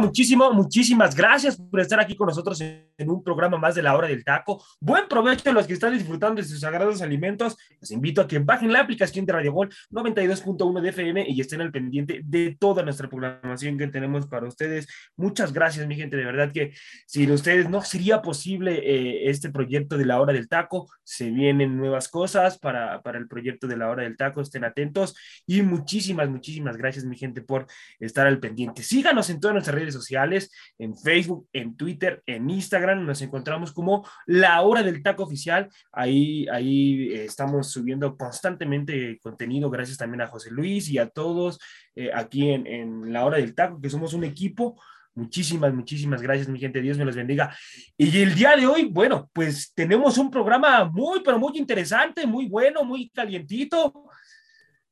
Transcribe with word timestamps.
Muchísimo. 0.00 0.52
Muchísimas 0.52 1.14
gracias 1.14 1.58
por 1.74 1.80
estar 1.80 1.98
aquí 1.98 2.14
con 2.14 2.28
nosotros 2.28 2.60
en, 2.60 3.10
un 3.10 3.20
programa 3.24 3.58
más 3.58 3.74
de 3.74 3.82
la 3.82 3.96
hora 3.96 4.06
del 4.06 4.22
taco. 4.22 4.64
Buen 4.78 5.08
provecho 5.08 5.50
a 5.50 5.52
los 5.52 5.66
que 5.66 5.72
están 5.72 5.92
disfrutando 5.92 6.40
de 6.40 6.46
sus 6.46 6.60
sagrados 6.60 7.02
alimentos. 7.02 7.56
Los 7.80 7.90
invito 7.90 8.20
a 8.20 8.28
que 8.28 8.38
bajen 8.38 8.72
la 8.72 8.78
aplicación 8.78 9.26
de 9.26 9.32
Radio 9.32 9.52
Gol 9.52 9.70
92.1 9.90 10.80
de 10.80 10.88
FM 10.90 11.26
y 11.28 11.40
estén 11.40 11.62
al 11.62 11.72
pendiente 11.72 12.20
de 12.22 12.56
toda 12.60 12.84
nuestra 12.84 13.08
programación 13.08 13.76
que 13.76 13.88
tenemos 13.88 14.28
para 14.28 14.46
ustedes. 14.46 14.86
Muchas 15.16 15.52
gracias, 15.52 15.84
mi 15.88 15.96
gente. 15.96 16.16
De 16.16 16.24
verdad 16.24 16.52
que 16.52 16.74
sin 17.08 17.32
ustedes 17.32 17.68
no 17.68 17.82
sería 17.82 18.22
posible 18.22 18.78
eh, 18.78 19.28
este 19.28 19.50
proyecto 19.50 19.98
de 19.98 20.06
la 20.06 20.20
hora 20.20 20.32
del 20.32 20.48
taco. 20.48 20.88
Se 21.02 21.28
vienen 21.32 21.76
nuevas 21.76 22.08
cosas 22.08 22.56
para, 22.56 23.02
para 23.02 23.18
el 23.18 23.26
proyecto 23.26 23.66
de 23.66 23.76
la 23.78 23.90
hora 23.90 24.04
del 24.04 24.16
taco. 24.16 24.40
Estén 24.40 24.62
atentos 24.62 25.16
y 25.44 25.62
muchísimas, 25.62 26.28
muchísimas 26.28 26.76
gracias, 26.76 27.04
mi 27.04 27.16
gente, 27.16 27.42
por 27.42 27.66
estar 27.98 28.28
al 28.28 28.38
pendiente. 28.38 28.84
Síganos 28.84 29.28
en 29.28 29.40
todas 29.40 29.54
nuestras 29.54 29.74
redes 29.74 29.92
sociales, 29.92 30.52
en 30.78 30.96
Facebook, 30.96 31.48
en 31.52 31.63
Twitter, 31.76 32.22
en 32.26 32.50
Instagram. 32.50 33.06
Nos 33.06 33.22
encontramos 33.22 33.72
como 33.72 34.06
La 34.26 34.60
Hora 34.62 34.82
del 34.82 35.02
Taco 35.02 35.22
Oficial. 35.22 35.68
Ahí, 35.90 36.46
ahí 36.52 37.08
eh, 37.08 37.24
estamos 37.24 37.70
subiendo 37.70 38.16
constantemente 38.16 39.18
contenido. 39.20 39.70
Gracias 39.70 39.96
también 39.96 40.20
a 40.20 40.26
José 40.26 40.50
Luis 40.50 40.90
y 40.90 40.98
a 40.98 41.08
todos 41.08 41.58
eh, 41.94 42.10
aquí 42.14 42.50
en, 42.50 42.66
en 42.66 43.12
La 43.12 43.24
Hora 43.24 43.38
del 43.38 43.54
Taco, 43.54 43.80
que 43.80 43.88
somos 43.90 44.12
un 44.12 44.24
equipo. 44.24 44.78
Muchísimas, 45.16 45.72
muchísimas 45.72 46.20
gracias, 46.20 46.48
mi 46.48 46.58
gente. 46.58 46.82
Dios 46.82 46.98
me 46.98 47.04
los 47.04 47.14
bendiga. 47.14 47.56
Y 47.96 48.20
el 48.20 48.34
día 48.34 48.56
de 48.56 48.66
hoy, 48.66 48.86
bueno, 48.86 49.30
pues 49.32 49.72
tenemos 49.72 50.18
un 50.18 50.30
programa 50.30 50.84
muy, 50.84 51.20
pero 51.24 51.38
muy 51.38 51.56
interesante, 51.56 52.26
muy 52.26 52.48
bueno, 52.48 52.84
muy 52.84 53.08
calientito. 53.10 54.10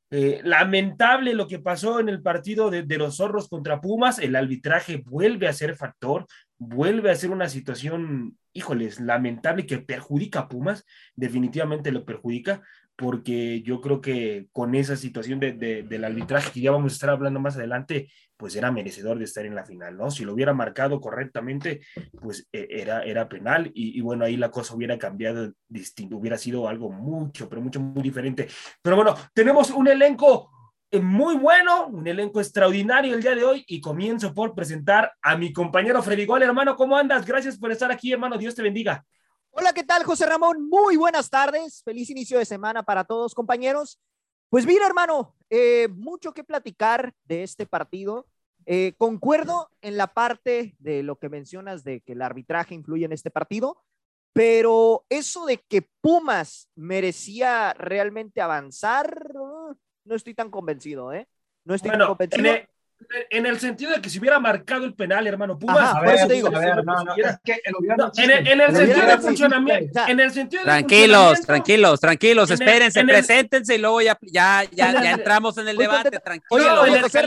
Eh, 0.09 0.41
lamentable 0.43 1.33
lo 1.33 1.47
que 1.47 1.57
pasó 1.57 1.99
en 1.99 2.07
el 2.07 2.21
partido 2.21 2.69
de, 2.69 2.83
de, 2.83 2.97
los 2.99 3.17
zorros 3.17 3.49
contra 3.49 3.81
Pumas. 3.81 4.19
El 4.19 4.35
arbitraje 4.35 5.03
vuelve 5.03 5.47
a 5.47 5.53
ser 5.53 5.75
factor, 5.75 6.27
vuelve 6.67 7.11
a 7.11 7.15
ser 7.15 7.31
una 7.31 7.49
situación, 7.49 8.37
híjoles, 8.53 8.99
lamentable 8.99 9.65
que 9.65 9.79
perjudica 9.79 10.39
a 10.39 10.47
Pumas. 10.49 10.85
Definitivamente 11.15 11.91
lo 11.91 12.05
perjudica, 12.05 12.61
porque 12.95 13.61
yo 13.63 13.81
creo 13.81 14.01
que 14.01 14.47
con 14.51 14.75
esa 14.75 14.95
situación 14.95 15.39
de, 15.39 15.53
de, 15.53 15.83
del 15.83 16.03
arbitraje 16.03 16.51
que 16.51 16.61
ya 16.61 16.71
vamos 16.71 16.93
a 16.93 16.95
estar 16.95 17.09
hablando 17.09 17.39
más 17.39 17.55
adelante, 17.55 18.09
pues 18.37 18.55
era 18.55 18.71
merecedor 18.71 19.17
de 19.17 19.25
estar 19.25 19.45
en 19.45 19.55
la 19.55 19.65
final, 19.65 19.97
¿no? 19.97 20.11
Si 20.11 20.25
lo 20.25 20.33
hubiera 20.33 20.53
marcado 20.53 20.99
correctamente, 20.99 21.81
pues 22.21 22.47
eh, 22.51 22.67
era, 22.69 23.03
era 23.03 23.29
penal 23.29 23.71
y, 23.73 23.97
y, 23.97 24.01
bueno, 24.01 24.25
ahí 24.25 24.37
la 24.37 24.51
cosa 24.51 24.75
hubiera 24.75 24.97
cambiado 24.97 25.53
distinto, 25.67 26.17
hubiera 26.17 26.37
sido 26.37 26.67
algo 26.67 26.91
mucho, 26.91 27.47
pero 27.49 27.61
mucho, 27.61 27.79
muy 27.79 28.03
diferente. 28.03 28.47
Pero 28.81 28.95
bueno, 28.95 29.15
tenemos 29.33 29.71
un 29.71 29.87
elenco 29.87 30.51
muy 31.01 31.35
bueno, 31.35 31.87
un 31.87 32.05
elenco 32.05 32.39
extraordinario 32.39 33.15
el 33.15 33.23
día 33.23 33.33
de 33.33 33.43
hoy 33.43 33.63
y 33.67 33.81
comienzo 33.81 34.33
por 34.33 34.53
presentar 34.53 35.13
a 35.21 35.35
mi 35.35 35.51
compañero 35.51 36.03
Freddy 36.03 36.25
Gol, 36.25 36.43
hermano, 36.43 36.75
¿cómo 36.75 36.95
andas? 36.95 37.25
Gracias 37.25 37.57
por 37.57 37.71
estar 37.71 37.91
aquí, 37.91 38.11
hermano, 38.11 38.37
Dios 38.37 38.53
te 38.53 38.61
bendiga. 38.61 39.03
Hola, 39.49 39.73
¿qué 39.73 39.83
tal, 39.83 40.03
José 40.03 40.25
Ramón? 40.25 40.67
Muy 40.67 40.97
buenas 40.97 41.29
tardes. 41.29 41.81
Feliz 41.83 42.09
inicio 42.09 42.37
de 42.37 42.45
semana 42.45 42.83
para 42.83 43.03
todos, 43.03 43.33
compañeros. 43.33 43.99
Pues 44.49 44.65
mira, 44.65 44.85
hermano, 44.85 45.35
eh, 45.49 45.87
mucho 45.89 46.33
que 46.33 46.43
platicar 46.43 47.13
de 47.23 47.43
este 47.43 47.65
partido. 47.65 48.27
Eh, 48.65 48.93
concuerdo 48.97 49.69
en 49.81 49.97
la 49.97 50.07
parte 50.07 50.75
de 50.79 51.03
lo 51.03 51.17
que 51.17 51.29
mencionas 51.29 51.83
de 51.83 52.01
que 52.01 52.13
el 52.13 52.21
arbitraje 52.21 52.75
influye 52.75 53.05
en 53.05 53.13
este 53.13 53.31
partido, 53.31 53.81
pero 54.31 55.05
eso 55.09 55.45
de 55.45 55.57
que 55.57 55.87
Pumas 56.01 56.69
merecía 56.75 57.73
realmente 57.73 58.41
avanzar, 58.41 59.33
no 60.05 60.15
estoy 60.15 60.33
tan 60.33 60.49
convencido, 60.49 61.13
¿eh? 61.13 61.27
No 61.65 61.75
estoy 61.75 61.89
bueno, 61.91 62.05
tan 62.05 62.15
convencido. 62.15 62.45
En 62.45 62.55
el, 62.55 62.67
en 63.29 63.45
el, 63.45 63.59
sentido 63.59 63.91
de 63.91 64.01
que 64.01 64.09
si 64.09 64.19
hubiera 64.19 64.39
marcado 64.39 64.85
el 64.85 64.93
penal, 64.93 65.27
hermano 65.27 65.57
Pumas, 65.59 65.77
Ajá, 65.77 65.99
por 65.99 66.13
eso 66.13 66.27
te 66.27 66.33
digo. 66.33 66.49
En 66.49 68.31
el, 68.31 68.47
en 68.47 68.61
el 68.61 68.75
sentido 68.75 69.07
de 69.07 69.17
funcionamiento, 69.17 70.01
en 70.07 70.19
el 70.19 70.31
sentido 70.31 70.63
de 70.63 70.65
tranquilos, 70.65 71.41
tranquilos, 71.41 71.99
tranquilos, 71.99 72.51
espérense, 72.51 73.01
el, 73.01 73.07
preséntense 73.07 73.75
y 73.75 73.77
luego 73.77 74.01
ya, 74.01 74.17
ya, 74.21 74.63
ya, 74.71 75.03
ya 75.03 75.11
entramos 75.11 75.57
en 75.57 75.67
el 75.67 75.77
debate, 75.77 76.19
tranquilos. 76.19 76.79
Oye, 76.79 76.99
es, 76.99 77.11
que, 77.11 77.19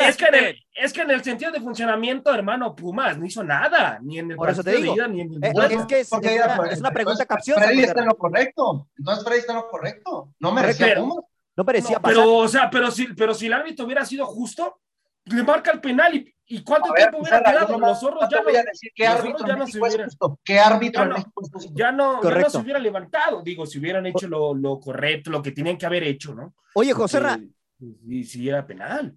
es, 0.75 0.93
que 0.93 1.03
en 1.03 1.11
el, 1.11 1.23
sentido 1.23 1.53
de 1.53 1.61
funcionamiento, 1.61 2.33
hermano, 2.33 2.75
Pumas 2.75 3.19
no 3.19 3.27
hizo 3.27 3.45
nada, 3.45 3.99
ni 4.03 4.19
en 4.19 4.31
el 4.31 4.37
Por 4.37 4.51
eso 4.51 4.63
te 4.63 4.77
digo. 4.77 4.95
Ida, 4.95 5.09
ni 5.09 5.21
en 5.23 5.35
el 5.35 5.45
eh, 5.45 5.53
es 5.71 5.87
que 5.87 6.01
es, 6.01 6.13
es, 6.13 6.19
una, 6.19 6.71
es 6.71 6.81
una 6.81 6.91
pregunta 6.91 7.27
capciosa. 7.27 7.63
Freddy 7.63 7.83
está 7.83 8.01
en 8.01 8.07
lo 8.07 8.17
correcto, 8.17 8.89
entonces 8.97 9.25
Freddy 9.25 9.41
está 9.41 9.53
en 9.53 9.59
lo 9.59 9.69
correcto, 9.69 10.35
no 10.39 10.53
merecía 10.53 10.95
Pumas. 10.97 11.25
No 11.57 11.65
parecía 11.65 11.97
no, 11.97 12.03
pero, 12.03 12.37
o 12.37 12.49
sea, 12.49 12.69
pero 12.71 12.91
si, 12.91 13.07
pero 13.15 13.33
si 13.33 13.47
el 13.47 13.55
árbitro 13.55 13.87
hubiera 13.87 14.05
sido 14.05 14.27
justo, 14.27 14.81
le 15.25 15.43
marca 15.43 15.71
el 15.71 15.81
penal 15.81 16.15
y, 16.15 16.35
y 16.49 16.63
cuánto 16.63 16.93
ver, 16.93 17.05
tiempo 17.05 17.19
hubiera 17.19 17.43
quedado. 17.43 17.79
No, 17.79 17.87
los 17.87 17.99
zorros 17.99 18.29
ya 18.31 18.43
no, 18.43 18.51
¿qué 18.95 19.07
árbitro 19.07 19.47
ya 19.47 19.57
no 19.57 19.67
se 19.67 19.81
hubiera, 19.81 20.07
¿Qué 20.45 20.59
árbitro 20.59 21.03
ya 21.03 21.09
no, 21.09 21.17
ya 21.75 21.93
no, 21.93 22.23
ya 22.23 22.41
no, 22.41 22.51
se 22.51 22.59
hubiera 22.59 22.79
levantado, 22.79 23.43
digo, 23.43 23.67
si 23.67 23.79
hubieran 23.79 24.07
hecho 24.07 24.29
lo, 24.29 24.55
lo, 24.55 24.79
correcto, 24.79 25.31
lo 25.31 25.43
que 25.43 25.53
tenían 25.53 25.79
que 25.79 25.87
haber 25.87 26.05
hecho, 26.05 26.35
¿no? 26.35 26.55
Oye, 26.75 26.93
José 26.93 27.21
Ra. 27.21 27.41
Y 28.07 28.25
si 28.25 28.49
era 28.49 28.67
penal. 28.67 29.17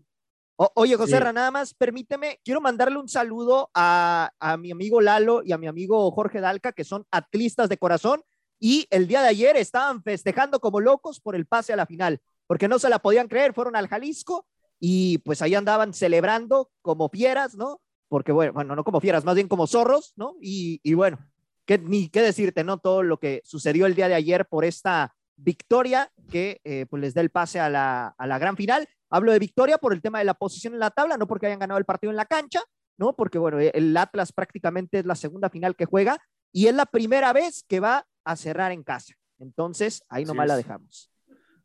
O, 0.56 0.72
oye, 0.76 0.96
José 0.96 1.18
sí. 1.18 1.20
Ra, 1.20 1.34
nada 1.34 1.52
más 1.52 1.74
permíteme, 1.74 2.40
quiero 2.44 2.62
mandarle 2.62 2.98
un 2.98 3.08
saludo 3.08 3.70
a, 3.74 4.32
a 4.40 4.58
mi 4.58 4.72
amigo 4.72 5.02
Lalo 5.02 5.42
y 5.44 5.52
a 5.52 5.58
mi 5.58 5.68
amigo 5.68 6.10
Jorge 6.12 6.42
Dalca, 6.42 6.72
que 6.72 6.84
son 6.84 7.06
atlistas 7.12 7.70
de 7.70 7.78
corazón, 7.78 8.24
y 8.60 8.88
el 8.90 9.08
día 9.08 9.22
de 9.22 9.30
ayer 9.30 9.56
estaban 9.56 10.04
festejando 10.04 10.60
como 10.60 10.82
locos 10.82 11.22
por 11.22 11.36
el 11.36 11.46
pase 11.46 11.72
a 11.72 11.78
la 11.78 11.86
final, 11.86 12.22
porque 12.50 12.68
no 12.68 12.80
se 12.80 12.90
la 12.90 12.98
podían 12.98 13.28
creer, 13.28 13.54
fueron 13.54 13.76
al 13.76 13.88
Jalisco 13.88 14.48
y 14.80 15.20
pues 15.20 15.44
ahí 15.44 15.54
andaban 15.54 15.94
celebrando 15.94 16.72
como 16.82 17.08
fieras, 17.08 17.54
¿no? 17.54 17.80
Porque 18.08 18.32
bueno, 18.32 18.54
bueno, 18.54 18.76
no 18.76 18.84
como 18.84 19.00
fieras, 19.00 19.24
más 19.24 19.36
bien 19.36 19.48
como 19.48 19.68
zorros, 19.68 20.14
¿no? 20.16 20.36
Y, 20.42 20.82
y 20.82 20.96
bueno, 20.96 21.20
¿qué, 21.66 21.78
ni 21.78 22.10
qué 22.10 22.24
decirte, 22.24 22.64
¿no? 22.64 22.80
Todo 22.80 23.04
lo 23.04 23.20
que 23.20 23.44
sucedió 23.46 23.86
el 23.86 23.94
día 23.94 24.08
de 24.08 24.16
ayer 24.16 24.48
por 24.48 24.66
esta 24.66 25.14
victoria 25.36 26.12
que 26.32 26.60
eh, 26.64 26.88
pues 26.90 27.02
les 27.02 27.14
da 27.14 27.22
el 27.22 27.30
pase 27.30 27.60
a 27.60 27.70
la, 27.70 28.16
a 28.18 28.26
la 28.26 28.40
gran 28.40 28.58
final. 28.58 28.88
Hablo 29.12 29.32
de 29.32 29.38
victoria 29.38 29.78
por 29.78 29.94
el 29.94 30.02
tema 30.02 30.18
de 30.18 30.26
la 30.26 30.34
posición 30.34 30.74
en 30.74 30.80
la 30.80 30.90
tabla, 30.90 31.18
no 31.18 31.28
porque 31.28 31.46
hayan 31.46 31.60
ganado 31.60 31.78
el 31.78 31.86
partido 31.86 32.10
en 32.10 32.18
la 32.18 32.26
cancha, 32.26 32.64
¿no? 32.98 33.16
Porque 33.16 33.38
bueno, 33.38 33.60
el 33.60 33.96
Atlas 33.96 34.34
prácticamente 34.34 34.98
es 34.98 35.06
la 35.06 35.14
segunda 35.14 35.52
final 35.52 35.76
que 35.76 35.86
juega 35.86 36.18
y 36.52 36.66
es 36.66 36.74
la 36.74 36.88
primera 36.88 37.32
vez 37.32 37.64
que 37.68 37.80
va 37.80 38.08
a 38.24 38.36
cerrar 38.36 38.72
en 38.72 38.82
casa. 38.82 39.14
Entonces, 39.38 40.02
ahí 40.10 40.26
nomás 40.26 40.48
la 40.48 40.58
dejamos. 40.58 41.09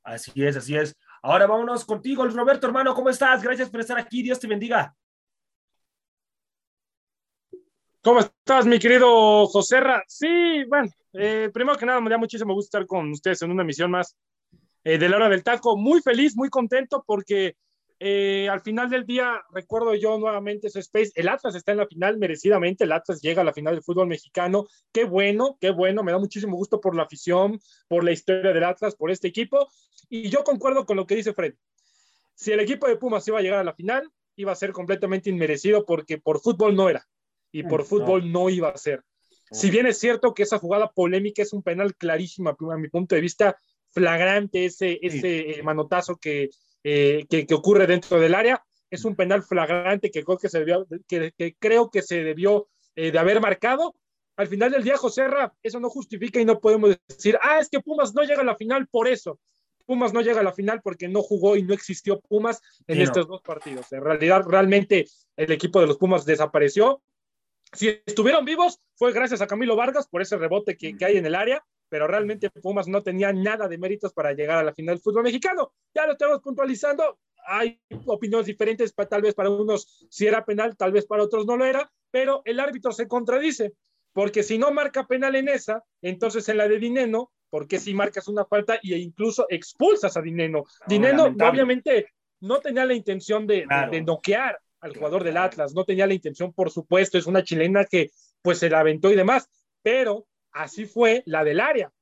Así 0.05 0.31
es, 0.45 0.57
así 0.57 0.77
es. 0.77 0.95
Ahora 1.23 1.47
vámonos 1.47 1.85
contigo, 1.85 2.27
Roberto, 2.27 2.67
hermano, 2.67 2.95
¿cómo 2.95 3.09
estás? 3.09 3.43
Gracias 3.43 3.71
por 3.71 3.81
estar 3.81 3.99
aquí, 3.99 4.23
Dios 4.23 4.39
te 4.39 4.47
bendiga. 4.47 4.95
¿Cómo 8.03 8.21
estás, 8.21 8.67
mi 8.67 8.79
querido 8.79 9.47
José 9.47 9.81
Ra? 9.81 10.05
Sí, 10.07 10.63
bueno, 10.69 10.91
eh, 11.15 11.51
primero 11.55 11.79
que 11.79 11.87
nada, 11.87 12.03
me 12.03 12.11
da 12.11 12.19
muchísimo 12.19 12.53
gusto 12.53 12.77
estar 12.77 12.87
con 12.87 13.11
ustedes 13.11 13.41
en 13.41 13.51
una 13.51 13.63
emisión 13.63 13.91
más 13.91 14.15
eh, 14.85 14.99
de 14.99 15.09
la 15.09 15.17
hora 15.17 15.31
del 15.31 15.43
taco. 15.43 15.75
Muy 15.79 16.03
feliz, 16.03 16.37
muy 16.37 16.51
contento 16.51 17.03
porque 17.07 17.57
eh, 18.01 18.49
al 18.51 18.61
final 18.61 18.91
del 18.91 19.07
día, 19.07 19.43
recuerdo 19.53 19.95
yo 19.95 20.19
nuevamente 20.19 20.67
ese 20.67 20.81
space, 20.81 21.13
el 21.15 21.29
Atlas 21.29 21.55
está 21.55 21.73
en 21.73 21.79
la 21.79 21.87
final 21.87 22.19
merecidamente, 22.19 22.85
el 22.85 22.93
Atlas 22.93 23.21
llega 23.23 23.43
a 23.43 23.45
la 23.45 23.53
final 23.53 23.75
del 23.75 23.83
fútbol 23.83 24.09
mexicano, 24.09 24.67
qué 24.93 25.05
bueno, 25.05 25.57
qué 25.61 25.71
bueno, 25.71 26.03
me 26.03 26.13
da 26.13 26.19
muchísimo 26.19 26.57
gusto 26.57 26.81
por 26.81 26.97
la 26.97 27.05
afición, 27.05 27.61
por 27.89 28.05
la 28.05 28.13
historia 28.13 28.53
del 28.53 28.65
Atlas, 28.65 28.97
por 28.97 29.11
este 29.11 29.29
equipo, 29.29 29.69
y 30.09 30.29
yo 30.29 30.45
concuerdo 30.45 30.87
con 30.87 30.97
lo 30.97 31.07
que 31.07 31.17
dice 31.17 31.33
Fred. 31.33 31.55
Si 32.35 32.53
el 32.53 32.61
equipo 32.61 32.89
de 32.89 32.97
Pumas 32.97 33.27
iba 33.29 33.39
a 33.39 33.43
llegar 33.43 33.61
a 33.61 33.65
la 33.65 33.75
final, 33.75 34.11
iba 34.37 34.53
a 34.53 34.57
ser 34.57 34.73
completamente 34.73 35.31
inmerecido 35.31 35.85
porque 35.85 36.19
por 36.19 36.41
fútbol 36.41 36.75
no 36.75 36.89
era 36.89 37.07
y 37.53 37.63
por 37.63 37.85
fútbol 37.85 38.33
no 38.33 38.51
iba 38.51 38.69
a 38.69 38.77
ser. 38.77 39.05
Si 39.53 39.71
bien 39.71 39.87
es 39.87 39.99
cierto 39.99 40.35
que 40.35 40.43
esa 40.43 40.59
jugada 40.59 40.91
polémica 40.91 41.43
es 41.43 41.53
un 41.53 41.63
penal 41.63 41.95
clarísimo 41.95 42.51
a 42.51 42.77
mi 42.77 42.89
punto 42.89 43.15
de 43.15 43.21
vista, 43.21 43.57
flagrante 43.91 44.65
ese, 44.65 44.99
ese 45.01 45.53
eh, 45.53 45.63
manotazo 45.63 46.17
que, 46.17 46.51
eh, 46.85 47.25
que, 47.29 47.47
que, 47.47 47.55
ocurre 47.55 47.87
dentro 47.87 48.21
del 48.21 48.35
área, 48.35 48.63
es 48.91 49.05
un 49.05 49.17
penal 49.17 49.43
flagrante 49.43 50.11
que 50.11 50.23
creo 50.23 50.39
que, 50.39 50.49
se 50.49 50.59
debió, 50.59 50.87
que, 51.09 51.33
que 51.37 51.57
creo 51.59 51.91
que 51.91 52.03
se 52.03 52.23
debió 52.23 52.69
eh, 52.95 53.11
de 53.11 53.19
haber 53.19 53.41
marcado. 53.41 53.95
Al 54.37 54.49
final 54.49 54.73
del 54.73 54.85
día, 54.85 54.97
José 54.97 55.27
Ra, 55.29 55.55
eso 55.63 55.81
no 55.81 55.89
justifica 55.89 56.41
y 56.41 56.45
no 56.45 56.61
podemos 56.61 56.97
decir, 57.09 57.39
ah, 57.41 57.59
es 57.59 57.69
que 57.69 57.81
Pumas 57.81 58.15
no 58.15 58.23
llega 58.23 58.43
a 58.43 58.45
la 58.45 58.57
final 58.57 58.87
por 58.89 59.09
eso. 59.09 59.41
Pumas 59.87 60.13
no 60.13 60.21
llega 60.23 60.41
a 60.41 60.45
la 60.45 60.53
final 60.53 60.81
porque 60.83 61.09
no 61.09 61.23
jugó 61.23 61.57
y 61.57 61.63
no 61.63 61.75
existió 61.75 62.21
Pumas 62.21 62.61
en 62.87 63.01
estos 63.01 63.29
dos 63.29 63.43
partidos. 63.43 63.93
En 63.93 64.03
realidad, 64.03 64.43
realmente 64.47 65.07
el 65.37 65.53
equipo 65.53 65.81
de 65.81 65.87
los 65.87 65.99
Pumas 65.99 66.25
desapareció. 66.25 67.03
Si 67.73 68.01
estuvieron 68.07 68.45
vivos, 68.45 68.81
fue 68.95 69.13
gracias 69.13 69.41
a 69.41 69.47
Camilo 69.47 69.77
Vargas 69.77 70.07
por 70.09 70.23
ese 70.23 70.37
rebote 70.37 70.77
que, 70.77 70.97
que 70.97 71.05
hay 71.05 71.17
en 71.17 71.27
el 71.27 71.35
área, 71.35 71.65
pero 71.95 72.09
realmente 72.09 72.51
Pumas 72.51 72.89
no 72.89 73.05
tenía 73.05 73.33
nada 73.33 73.69
de 73.69 73.79
méritos 73.79 74.13
para 74.13 74.33
llegar 74.33 74.59
a 74.59 74.65
la 74.65 74.75
final 74.75 74.97
del 74.97 75.01
fútbol 75.01 75.23
mexicano. 75.23 75.75
Ya 75.95 76.07
lo 76.07 76.15
estamos 76.15 76.41
puntualizando, 76.41 77.21
hay 77.47 77.81
opiniones 78.07 78.47
diferentes, 78.47 78.93
tal 79.09 79.23
vez 79.23 79.33
para 79.33 79.49
unos 79.49 80.05
si 80.11 80.27
era 80.27 80.45
penal, 80.45 80.77
tal 80.77 80.91
vez 80.91 81.07
para 81.07 81.23
otros 81.23 81.47
no 81.47 81.57
lo 81.57 81.65
era, 81.65 81.89
pero 82.11 82.43
el 82.47 82.59
árbitro 82.59 82.91
se 82.91 83.07
contradice, 83.07 83.75
porque 84.13 84.43
si 84.43 84.59
no 84.59 84.73
marca 84.73 85.07
penal 85.07 85.37
en 85.37 85.49
esa, 85.49 85.85
entonces 86.03 86.49
en 86.49 86.57
la 86.57 86.67
de 86.67 86.81
Dineno 86.81 87.31
porque 87.49 87.79
si 87.79 87.95
marcas 87.95 88.27
una 88.27 88.45
falta 88.45 88.75
e 88.83 88.99
incluso 88.99 89.47
expulsas 89.49 90.17
a 90.17 90.21
Dineno. 90.21 90.65
Dineno 90.89 91.27
obviamente 91.27 92.09
no 92.41 92.59
tenía 92.59 92.87
la 92.87 92.95
intención 92.95 93.47
de, 93.47 93.67
de, 93.93 94.03
noquear 94.03 94.59
al 94.81 94.97
jugador 94.97 95.23
del 95.23 95.37
Atlas, 95.37 95.75
no 95.75 95.85
tenía 95.85 96.09
la 96.09 96.15
intención, 96.15 96.53
por 96.53 96.73
supuesto, 96.73 97.19
es 97.19 97.27
una 97.27 97.45
chilena 97.45 97.85
que 97.85 98.11
pues 98.43 98.59
se 98.59 98.69
la 98.69 98.81
aventó 98.81 99.13
y 99.13 99.15
demás, 99.15 99.49
pero 99.81 100.27
así 100.55 100.87
fue 100.87 101.23
la 101.27 101.45
del 101.45 101.61
área. 101.61 101.93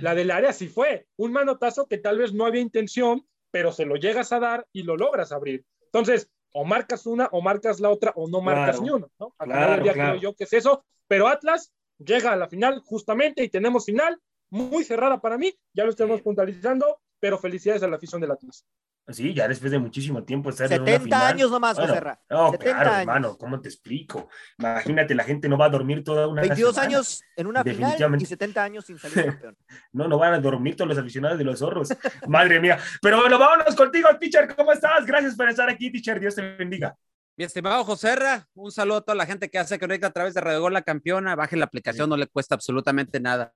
La 0.00 0.14
del 0.14 0.30
área 0.30 0.52
sí 0.52 0.68
fue 0.68 1.06
un 1.16 1.32
manotazo 1.32 1.86
que 1.86 1.98
tal 1.98 2.18
vez 2.18 2.32
no 2.32 2.46
había 2.46 2.60
intención, 2.60 3.26
pero 3.50 3.72
se 3.72 3.84
lo 3.84 3.96
llegas 3.96 4.32
a 4.32 4.40
dar 4.40 4.66
y 4.72 4.82
lo 4.82 4.96
logras 4.96 5.32
abrir. 5.32 5.64
Entonces, 5.84 6.30
o 6.52 6.64
marcas 6.64 7.06
una 7.06 7.28
o 7.32 7.40
marcas 7.40 7.80
la 7.80 7.90
otra 7.90 8.12
o 8.16 8.28
no 8.28 8.40
marcas 8.40 8.80
ni 8.80 8.90
una, 8.90 9.06
¿no? 9.18 9.34
Al 9.38 9.50
final 9.50 9.70
del 9.70 9.82
día 9.82 9.92
creo 9.92 10.16
yo 10.16 10.34
que 10.34 10.44
es 10.44 10.52
eso, 10.52 10.84
pero 11.06 11.28
Atlas 11.28 11.72
llega 11.98 12.32
a 12.32 12.36
la 12.36 12.48
final 12.48 12.80
justamente 12.80 13.44
y 13.44 13.48
tenemos 13.48 13.84
final 13.84 14.18
muy 14.50 14.84
cerrada 14.84 15.20
para 15.20 15.38
mí, 15.38 15.54
ya 15.72 15.84
lo 15.84 15.90
estamos 15.90 16.20
puntualizando, 16.20 17.00
pero 17.20 17.38
felicidades 17.38 17.82
a 17.82 17.88
la 17.88 17.96
afición 17.96 18.20
del 18.20 18.32
Atlas. 18.32 18.66
Sí, 19.08 19.34
ya 19.34 19.48
después 19.48 19.72
de 19.72 19.80
muchísimo 19.80 20.22
tiempo 20.22 20.50
estar 20.50 20.68
70 20.68 20.90
en 20.90 20.96
una 20.96 21.04
final. 21.04 21.32
años 21.34 21.50
nomás, 21.50 21.76
bueno, 21.76 21.94
José 21.94 22.18
No, 22.30 22.50
70 22.52 22.72
claro, 22.72 22.96
hermano, 23.00 23.36
¿cómo 23.36 23.60
te 23.60 23.68
explico? 23.68 24.28
Imagínate, 24.58 25.14
la 25.16 25.24
gente 25.24 25.48
no 25.48 25.58
va 25.58 25.66
a 25.66 25.70
dormir 25.70 26.04
toda 26.04 26.28
una 26.28 26.42
22 26.42 26.78
años 26.78 27.22
en 27.36 27.48
una 27.48 27.64
final 27.64 28.20
y 28.20 28.24
70 28.24 28.62
años 28.62 28.84
sin 28.86 28.98
salir 28.98 29.24
campeón. 29.24 29.56
no, 29.92 30.06
no 30.06 30.18
van 30.18 30.34
a 30.34 30.38
dormir 30.38 30.76
todos 30.76 30.88
los 30.88 30.98
aficionados 30.98 31.36
de 31.36 31.44
los 31.44 31.58
zorros. 31.58 31.88
Madre 32.28 32.60
mía. 32.60 32.78
Pero 33.00 33.20
bueno, 33.20 33.40
vámonos 33.40 33.74
contigo, 33.74 34.08
teacher. 34.20 34.54
¿Cómo 34.54 34.72
estás? 34.72 35.04
Gracias 35.04 35.34
por 35.34 35.48
estar 35.48 35.68
aquí, 35.68 35.90
teacher. 35.90 36.20
Dios 36.20 36.36
te 36.36 36.42
bendiga. 36.42 36.96
Mi 37.36 37.44
estimado 37.44 37.82
Joserra, 37.84 38.46
un 38.54 38.70
saludo 38.70 38.98
a 38.98 39.00
toda 39.00 39.16
la 39.16 39.26
gente 39.26 39.50
que 39.50 39.58
hace 39.58 39.76
que 39.76 39.80
conecta 39.80 40.06
a 40.06 40.12
través 40.12 40.34
de 40.34 40.40
Radio 40.40 40.70
La 40.70 40.82
Campeona. 40.82 41.34
Baje 41.34 41.56
la 41.56 41.64
aplicación, 41.64 42.08
no 42.08 42.16
le 42.16 42.28
cuesta 42.28 42.54
absolutamente 42.54 43.18
nada. 43.18 43.52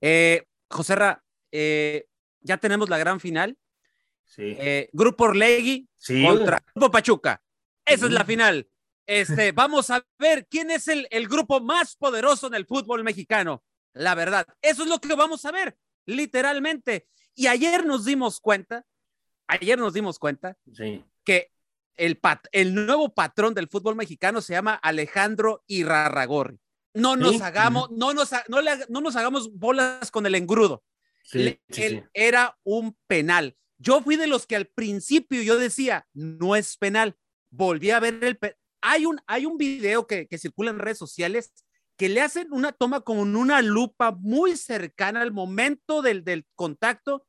Eh, 0.00 0.44
Joserra, 0.68 1.22
eh, 1.52 2.06
ya 2.40 2.56
tenemos 2.56 2.88
la 2.88 2.98
gran 2.98 3.20
final. 3.20 3.56
Sí. 4.26 4.56
Eh, 4.58 4.88
Grupo 4.92 5.24
Orlegui 5.24 5.88
contra 6.24 6.62
Grupo 6.74 6.90
Pachuca. 6.90 7.42
Esa 7.84 8.06
es 8.06 8.12
la 8.12 8.24
final. 8.24 8.68
Este, 9.06 9.52
vamos 9.52 9.90
a 9.90 10.04
ver 10.18 10.46
quién 10.48 10.70
es 10.70 10.88
el, 10.88 11.06
el 11.10 11.28
grupo 11.28 11.60
más 11.60 11.96
poderoso 11.96 12.48
en 12.48 12.54
el 12.54 12.66
fútbol 12.66 13.04
mexicano. 13.04 13.62
La 13.92 14.14
verdad, 14.14 14.46
eso 14.60 14.82
es 14.82 14.88
lo 14.88 15.00
que 15.00 15.14
vamos 15.14 15.44
a 15.44 15.52
ver, 15.52 15.78
literalmente. 16.04 17.08
Y 17.34 17.46
ayer 17.46 17.86
nos 17.86 18.04
dimos 18.04 18.40
cuenta, 18.40 18.84
ayer 19.46 19.78
nos 19.78 19.94
dimos 19.94 20.18
cuenta 20.18 20.58
que 21.24 21.50
el, 21.96 22.18
pat, 22.18 22.46
el 22.52 22.74
nuevo 22.74 23.14
patrón 23.14 23.54
del 23.54 23.68
fútbol 23.68 23.96
mexicano 23.96 24.42
se 24.42 24.52
llama 24.52 24.74
Alejandro 24.74 25.64
Irarragorri 25.66 26.60
no 26.96 27.14
nos 27.14 27.40
hagamos, 27.42 27.90
no 27.90 28.14
nos, 28.14 28.30
no, 28.48 28.58
no 28.88 29.00
nos 29.00 29.16
hagamos 29.16 29.52
bolas 29.52 30.10
con 30.10 30.26
el 30.26 30.34
engrudo. 30.34 30.82
él 31.32 32.08
era 32.14 32.58
un 32.64 32.96
penal. 33.06 33.56
Yo 33.78 34.02
fui 34.02 34.16
de 34.16 34.26
los 34.26 34.46
que 34.46 34.56
al 34.56 34.66
principio 34.66 35.42
yo 35.42 35.58
decía, 35.58 36.06
no 36.14 36.56
es 36.56 36.76
penal. 36.76 37.16
Volví 37.50 37.90
a 37.90 38.00
ver 38.00 38.22
el... 38.22 38.38
Hay 38.80 39.06
un, 39.06 39.20
hay 39.26 39.46
un 39.46 39.58
video 39.58 40.06
que, 40.06 40.26
que 40.26 40.38
circula 40.38 40.70
en 40.70 40.78
redes 40.78 40.98
sociales 40.98 41.52
que 41.96 42.08
le 42.08 42.20
hacen 42.20 42.52
una 42.52 42.72
toma 42.72 43.00
con 43.00 43.36
una 43.36 43.62
lupa 43.62 44.12
muy 44.12 44.56
cercana 44.56 45.22
al 45.22 45.32
momento 45.32 46.02
del, 46.02 46.24
del 46.24 46.46
contacto 46.54 47.26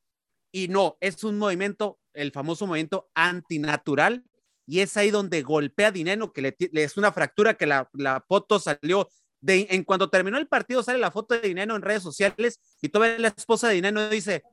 y 0.51 0.67
no, 0.67 0.97
es 0.99 1.23
un 1.23 1.37
movimiento, 1.37 1.99
el 2.13 2.31
famoso 2.31 2.67
movimiento 2.67 3.09
antinatural 3.15 4.23
y 4.65 4.81
es 4.81 4.97
ahí 4.97 5.09
donde 5.09 5.41
golpea 5.43 5.87
a 5.87 5.93
que 5.93 6.41
le, 6.41 6.83
es 6.83 6.97
una 6.97 7.11
fractura 7.11 7.53
que 7.53 7.65
la, 7.65 7.89
la 7.93 8.23
foto 8.27 8.59
salió 8.59 9.07
en 9.41 9.83
cuando 9.83 10.09
terminó 10.09 10.37
el 10.37 10.47
partido 10.47 10.83
sale 10.83 10.99
la 10.99 11.11
foto 11.11 11.35
de 11.35 11.47
Dineno 11.47 11.75
en 11.75 11.81
redes 11.81 12.03
sociales 12.03 12.59
y 12.81 12.89
toda 12.89 13.17
la 13.17 13.29
esposa 13.29 13.69
de 13.69 13.75
Dineno 13.75 14.09
dice, 14.09 14.43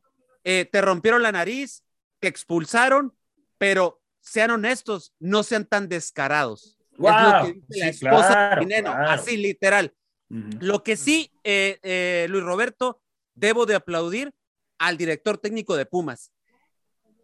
eh, 0.45 0.69
te 0.71 0.81
rompieron 0.81 1.23
la 1.23 1.33
nariz, 1.33 1.84
te 2.25 2.29
expulsaron, 2.29 3.15
pero 3.59 4.01
sean 4.23 4.51
honestos, 4.51 5.13
no 5.19 5.43
sean 5.43 5.67
tan 5.67 5.91
descarados. 5.91 6.79
la 6.97 7.47
esposa 7.69 8.55
de 8.55 8.61
Dineno, 8.61 8.93
así 8.93 9.37
literal. 9.37 9.95
Lo 10.31 10.83
que 10.83 10.97
sí, 10.97 11.31
eh, 11.45 11.79
eh, 11.83 12.27
Luis 12.31 12.43
Roberto, 12.43 13.03
debo 13.35 13.67
de 13.67 13.75
aplaudir 13.75 14.33
al 14.79 14.97
director 14.97 15.37
técnico 15.37 15.77
de 15.77 15.85
Pumas. 15.85 16.33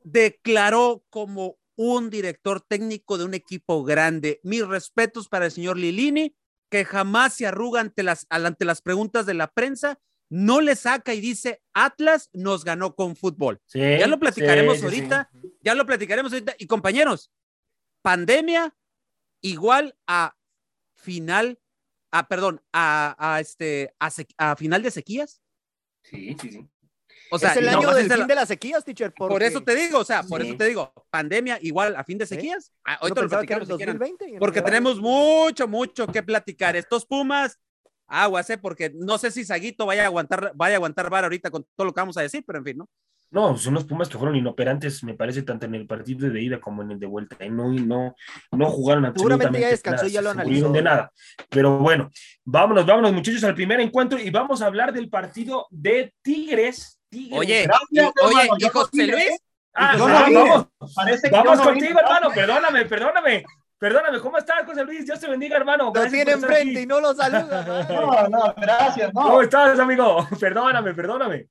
Declaró 0.04 1.02
como 1.08 1.56
un 1.76 2.10
director 2.10 2.60
técnico 2.60 3.16
de 3.16 3.24
un 3.24 3.32
equipo 3.32 3.82
grande. 3.84 4.38
Mis 4.42 4.68
respetos 4.68 5.28
para 5.28 5.46
el 5.46 5.50
señor 5.50 5.78
Lilini 5.78 6.36
que 6.68 6.84
jamás 6.84 7.32
se 7.32 7.46
arruga 7.46 7.80
ante 7.80 8.02
las, 8.02 8.26
ante 8.28 8.66
las 8.66 8.82
preguntas 8.82 9.24
de 9.24 9.32
la 9.32 9.50
prensa, 9.50 9.98
no 10.30 10.60
le 10.60 10.76
saca 10.76 11.12
y 11.12 11.20
dice, 11.20 11.60
Atlas 11.74 12.30
nos 12.32 12.64
ganó 12.64 12.94
con 12.94 13.16
fútbol. 13.16 13.60
ya 13.74 14.06
lo 14.06 14.18
platicaremos 14.18 14.82
ahorita, 14.82 15.28
ya 15.60 15.74
lo 15.74 15.84
platicaremos 15.84 16.32
ahorita. 16.32 16.54
Y 16.58 16.66
compañeros, 16.66 17.30
pandemia 18.00 18.74
igual 19.42 19.96
a 20.06 20.36
final, 20.94 21.58
a, 22.12 22.28
perdón, 22.28 22.62
a, 22.72 23.38
este, 23.40 23.94
a 23.98 24.56
final 24.56 24.82
de 24.82 24.90
sequías. 24.90 25.42
Sí, 26.02 26.36
sí, 26.40 26.50
sí. 26.50 26.68
O 27.32 27.38
sea, 27.38 27.52
es 27.52 27.58
el 27.58 27.68
año 27.68 27.92
del 27.92 28.12
fin 28.12 28.26
de 28.26 28.34
las 28.34 28.48
sequías, 28.48 28.84
teacher. 28.84 29.12
Por 29.12 29.42
eso 29.42 29.62
te 29.62 29.74
digo, 29.74 29.98
o 29.98 30.04
sea, 30.04 30.22
por 30.24 30.42
eso 30.42 30.56
te 30.56 30.64
digo, 30.64 30.92
pandemia 31.10 31.58
igual 31.62 31.94
a 31.96 32.04
fin 32.04 32.18
de 32.18 32.26
sequías. 32.26 32.72
Ah, 32.84 32.98
te 33.02 33.20
lo 33.20 33.28
platicamos 33.28 33.68
2020, 33.68 34.36
porque 34.38 34.62
tenemos 34.62 35.00
mucho, 35.00 35.68
mucho 35.68 36.06
que 36.08 36.22
platicar. 36.22 36.76
Estos 36.76 37.06
Pumas, 37.06 37.58
aguas, 38.10 38.50
¿eh? 38.50 38.58
Porque 38.58 38.92
no 38.94 39.16
sé 39.18 39.30
si 39.30 39.44
Saguito 39.44 39.86
vaya 39.86 40.02
a 40.02 40.06
aguantar, 40.06 40.52
vaya 40.54 40.74
a 40.74 40.78
aguantar 40.78 41.08
bar 41.08 41.24
ahorita 41.24 41.50
con 41.50 41.64
todo 41.76 41.86
lo 41.86 41.92
que 41.92 42.00
vamos 42.00 42.16
a 42.16 42.22
decir, 42.22 42.44
pero 42.46 42.58
en 42.58 42.64
fin, 42.64 42.78
¿no? 42.78 42.88
No, 43.32 43.56
son 43.56 43.74
los 43.74 43.84
Pumas 43.84 44.08
que 44.08 44.18
fueron 44.18 44.34
inoperantes, 44.34 45.04
me 45.04 45.14
parece, 45.14 45.42
tanto 45.42 45.64
en 45.64 45.76
el 45.76 45.86
partido 45.86 46.28
de 46.28 46.42
ida 46.42 46.60
como 46.60 46.82
en 46.82 46.90
el 46.90 46.98
de 46.98 47.06
vuelta. 47.06 47.36
Y 47.44 47.48
no, 47.48 47.72
no, 47.72 48.16
no 48.50 48.70
jugaron 48.70 49.04
absolutamente 49.04 49.60
ya 49.60 49.68
descansó, 49.68 50.08
ya 50.08 50.20
lo 50.20 50.30
analizó. 50.30 50.72
de 50.72 50.82
nada. 50.82 51.12
Pero 51.48 51.78
bueno, 51.78 52.10
vámonos, 52.44 52.84
vámonos, 52.84 53.12
muchachos, 53.12 53.44
al 53.44 53.54
primer 53.54 53.78
encuentro 53.78 54.18
y 54.18 54.30
vamos 54.30 54.60
a 54.62 54.66
hablar 54.66 54.92
del 54.92 55.08
partido 55.08 55.68
de 55.70 56.12
Tigres 56.22 57.00
Oye, 57.32 57.68
oye, 58.22 58.48
y 58.58 58.68
José 58.68 59.06
Luis. 59.06 59.40
Ah, 59.74 59.96
vamos, 59.96 60.68
vamos 61.30 61.60
contigo, 61.60 61.98
hermano. 61.98 62.30
Perdóname, 62.34 62.84
perdóname. 62.86 63.44
Perdóname, 63.80 64.20
¿cómo 64.20 64.36
estás, 64.36 64.66
José 64.66 64.84
Luis? 64.84 65.06
Dios 65.06 65.18
te 65.18 65.26
bendiga, 65.26 65.56
hermano. 65.56 65.90
Lo 65.94 66.06
tiene 66.10 66.32
enfrente 66.32 66.82
y 66.82 66.86
no 66.86 67.00
lo 67.00 67.14
saluda. 67.14 67.86
No, 67.88 68.28
no, 68.28 68.54
gracias. 68.54 69.14
No. 69.14 69.22
¿Cómo 69.22 69.40
estás, 69.40 69.78
amigo? 69.78 70.28
Perdóname, 70.38 70.92
perdóname. 70.92 71.48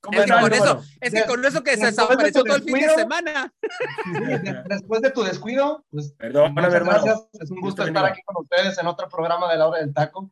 ¿Cómo 0.00 0.20
es, 0.20 0.26
que 0.26 0.32
con 0.32 0.52
eso, 0.52 0.82
es 1.00 1.14
que 1.14 1.24
con 1.24 1.44
eso 1.44 1.62
que 1.62 1.76
se 1.78 1.86
desapareció 1.86 2.44
todo 2.44 2.56
el 2.56 2.62
fin 2.62 2.74
de 2.74 2.90
semana. 2.90 3.54
después 4.68 5.00
de 5.00 5.10
tu 5.10 5.22
descuido, 5.22 5.82
pues. 5.90 6.12
Perdóname, 6.18 6.76
hermano. 6.76 7.02
Gracias. 7.02 7.28
Es 7.32 7.50
un 7.50 7.62
gusto 7.62 7.84
estar 7.84 8.04
aquí 8.04 8.20
con 8.26 8.44
ustedes 8.44 8.76
en 8.76 8.86
otro 8.86 9.08
programa 9.08 9.50
de 9.50 9.56
la 9.56 9.68
hora 9.68 9.78
del 9.80 9.94
taco. 9.94 10.30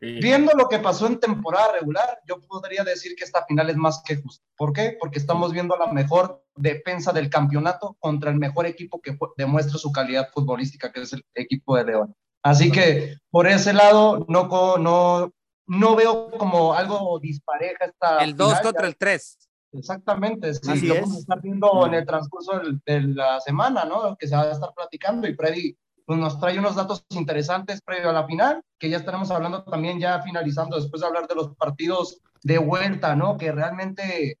Viendo 0.00 0.52
lo 0.52 0.68
que 0.68 0.78
pasó 0.78 1.06
en 1.06 1.18
temporada 1.18 1.72
regular, 1.72 2.20
yo 2.26 2.40
podría 2.42 2.84
decir 2.84 3.16
que 3.16 3.24
esta 3.24 3.44
final 3.46 3.70
es 3.70 3.76
más 3.76 4.02
que 4.04 4.16
justa. 4.16 4.44
¿Por 4.54 4.74
qué? 4.74 4.96
Porque 5.00 5.18
estamos 5.18 5.52
viendo 5.52 5.76
la 5.76 5.86
mejor 5.92 6.44
defensa 6.58 7.12
del 7.12 7.30
campeonato 7.30 7.96
contra 7.98 8.30
el 8.30 8.36
mejor 8.36 8.66
equipo 8.66 9.00
que 9.00 9.16
demuestra 9.36 9.78
su 9.78 9.92
calidad 9.92 10.30
futbolística, 10.32 10.92
que 10.92 11.02
es 11.02 11.12
el 11.12 11.24
equipo 11.34 11.76
de 11.76 11.84
León. 11.84 12.14
Así 12.42 12.70
que 12.70 13.16
por 13.30 13.46
ese 13.46 13.72
lado 13.72 14.24
no, 14.28 14.48
no, 14.78 15.32
no 15.66 15.96
veo 15.96 16.30
como 16.30 16.74
algo 16.74 17.18
dispareja 17.20 17.84
esta. 17.84 18.18
El 18.18 18.36
2 18.36 18.60
contra 18.60 18.86
el 18.86 18.96
3. 18.96 19.38
Exactamente, 19.72 20.54
sí, 20.54 20.86
lo 20.86 20.94
vamos 20.94 21.16
a 21.16 21.18
estar 21.18 21.42
viendo 21.42 21.86
en 21.86 21.94
el 21.94 22.06
transcurso 22.06 22.58
de 22.86 23.00
la 23.02 23.38
semana, 23.40 23.84
¿no? 23.84 24.16
Que 24.16 24.26
se 24.26 24.34
va 24.34 24.44
a 24.44 24.52
estar 24.52 24.72
platicando 24.74 25.28
y 25.28 25.34
Freddy 25.34 25.76
pues, 26.06 26.18
nos 26.18 26.40
trae 26.40 26.58
unos 26.58 26.74
datos 26.74 27.04
interesantes 27.10 27.82
previo 27.82 28.08
a 28.08 28.14
la 28.14 28.26
final, 28.26 28.62
que 28.78 28.88
ya 28.88 28.96
estaremos 28.96 29.30
hablando 29.30 29.62
también 29.64 30.00
ya 30.00 30.22
finalizando 30.22 30.80
después 30.80 31.02
de 31.02 31.06
hablar 31.06 31.28
de 31.28 31.34
los 31.34 31.54
partidos 31.56 32.22
de 32.42 32.56
vuelta, 32.56 33.14
¿no? 33.14 33.36
Que 33.36 33.52
realmente 33.52 34.38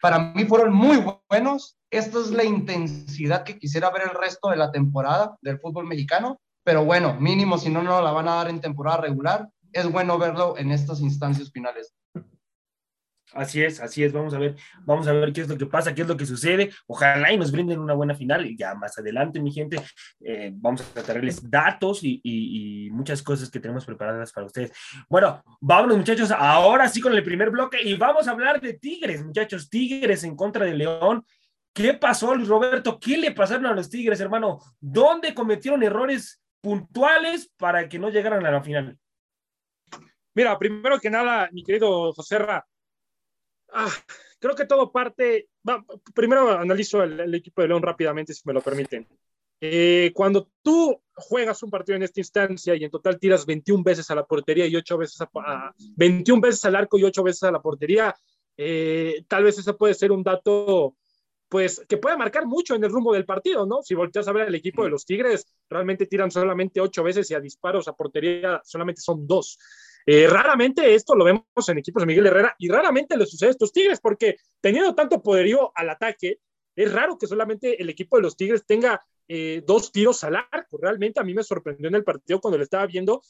para 0.00 0.18
mí 0.18 0.44
fueron 0.44 0.72
muy 0.72 1.04
buenos. 1.28 1.76
Esta 1.90 2.18
es 2.18 2.30
la 2.30 2.44
intensidad 2.44 3.44
que 3.44 3.58
quisiera 3.58 3.90
ver 3.90 4.02
el 4.02 4.10
resto 4.10 4.50
de 4.50 4.56
la 4.56 4.70
temporada 4.70 5.36
del 5.42 5.58
fútbol 5.58 5.86
mexicano, 5.86 6.40
pero 6.64 6.84
bueno, 6.84 7.14
mínimo 7.18 7.58
si 7.58 7.70
no, 7.70 7.82
no 7.82 8.02
la 8.02 8.12
van 8.12 8.28
a 8.28 8.34
dar 8.34 8.50
en 8.50 8.60
temporada 8.60 8.98
regular, 8.98 9.48
es 9.72 9.90
bueno 9.90 10.18
verlo 10.18 10.56
en 10.58 10.70
estas 10.70 11.00
instancias 11.00 11.50
finales. 11.50 11.94
Así 13.34 13.62
es, 13.62 13.80
así 13.80 14.02
es, 14.02 14.12
vamos 14.12 14.32
a 14.32 14.38
ver, 14.38 14.56
vamos 14.84 15.06
a 15.06 15.12
ver 15.12 15.32
qué 15.32 15.42
es 15.42 15.48
lo 15.48 15.58
que 15.58 15.66
pasa, 15.66 15.94
qué 15.94 16.02
es 16.02 16.08
lo 16.08 16.16
que 16.16 16.24
sucede. 16.24 16.70
Ojalá 16.86 17.32
y 17.32 17.36
nos 17.36 17.52
brinden 17.52 17.78
una 17.78 17.92
buena 17.92 18.14
final 18.14 18.46
y 18.46 18.56
ya 18.56 18.74
más 18.74 18.98
adelante, 18.98 19.40
mi 19.40 19.52
gente, 19.52 19.80
eh, 20.20 20.50
vamos 20.54 20.82
a 20.96 21.02
traerles 21.02 21.48
datos 21.50 22.02
y, 22.02 22.20
y, 22.24 22.90
muchas 22.90 23.22
cosas 23.22 23.50
que 23.50 23.60
tenemos 23.60 23.84
preparadas 23.84 24.32
para 24.32 24.46
ustedes. 24.46 24.72
Bueno, 25.08 25.42
vámonos 25.60 25.98
muchachos, 25.98 26.30
ahora 26.30 26.88
sí 26.88 27.00
con 27.00 27.12
el 27.14 27.22
primer 27.22 27.50
bloque 27.50 27.78
y 27.82 27.94
vamos 27.94 28.26
a 28.26 28.30
hablar 28.30 28.60
de 28.60 28.74
Tigres, 28.74 29.24
muchachos, 29.24 29.68
Tigres 29.68 30.24
en 30.24 30.34
contra 30.34 30.64
de 30.64 30.74
León. 30.74 31.24
¿Qué 31.74 31.94
pasó, 31.94 32.34
Luis 32.34 32.48
Roberto? 32.48 32.98
¿Qué 32.98 33.18
le 33.18 33.32
pasaron 33.32 33.66
a 33.66 33.74
los 33.74 33.90
Tigres, 33.90 34.20
hermano? 34.20 34.58
¿Dónde 34.80 35.34
cometieron 35.34 35.82
errores 35.82 36.42
puntuales 36.60 37.52
para 37.56 37.88
que 37.88 37.98
no 37.98 38.08
llegaran 38.08 38.44
a 38.44 38.50
la 38.50 38.62
final? 38.62 38.98
Mira, 40.34 40.58
primero 40.58 40.98
que 40.98 41.10
nada, 41.10 41.48
mi 41.52 41.62
querido 41.62 42.12
José 42.12 42.38
Ra, 42.38 42.66
Ah, 43.72 43.92
creo 44.38 44.54
que 44.54 44.66
todo 44.66 44.90
parte. 44.90 45.48
primero 46.14 46.50
analizo 46.50 47.02
el, 47.02 47.34
equipo 47.34 47.62
de 47.62 47.68
León 47.68 47.82
rápidamente, 47.82 48.34
si 48.34 48.42
me 48.44 48.52
lo 48.52 48.60
permiten. 48.60 49.06
Eh, 49.60 50.12
cuando 50.14 50.50
tú 50.62 51.02
juegas 51.14 51.62
un 51.64 51.70
partido 51.70 51.96
en 51.96 52.04
esta 52.04 52.20
instancia 52.20 52.76
y 52.76 52.84
en 52.84 52.90
total 52.90 53.18
tiras 53.18 53.44
21 53.44 53.82
veces 53.82 54.08
a 54.10 54.14
la 54.14 54.24
portería 54.24 54.66
y 54.66 54.76
8 54.76 54.98
veces 54.98 55.20
a, 55.20 55.74
21 55.96 56.40
veces 56.40 56.64
al 56.64 56.76
arco 56.76 56.96
y 56.96 57.04
8 57.04 57.22
veces 57.24 57.42
a 57.42 57.50
la 57.50 57.60
portería, 57.60 58.14
eh, 58.56 59.24
tal 59.26 59.44
vez 59.44 59.58
ese 59.58 59.74
puede 59.74 59.94
ser 59.94 60.12
un 60.12 60.22
dato 60.22 60.94
pues 61.48 61.82
que 61.88 61.96
puede 61.96 62.16
marcar 62.16 62.46
mucho 62.46 62.74
en 62.74 62.84
el 62.84 62.90
rumbo 62.90 63.14
del 63.14 63.24
partido, 63.24 63.66
¿no? 63.66 63.82
Si 63.82 63.94
volteas 63.94 64.28
a 64.28 64.32
ver 64.32 64.48
el 64.48 64.54
equipo 64.54 64.84
de 64.84 64.90
los 64.90 65.06
Tigres, 65.06 65.46
realmente 65.68 66.06
tiran 66.06 66.30
solamente 66.30 66.80
8 66.80 67.02
veces 67.02 67.30
y 67.30 67.34
a 67.34 67.40
disparos 67.40 67.88
a 67.88 67.94
portería 67.94 68.60
solamente 68.64 69.00
son 69.00 69.26
2. 69.26 69.58
Eh, 70.10 70.26
raramente 70.26 70.94
esto 70.94 71.14
lo 71.14 71.22
vemos 71.22 71.44
en 71.68 71.76
equipos 71.76 72.00
de 72.00 72.06
Miguel 72.06 72.28
Herrera 72.28 72.56
y 72.58 72.70
raramente 72.70 73.14
le 73.14 73.26
sucede 73.26 73.48
a 73.48 73.50
estos 73.50 73.74
Tigres 73.74 74.00
porque 74.00 74.36
teniendo 74.58 74.94
tanto 74.94 75.22
poderío 75.22 75.70
al 75.74 75.90
ataque, 75.90 76.38
es 76.74 76.90
raro 76.90 77.18
que 77.18 77.26
solamente 77.26 77.82
el 77.82 77.90
equipo 77.90 78.16
de 78.16 78.22
los 78.22 78.34
Tigres 78.34 78.64
tenga 78.64 79.04
eh, 79.28 79.62
dos 79.66 79.92
tiros 79.92 80.24
al 80.24 80.36
arco. 80.36 80.78
Realmente 80.80 81.20
a 81.20 81.24
mí 81.24 81.34
me 81.34 81.42
sorprendió 81.42 81.88
en 81.88 81.96
el 81.96 82.04
partido 82.04 82.40
cuando 82.40 82.56
lo 82.56 82.64
estaba 82.64 82.86
viendo. 82.86 83.20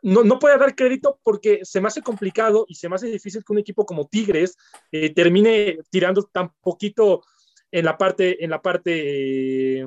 No, 0.00 0.24
no 0.24 0.38
puede 0.38 0.56
dar 0.56 0.74
crédito 0.74 1.20
porque 1.22 1.60
se 1.64 1.82
me 1.82 1.88
hace 1.88 2.00
complicado 2.00 2.64
y 2.66 2.76
se 2.76 2.88
me 2.88 2.94
hace 2.94 3.08
difícil 3.08 3.44
que 3.44 3.52
un 3.52 3.58
equipo 3.58 3.84
como 3.84 4.06
Tigres 4.06 4.56
eh, 4.90 5.12
termine 5.12 5.80
tirando 5.90 6.22
tan 6.32 6.50
poquito 6.62 7.24
en 7.70 7.84
la 7.84 7.98
parte, 7.98 8.42
en 8.42 8.48
la 8.48 8.62
parte 8.62 9.84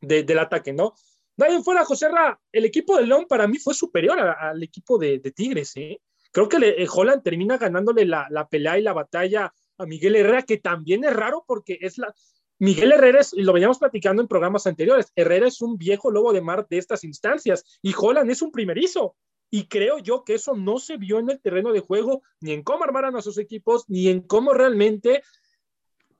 del 0.00 0.38
ataque, 0.38 0.72
¿no? 0.72 0.94
Nadie 1.36 1.62
fuera, 1.62 1.84
José 1.84 2.08
Ra, 2.08 2.40
el 2.50 2.64
equipo 2.64 2.96
de 2.96 3.06
León 3.06 3.26
para 3.28 3.46
mí 3.46 3.58
fue 3.58 3.74
superior 3.74 4.18
al 4.18 4.62
equipo 4.62 4.98
de, 4.98 5.18
Tigres. 5.34 5.76
¿eh? 5.76 6.00
Creo 6.32 6.48
que 6.48 6.58
le, 6.58 6.82
eh, 6.82 6.88
Holland 6.90 7.22
termina 7.22 7.58
ganándole 7.58 8.06
la, 8.06 8.26
la, 8.30 8.48
pelea 8.48 8.78
y 8.78 8.82
la 8.82 8.94
batalla 8.94 9.52
a 9.78 9.86
Miguel 9.86 10.16
Herrera, 10.16 10.42
que 10.42 10.56
también 10.56 11.04
es 11.04 11.14
raro 11.14 11.44
porque 11.46 11.78
es 11.80 11.98
la... 11.98 12.14
Miguel 12.58 12.92
Herrera, 12.92 13.20
es, 13.20 13.34
lo 13.34 13.52
veníamos 13.52 13.78
platicando 13.78 14.22
en 14.22 14.28
programas 14.28 14.66
anteriores, 14.66 15.12
Herrera 15.14 15.46
es 15.46 15.60
un 15.60 15.76
viejo 15.76 16.10
lobo 16.10 16.32
de 16.32 16.40
mar 16.40 16.66
de 16.68 16.78
estas 16.78 17.04
instancias 17.04 17.78
y 17.82 17.92
Holland 17.96 18.30
es 18.30 18.40
un 18.40 18.50
primerizo. 18.50 19.14
Y 19.50 19.68
creo 19.68 19.98
yo 19.98 20.24
que 20.24 20.34
eso 20.34 20.54
no 20.56 20.78
se 20.78 20.96
vio 20.96 21.18
en 21.18 21.30
el 21.30 21.40
terreno 21.40 21.72
de 21.72 21.80
juego, 21.80 22.22
ni 22.40 22.52
en 22.52 22.62
cómo 22.62 22.84
armaron 22.84 23.14
a 23.14 23.22
sus 23.22 23.38
equipos, 23.38 23.84
ni 23.88 24.08
en 24.08 24.22
cómo 24.22 24.54
realmente 24.54 25.22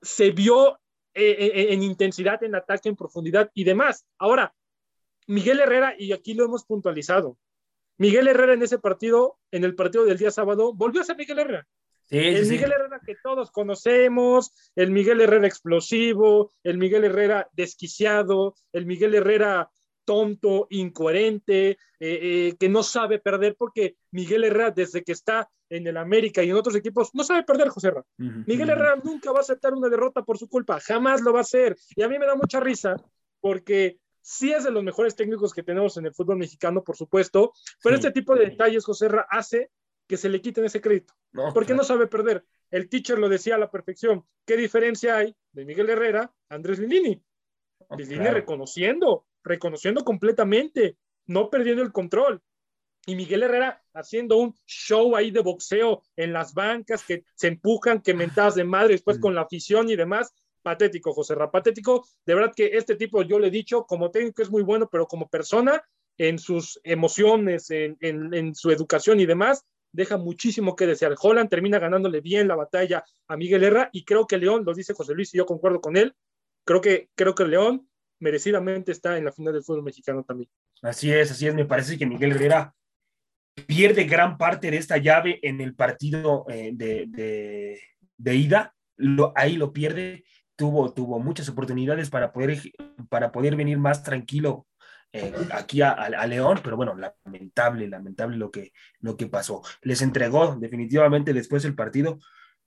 se 0.01 0.29
vio 0.29 0.79
eh, 1.13 1.67
en 1.71 1.81
intensidad, 1.81 2.41
en 2.43 2.55
ataque, 2.55 2.87
en 2.87 2.95
profundidad 2.95 3.49
y 3.53 3.63
demás. 3.63 4.05
Ahora, 4.19 4.53
Miguel 5.27 5.59
Herrera, 5.59 5.93
y 5.97 6.13
aquí 6.13 6.33
lo 6.33 6.45
hemos 6.45 6.65
puntualizado, 6.65 7.37
Miguel 7.97 8.27
Herrera 8.27 8.53
en 8.53 8.61
ese 8.61 8.79
partido, 8.79 9.39
en 9.51 9.63
el 9.63 9.75
partido 9.75 10.05
del 10.05 10.17
día 10.17 10.31
sábado, 10.31 10.73
volvió 10.73 11.01
a 11.01 11.03
ser 11.03 11.17
Miguel 11.17 11.39
Herrera. 11.39 11.67
el 12.09 12.47
Miguel 12.47 12.71
Herrera 12.71 13.01
que 13.05 13.15
todos 13.21 13.51
conocemos, 13.51 14.71
el 14.75 14.91
Miguel 14.91 15.21
Herrera 15.21 15.47
explosivo, 15.47 16.53
el 16.63 16.77
Miguel 16.77 17.05
Herrera 17.05 17.49
desquiciado, 17.53 18.55
el 18.71 18.85
Miguel 18.85 19.15
Herrera 19.15 19.69
tonto, 20.05 20.67
incoherente, 20.69 21.71
eh, 21.71 21.77
eh, 21.99 22.55
que 22.57 22.69
no 22.69 22.81
sabe 22.81 23.19
perder, 23.19 23.55
porque 23.57 23.97
Miguel 24.11 24.45
Herrera, 24.45 24.71
desde 24.71 25.03
que 25.03 25.11
está 25.11 25.49
en 25.69 25.85
el 25.85 25.97
América 25.97 26.41
y 26.41 26.49
en 26.49 26.55
otros 26.55 26.75
equipos, 26.75 27.09
no 27.13 27.25
sabe 27.25 27.43
perder, 27.43 27.67
José 27.67 27.89
Herrera. 27.89 28.05
Miguel 28.17 28.69
Herrera 28.69 28.95
nunca 29.03 29.33
va 29.33 29.39
a 29.39 29.41
aceptar 29.41 29.73
una 29.73 29.89
derrota 29.89 30.23
por 30.23 30.37
su 30.37 30.47
culpa, 30.47 30.79
jamás 30.79 31.21
lo 31.21 31.33
va 31.33 31.39
a 31.39 31.41
hacer. 31.41 31.75
Y 31.95 32.03
a 32.03 32.07
mí 32.07 32.17
me 32.17 32.25
da 32.25 32.35
mucha 32.35 32.61
risa, 32.61 32.95
porque 33.41 33.97
sí 34.27 34.51
es 34.51 34.65
de 34.65 34.71
los 34.71 34.83
mejores 34.83 35.15
técnicos 35.15 35.53
que 35.53 35.63
tenemos 35.63 35.95
en 35.95 36.05
el 36.05 36.13
fútbol 36.13 36.37
mexicano, 36.37 36.83
por 36.83 36.97
supuesto, 36.97 37.53
pero 37.81 37.95
este 37.95 38.11
tipo 38.11 38.35
de 38.35 38.47
detalles, 38.47 38.83
José 38.83 39.07
Ra, 39.07 39.25
hace 39.29 39.71
que 40.05 40.17
se 40.17 40.27
le 40.27 40.41
quiten 40.41 40.65
ese 40.65 40.81
crédito, 40.81 41.13
porque 41.53 41.73
no 41.73 41.85
sabe 41.85 42.07
perder. 42.07 42.45
El 42.69 42.89
teacher 42.89 43.17
lo 43.17 43.29
decía 43.29 43.55
a 43.55 43.57
la 43.57 43.71
perfección. 43.71 44.25
¿Qué 44.45 44.57
diferencia 44.57 45.15
hay 45.15 45.33
de 45.53 45.63
Miguel 45.63 45.89
Herrera 45.89 46.33
a 46.49 46.55
Andrés 46.55 46.77
Lilini? 46.77 47.23
Lilini 47.97 48.27
reconociendo, 48.27 49.25
reconociendo 49.45 50.03
completamente, 50.03 50.97
no 51.25 51.49
perdiendo 51.49 51.81
el 51.81 51.93
control. 51.93 52.41
Y 53.05 53.15
Miguel 53.15 53.43
Herrera 53.43 53.81
haciendo 53.93 54.35
un 54.37 54.53
show 54.65 55.15
ahí 55.15 55.31
de 55.31 55.39
boxeo 55.39 56.03
en 56.17 56.33
las 56.33 56.53
bancas 56.53 57.05
que 57.05 57.23
se 57.33 57.47
empujan, 57.47 58.01
que 58.01 58.13
mentadas 58.13 58.55
de 58.55 58.65
madre 58.65 58.95
después 58.95 59.19
con 59.19 59.35
la 59.35 59.43
afición 59.43 59.89
y 59.89 59.95
demás 59.95 60.33
patético, 60.67 61.13
José 61.13 61.33
Ra, 61.33 61.49
patético. 61.49 62.05
De 62.25 62.35
verdad 62.35 62.51
que 62.53 62.65
este 62.73 62.97
tipo, 62.97 63.21
yo 63.21 63.39
le 63.39 63.47
he 63.47 63.51
dicho, 63.51 63.85
como 63.85 64.11
técnico 64.11 64.41
es 64.41 64.51
muy 64.51 64.63
bueno, 64.63 64.89
pero 64.91 65.07
como 65.07 65.29
persona, 65.29 65.81
en 66.17 66.37
sus 66.37 66.77
emociones, 66.83 67.67
en, 67.69 68.53
su 68.53 68.69
educación 68.69 69.21
y 69.21 69.25
demás, 69.25 69.63
deja 69.93 70.17
muchísimo 70.17 70.75
que 70.75 70.85
desear. 70.85 71.15
Holland 71.17 71.49
termina 71.49 71.79
ganándole 71.79 72.19
bien 72.19 72.49
la 72.49 72.57
batalla 72.57 73.05
a 73.29 73.37
Miguel 73.37 73.63
Herrera 73.63 73.89
y 73.93 74.03
creo 74.03 74.27
que 74.27 74.37
León, 74.37 74.63
lo 74.65 74.73
dice 74.73 74.93
José 74.93 75.13
Luis 75.13 75.33
y 75.33 75.37
yo 75.37 75.45
concuerdo 75.45 75.79
con 75.79 75.95
él, 75.95 76.13
creo 76.65 76.81
que, 76.81 77.07
creo 77.15 77.33
que 77.33 77.45
León 77.45 77.87
merecidamente 78.19 78.91
está 78.91 79.17
en 79.17 79.23
la 79.23 79.31
final 79.31 79.53
del 79.53 79.63
fútbol 79.63 79.83
mexicano 79.83 80.25
también. 80.25 80.49
Así 80.81 81.09
es, 81.13 81.31
así 81.31 81.47
es, 81.47 81.55
me 81.55 81.63
parece 81.63 81.97
que 81.97 82.05
Miguel 82.05 82.31
Herrera 82.31 82.75
pierde 83.67 84.03
gran 84.03 84.37
parte 84.37 84.69
de 84.69 84.77
esta 84.77 84.97
llave 84.97 85.39
en 85.43 85.61
el 85.61 85.75
partido 85.75 86.45
eh, 86.49 86.71
de, 86.73 87.79
de, 88.17 88.35
ida, 88.35 88.75
ahí 89.33 89.55
lo 89.55 89.71
pierde 89.71 90.25
tuvo, 90.57 90.91
tuvo 90.91 91.19
muchas 91.19 91.47
oportunidades 91.47 92.09
para 92.09 92.33
poder, 92.33 92.59
para 93.07 93.31
poder 93.31 93.55
venir 93.55 93.77
más 93.77 94.03
tranquilo 94.03 94.67
eh, 95.13 95.33
aquí 95.51 95.81
a, 95.81 96.09
León, 96.27 96.59
pero 96.61 96.75
bueno, 96.75 96.93
lamentable, 96.95 97.87
lamentable 97.87 98.35
lo 98.35 98.51
que, 98.51 98.73
lo 98.99 99.15
que 99.15 99.27
pasó. 99.27 99.61
Les 99.81 100.01
entregó 100.01 100.55
definitivamente 100.55 101.33
después 101.33 101.63
del 101.63 101.75
partido, 101.75 102.19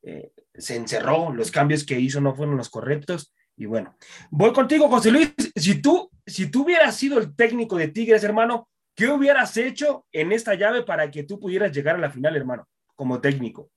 eh, 0.02 0.32
se 0.54 0.76
encerró, 0.76 1.32
los 1.35 1.50
cambios 1.50 1.85
que 1.85 2.00
hizo 2.00 2.20
no 2.20 2.35
fueron 2.35 2.56
los 2.56 2.70
correctos. 2.70 3.35
Y 3.56 3.66
bueno, 3.66 3.94
voy 4.30 4.52
contigo, 4.52 4.88
José 4.88 5.11
Luis. 5.11 5.35
Si 5.54 5.82
tú, 5.82 6.11
si 6.26 6.50
tú 6.50 6.62
hubieras 6.62 6.97
sido 6.97 7.18
el 7.18 7.37
técnico 7.37 7.76
de 7.76 7.88
Tigres, 7.88 8.25
hermano, 8.25 8.68
¿qué 8.94 9.09
hubieras 9.09 9.54
hecho 9.59 10.06
en 10.12 10.32
esta 10.32 10.54
llave 10.54 10.82
para 10.82 11.11
que 11.11 11.25
tú 11.25 11.38
pudieras 11.38 11.73
llegar 11.73 11.97
a 11.97 12.00
la 12.00 12.11
final, 12.11 12.37
hermano, 12.37 12.66
como 12.97 13.20
técnico? 13.20 13.70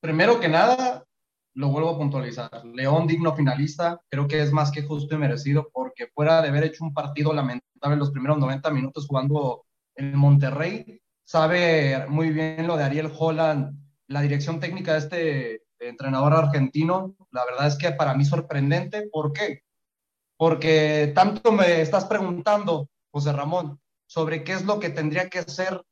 Primero 0.00 0.38
que 0.38 0.48
nada, 0.48 1.04
lo 1.56 1.68
vuelvo 1.68 1.90
a 1.90 1.98
puntualizar. 1.98 2.64
León 2.66 3.06
digno 3.06 3.34
finalista, 3.34 4.00
creo 4.10 4.28
que 4.28 4.42
es 4.42 4.52
más 4.52 4.70
que 4.70 4.82
justo 4.82 5.14
y 5.14 5.18
merecido 5.18 5.70
porque 5.72 6.06
fuera 6.08 6.42
de 6.42 6.48
haber 6.48 6.64
hecho 6.64 6.84
un 6.84 6.92
partido 6.92 7.32
lamentable 7.32 7.94
en 7.94 7.98
los 7.98 8.10
primeros 8.10 8.38
90 8.38 8.70
minutos 8.70 9.06
jugando 9.06 9.64
en 9.94 10.16
Monterrey, 10.16 11.00
sabe 11.24 12.06
muy 12.08 12.30
bien 12.30 12.66
lo 12.66 12.76
de 12.76 12.84
Ariel 12.84 13.10
Holland, 13.18 13.74
la 14.06 14.20
dirección 14.20 14.60
técnica 14.60 14.92
de 14.92 14.98
este 14.98 15.62
entrenador 15.80 16.34
argentino, 16.34 17.16
la 17.30 17.46
verdad 17.46 17.68
es 17.68 17.76
que 17.76 17.90
para 17.92 18.14
mí 18.14 18.26
sorprendente. 18.26 19.08
¿Por 19.10 19.32
qué? 19.32 19.62
Porque 20.36 21.10
tanto 21.14 21.52
me 21.52 21.80
estás 21.80 22.04
preguntando, 22.04 22.90
José 23.10 23.32
Ramón, 23.32 23.80
sobre 24.06 24.44
qué 24.44 24.52
es 24.52 24.66
lo 24.66 24.78
que 24.78 24.90
tendría 24.90 25.30
que 25.30 25.42
ser 25.42 25.82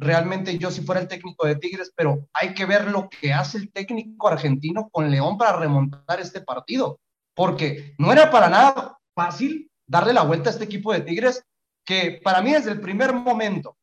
realmente 0.00 0.56
yo 0.56 0.70
si 0.70 0.80
fuera 0.80 1.00
el 1.00 1.08
técnico 1.08 1.46
de 1.46 1.56
Tigres, 1.56 1.92
pero 1.94 2.26
hay 2.32 2.54
que 2.54 2.64
ver 2.64 2.90
lo 2.90 3.08
que 3.10 3.34
hace 3.34 3.58
el 3.58 3.70
técnico 3.70 4.28
argentino 4.28 4.88
con 4.90 5.10
León 5.10 5.36
para 5.36 5.58
remontar 5.58 6.20
este 6.20 6.40
partido, 6.40 6.98
porque 7.34 7.94
no 7.98 8.10
era 8.10 8.30
para 8.30 8.48
nada 8.48 8.98
fácil 9.14 9.70
darle 9.86 10.14
la 10.14 10.22
vuelta 10.22 10.48
a 10.48 10.52
este 10.52 10.64
equipo 10.64 10.92
de 10.92 11.02
Tigres, 11.02 11.44
que 11.84 12.18
para 12.24 12.40
mí 12.40 12.52
desde 12.52 12.72
el 12.72 12.80
primer 12.80 13.12
momento, 13.12 13.76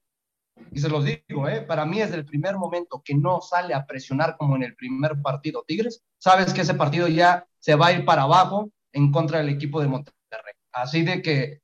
y 0.71 0.79
se 0.79 0.89
los 0.89 1.05
digo, 1.05 1.47
¿eh? 1.47 1.61
para 1.61 1.85
mí 1.85 1.99
desde 1.99 2.15
el 2.15 2.25
primer 2.25 2.57
momento 2.57 3.01
que 3.05 3.13
no 3.13 3.39
sale 3.39 3.75
a 3.75 3.85
presionar 3.85 4.37
como 4.37 4.55
en 4.55 4.63
el 4.63 4.75
primer 4.75 5.21
partido 5.21 5.63
Tigres, 5.67 6.03
sabes 6.17 6.51
que 6.51 6.61
ese 6.61 6.73
partido 6.73 7.07
ya 7.07 7.45
se 7.59 7.75
va 7.75 7.87
a 7.87 7.93
ir 7.93 8.05
para 8.05 8.23
abajo 8.23 8.71
en 8.91 9.11
contra 9.11 9.37
del 9.37 9.49
equipo 9.49 9.81
de 9.81 9.87
Monterrey. 9.87 10.55
Así 10.71 11.03
de 11.03 11.21
que 11.21 11.61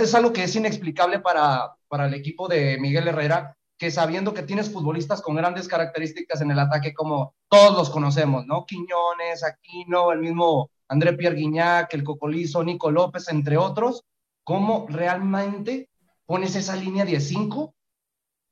es 0.00 0.14
algo 0.14 0.32
que 0.32 0.44
es 0.44 0.56
inexplicable 0.56 1.18
para, 1.18 1.74
para 1.88 2.06
el 2.06 2.14
equipo 2.14 2.48
de 2.48 2.78
Miguel 2.80 3.08
Herrera, 3.08 3.54
que 3.78 3.90
sabiendo 3.90 4.34
que 4.34 4.42
tienes 4.42 4.72
futbolistas 4.72 5.20
con 5.20 5.34
grandes 5.34 5.68
características 5.68 6.40
en 6.40 6.50
el 6.50 6.58
ataque, 6.58 6.94
como 6.94 7.34
todos 7.48 7.76
los 7.76 7.90
conocemos, 7.90 8.46
¿no? 8.46 8.64
Quiñones, 8.66 9.42
Aquino, 9.44 10.12
el 10.12 10.20
mismo 10.20 10.70
André 10.88 11.14
Pierre 11.14 11.36
Guignac, 11.36 11.92
el 11.94 12.04
Cocolizo, 12.04 12.62
Nico 12.62 12.90
López, 12.90 13.28
entre 13.28 13.56
otros, 13.56 14.04
¿cómo 14.44 14.86
realmente 14.88 15.88
pones 16.26 16.54
esa 16.56 16.76
línea 16.76 17.04
de 17.04 17.20
5 17.20 17.74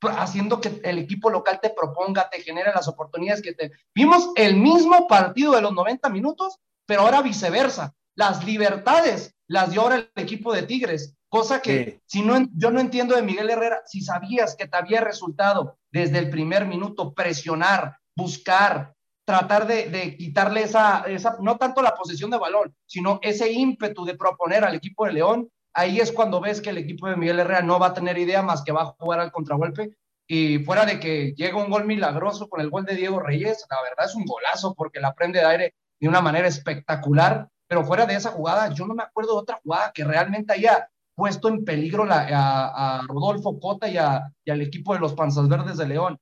haciendo 0.09 0.59
que 0.59 0.81
el 0.83 0.99
equipo 0.99 1.29
local 1.29 1.59
te 1.61 1.69
proponga, 1.69 2.29
te 2.29 2.41
genere 2.41 2.71
las 2.73 2.87
oportunidades 2.87 3.41
que 3.41 3.53
te... 3.53 3.71
Vimos 3.95 4.31
el 4.35 4.57
mismo 4.57 5.07
partido 5.07 5.53
de 5.53 5.61
los 5.61 5.73
90 5.73 6.09
minutos, 6.09 6.57
pero 6.85 7.01
ahora 7.01 7.21
viceversa. 7.21 7.93
Las 8.15 8.43
libertades 8.43 9.33
las 9.47 9.71
dio 9.71 9.81
ahora 9.81 9.95
el 9.95 10.11
equipo 10.15 10.53
de 10.53 10.63
Tigres, 10.63 11.15
cosa 11.33 11.63
que 11.63 11.99
si 12.05 12.21
no, 12.21 12.47
yo 12.55 12.69
no 12.69 12.79
entiendo 12.79 13.15
de 13.15 13.23
Miguel 13.23 13.49
Herrera, 13.49 13.81
si 13.87 14.01
sabías 14.01 14.55
que 14.55 14.67
te 14.67 14.77
había 14.77 15.01
resultado 15.01 15.79
desde 15.91 16.19
el 16.19 16.29
primer 16.29 16.67
minuto 16.67 17.11
presionar, 17.11 17.97
buscar, 18.15 18.93
tratar 19.25 19.65
de, 19.65 19.89
de 19.89 20.15
quitarle 20.15 20.61
esa, 20.61 21.05
esa, 21.07 21.37
no 21.41 21.57
tanto 21.57 21.81
la 21.81 21.95
posesión 21.95 22.29
de 22.29 22.37
balón, 22.37 22.75
sino 22.85 23.17
ese 23.23 23.51
ímpetu 23.51 24.05
de 24.05 24.15
proponer 24.15 24.63
al 24.63 24.75
equipo 24.75 25.07
de 25.07 25.13
León, 25.13 25.49
ahí 25.73 25.99
es 25.99 26.11
cuando 26.11 26.39
ves 26.39 26.61
que 26.61 26.69
el 26.69 26.77
equipo 26.77 27.07
de 27.07 27.15
Miguel 27.15 27.39
Herrera 27.39 27.63
no 27.63 27.79
va 27.79 27.87
a 27.87 27.93
tener 27.95 28.15
idea 28.19 28.43
más 28.43 28.61
que 28.61 28.71
va 28.71 28.83
a 28.83 28.95
jugar 28.99 29.19
al 29.19 29.31
contragolpe. 29.31 29.97
Y 30.27 30.59
fuera 30.59 30.85
de 30.85 30.99
que 30.99 31.33
llega 31.35 31.57
un 31.57 31.71
gol 31.71 31.85
milagroso 31.85 32.47
con 32.47 32.61
el 32.61 32.69
gol 32.69 32.85
de 32.85 32.95
Diego 32.95 33.19
Reyes, 33.19 33.65
la 33.71 33.81
verdad 33.81 34.05
es 34.05 34.13
un 34.13 34.25
golazo 34.25 34.75
porque 34.75 34.99
la 34.99 35.15
prende 35.15 35.39
de 35.39 35.45
aire 35.45 35.75
de 35.99 36.07
una 36.07 36.21
manera 36.21 36.47
espectacular. 36.47 37.49
Pero 37.67 37.83
fuera 37.83 38.05
de 38.05 38.13
esa 38.13 38.29
jugada, 38.29 38.71
yo 38.71 38.85
no 38.85 38.93
me 38.93 39.01
acuerdo 39.01 39.33
de 39.33 39.39
otra 39.39 39.59
jugada 39.63 39.91
que 39.91 40.03
realmente 40.03 40.53
haya 40.53 40.89
puesto 41.15 41.47
en 41.47 41.63
peligro 41.63 42.05
la, 42.05 42.27
a, 42.73 43.01
Rodolfo 43.07 43.59
Cota 43.59 43.87
y, 43.87 43.95
y 43.95 44.51
al 44.51 44.61
equipo 44.61 44.93
de 44.93 44.99
los 44.99 45.13
Panzas 45.13 45.47
Verdes 45.47 45.77
de 45.77 45.87
León. 45.87 46.19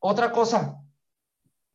Otra 0.00 0.30
cosa, 0.30 0.78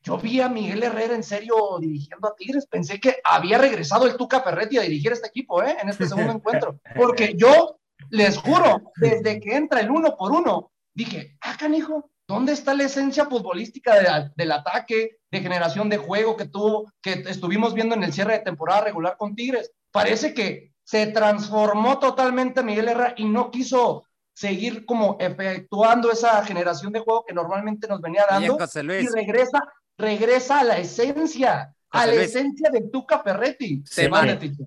yo 0.03 0.17
vi 0.17 0.41
a 0.41 0.49
Miguel 0.49 0.83
Herrera 0.83 1.15
en 1.15 1.23
serio 1.23 1.55
dirigiendo 1.79 2.27
a 2.27 2.35
Tigres. 2.35 2.67
Pensé 2.67 2.99
que 2.99 3.17
había 3.23 3.57
regresado 3.57 4.05
el 4.05 4.17
Tuca 4.17 4.41
Ferretti 4.41 4.77
a 4.77 4.81
dirigir 4.81 5.13
este 5.13 5.27
equipo, 5.27 5.63
¿eh? 5.63 5.77
En 5.81 5.87
este 5.87 6.05
segundo 6.07 6.31
encuentro. 6.33 6.79
Porque 6.95 7.35
yo 7.37 7.79
les 8.09 8.37
juro, 8.37 8.91
desde 8.97 9.39
que 9.39 9.55
entra 9.55 9.79
el 9.79 9.89
uno 9.89 10.17
por 10.17 10.33
uno, 10.33 10.71
dije, 10.93 11.37
ah, 11.39 11.55
canijo, 11.57 12.11
¿dónde 12.27 12.51
está 12.51 12.73
la 12.73 12.83
esencia 12.83 13.25
futbolística 13.25 14.31
del 14.35 14.51
ataque, 14.51 15.17
de 15.31 15.39
generación 15.39 15.87
de 15.87 15.97
juego 15.97 16.35
que 16.35 16.47
tuvo, 16.47 16.91
que 17.01 17.23
estuvimos 17.27 17.73
viendo 17.73 17.95
en 17.95 18.03
el 18.03 18.11
cierre 18.11 18.33
de 18.33 18.43
temporada 18.43 18.81
regular 18.81 19.15
con 19.17 19.35
Tigres? 19.35 19.71
Parece 19.91 20.33
que 20.33 20.72
se 20.83 21.07
transformó 21.07 21.99
totalmente 21.99 22.63
Miguel 22.63 22.89
Herrera 22.89 23.13
y 23.17 23.25
no 23.25 23.51
quiso 23.51 24.03
seguir 24.33 24.85
como 24.85 25.17
efectuando 25.19 26.11
esa 26.11 26.43
generación 26.43 26.91
de 26.91 26.99
juego 26.99 27.23
que 27.25 27.33
normalmente 27.33 27.87
nos 27.87 28.01
venía 28.01 28.25
dando 28.29 28.57
y 28.57 29.07
regresa 29.07 29.59
regresa 29.97 30.59
a 30.59 30.63
la 30.63 30.77
esencia, 30.77 31.73
a 31.89 32.07
la 32.07 32.13
esencia 32.13 32.69
de 32.71 32.81
Tuca 32.81 33.19
Ferretti. 33.19 33.83
Te, 33.83 34.09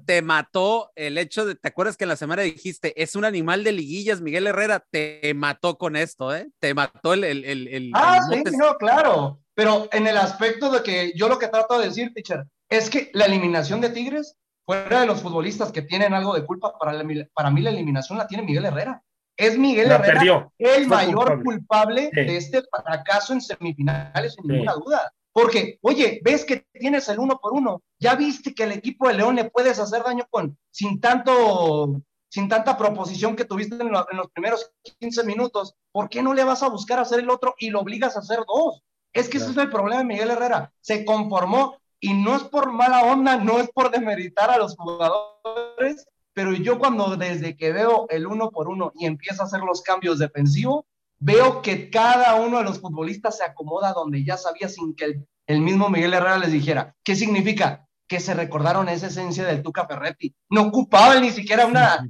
te, 0.05 0.23
mató 0.23 0.93
el 0.95 1.19
hecho 1.19 1.45
de, 1.45 1.55
¿te 1.57 1.69
acuerdas 1.69 1.97
que 1.97 2.05
en 2.05 2.11
la 2.11 2.17
semana 2.17 2.43
dijiste, 2.43 3.01
es 3.01 3.17
un 3.17 3.25
animal 3.25 3.65
de 3.65 3.73
liguillas, 3.73 4.21
Miguel 4.21 4.47
Herrera? 4.47 4.85
Te 4.91 5.33
mató 5.35 5.77
con 5.79 5.97
esto, 5.97 6.35
¿eh? 6.35 6.49
Te 6.59 6.75
mató 6.75 7.15
el... 7.15 7.25
el, 7.25 7.45
el, 7.45 7.91
ah, 7.95 8.21
sí, 8.31 8.43
no, 8.57 8.77
claro. 8.77 9.41
Pero 9.55 9.89
en 9.93 10.07
el 10.07 10.17
aspecto 10.17 10.71
de 10.71 10.83
que 10.83 11.13
yo 11.17 11.29
lo 11.29 11.39
que 11.39 11.49
trato 11.49 11.79
de 11.79 11.89
decir, 11.89 12.13
teacher, 12.15 12.45
es 12.69 12.91
que 12.91 13.11
la 13.15 13.25
eliminación 13.25 13.81
de 13.81 13.91
Tigres, 13.91 14.37
fuera 14.67 15.01
de 15.01 15.07
los 15.07 15.23
futbolistas 15.23 15.71
que 15.73 15.83
tienen 15.83 16.13
algo 16.13 16.35
de 16.35 16.45
culpa, 16.45 16.77
para, 16.79 17.03
para 17.33 17.51
mí 17.51 17.63
la 17.63 17.71
eliminación 17.71 18.19
la 18.19 18.27
tiene 18.27 18.43
Miguel 18.45 18.67
Herrera. 18.67 19.03
Es 19.37 19.57
Miguel 19.57 19.91
Herrera 19.91 20.51
el 20.59 20.87
mayor 20.89 21.43
culpable, 21.43 22.11
de 22.13 22.37
este 22.37 22.63
fracaso 22.63 23.33
en 23.33 23.41
semifinales, 23.41 24.35
sin 24.35 24.47
ninguna 24.47 24.75
duda. 24.75 25.13
Porque, 25.33 25.79
oye, 25.83 26.21
ves 26.25 26.45
que 26.45 26.67
tienes 26.73 27.09
el 27.09 27.19
uno 27.19 27.39
por 27.39 27.53
uno, 27.53 27.83
ya 28.01 28.15
viste 28.15 28.55
que 28.55 28.65
el 28.65 28.73
equipo 28.73 29.07
de 29.07 29.15
León 29.15 29.37
le 29.37 29.51
puedes 29.51 29.79
hacer 29.79 30.03
daño 30.03 30.27
con, 30.31 30.59
sin 30.71 30.99
tanto, 30.99 32.01
sin 32.29 32.49
tanta 32.49 32.77
proposición 32.79 33.37
que 33.37 33.45
tuviste 33.45 33.75
en, 33.75 33.89
en 33.89 34.17
los 34.17 34.31
primeros 34.33 34.73
15 34.99 35.25
minutos, 35.25 35.75
¿por 35.93 36.09
qué 36.09 36.23
no 36.23 36.33
le 36.33 36.43
vas 36.43 36.63
a 36.63 36.71
buscar 36.71 36.99
hacer 36.99 37.21
el 37.21 37.29
otro 37.29 37.55
y 37.59 37.69
lo 37.69 37.81
obligas 37.81 38.17
a 38.17 38.21
hacer 38.21 38.41
dos? 38.49 38.83
Es 39.13 39.29
que 39.29 39.37
ese 39.37 39.51
es 39.51 39.57
el 39.59 39.71
problema 39.71 39.99
de 39.99 40.07
Miguel 40.07 40.31
Herrera. 40.31 40.73
Se 40.81 41.05
conformó 41.05 41.77
y 42.01 42.15
no 42.15 42.37
es 42.37 42.45
por 42.45 42.73
mala 42.73 43.05
onda, 43.05 43.37
no 43.37 43.59
es 43.59 43.71
por 43.71 43.91
demeritar 43.91 44.51
a 44.51 44.59
los 44.59 44.77
jugadores, 44.77 46.07
pero 46.33 46.53
yo 46.53 46.79
cuando 46.79 47.17
desde 47.17 47.57
que 47.57 47.73
veo 47.73 48.07
el 48.11 48.27
uno 48.27 48.51
por 48.51 48.69
uno 48.69 48.93
y 48.95 49.07
empieza 49.07 49.43
a 49.43 49.47
hacer 49.47 49.61
los 49.61 49.83
cambios 49.83 50.19
defensivos, 50.19 50.85
veo 51.19 51.63
que 51.63 51.91
cada 51.91 52.35
uno 52.35 52.59
de 52.59 52.65
los 52.65 52.81
futbolistas 52.81 53.39
se 53.39 53.45
acomoda 53.45 53.93
donde 53.93 54.25
ya 54.25 54.37
sabía 54.37 54.69
sin 54.69 54.95
que 54.95 55.23
el, 55.47 55.61
mismo 55.61 55.89
Miguel 55.89 56.15
Herrera 56.15 56.39
les 56.39 56.53
dijera. 56.53 56.95
¿Qué 57.03 57.17
significa? 57.17 57.89
Que 58.07 58.21
se 58.21 58.35
recordaron 58.35 58.89
esa 58.89 59.07
esencia 59.07 59.47
del 59.47 59.63
Tuca 59.63 59.87
Ferretti. 59.87 60.35
No 60.51 60.63
ocupaban 60.63 61.23
ni 61.23 61.31
siquiera 61.31 61.67
una, 61.67 62.07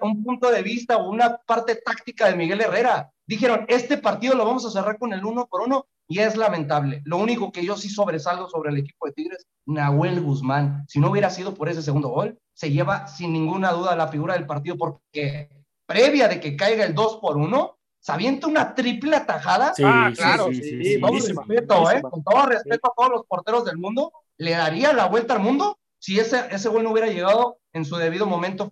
un 0.00 0.24
punto 0.24 0.50
de 0.50 0.62
vista 0.62 0.96
o 0.96 1.10
una 1.10 1.36
parte 1.36 1.76
táctica 1.76 2.28
de 2.28 2.36
Miguel 2.36 2.62
Herrera. 2.62 3.12
Dijeron, 3.26 3.64
este 3.68 3.98
partido 3.98 4.34
lo 4.34 4.44
vamos 4.44 4.64
a 4.64 4.70
cerrar 4.70 4.98
con 4.98 5.12
el 5.12 5.24
uno 5.24 5.46
por 5.46 5.62
uno 5.62 5.86
y 6.08 6.20
es 6.20 6.36
lamentable. 6.36 7.02
Lo 7.04 7.16
único 7.16 7.50
que 7.50 7.64
yo 7.64 7.76
sí 7.76 7.88
sobresalgo 7.88 8.48
sobre 8.48 8.70
el 8.70 8.78
equipo 8.78 9.06
de 9.06 9.12
Tigres, 9.12 9.46
Nahuel 9.66 10.20
Guzmán. 10.20 10.84
Si 10.88 11.00
no 11.00 11.10
hubiera 11.10 11.30
sido 11.30 11.54
por 11.54 11.68
ese 11.68 11.82
segundo 11.82 12.08
gol, 12.08 12.38
se 12.54 12.70
lleva 12.70 13.08
sin 13.08 13.32
ninguna 13.32 13.72
duda 13.72 13.96
la 13.96 14.08
figura 14.08 14.34
del 14.34 14.46
partido 14.46 14.76
porque 14.76 15.50
previa 15.86 16.28
de 16.28 16.40
que 16.40 16.56
caiga 16.56 16.84
el 16.84 16.94
2 16.94 17.18
por 17.20 17.36
1, 17.36 17.78
se 17.98 18.12
avienta 18.12 18.46
una 18.46 18.74
triple 18.74 19.16
atajada. 19.16 19.74
Sí, 19.74 19.82
ah, 19.84 20.12
claro, 20.14 20.46
sí, 20.52 20.62
sí, 20.62 20.96
respeto, 21.00 21.90
¿eh? 21.90 22.02
con 22.02 22.22
todo 22.22 22.46
respeto 22.46 22.88
a 22.88 22.94
todos 22.96 23.10
los 23.10 23.26
porteros 23.26 23.64
del 23.64 23.78
mundo, 23.78 24.12
le 24.38 24.52
daría 24.52 24.92
la 24.92 25.06
vuelta 25.06 25.34
al 25.34 25.40
mundo 25.40 25.78
si 25.98 26.20
ese, 26.20 26.46
ese 26.50 26.68
gol 26.68 26.84
no 26.84 26.92
hubiera 26.92 27.08
llegado 27.08 27.58
en 27.72 27.84
su 27.84 27.96
debido 27.96 28.26
momento 28.26 28.70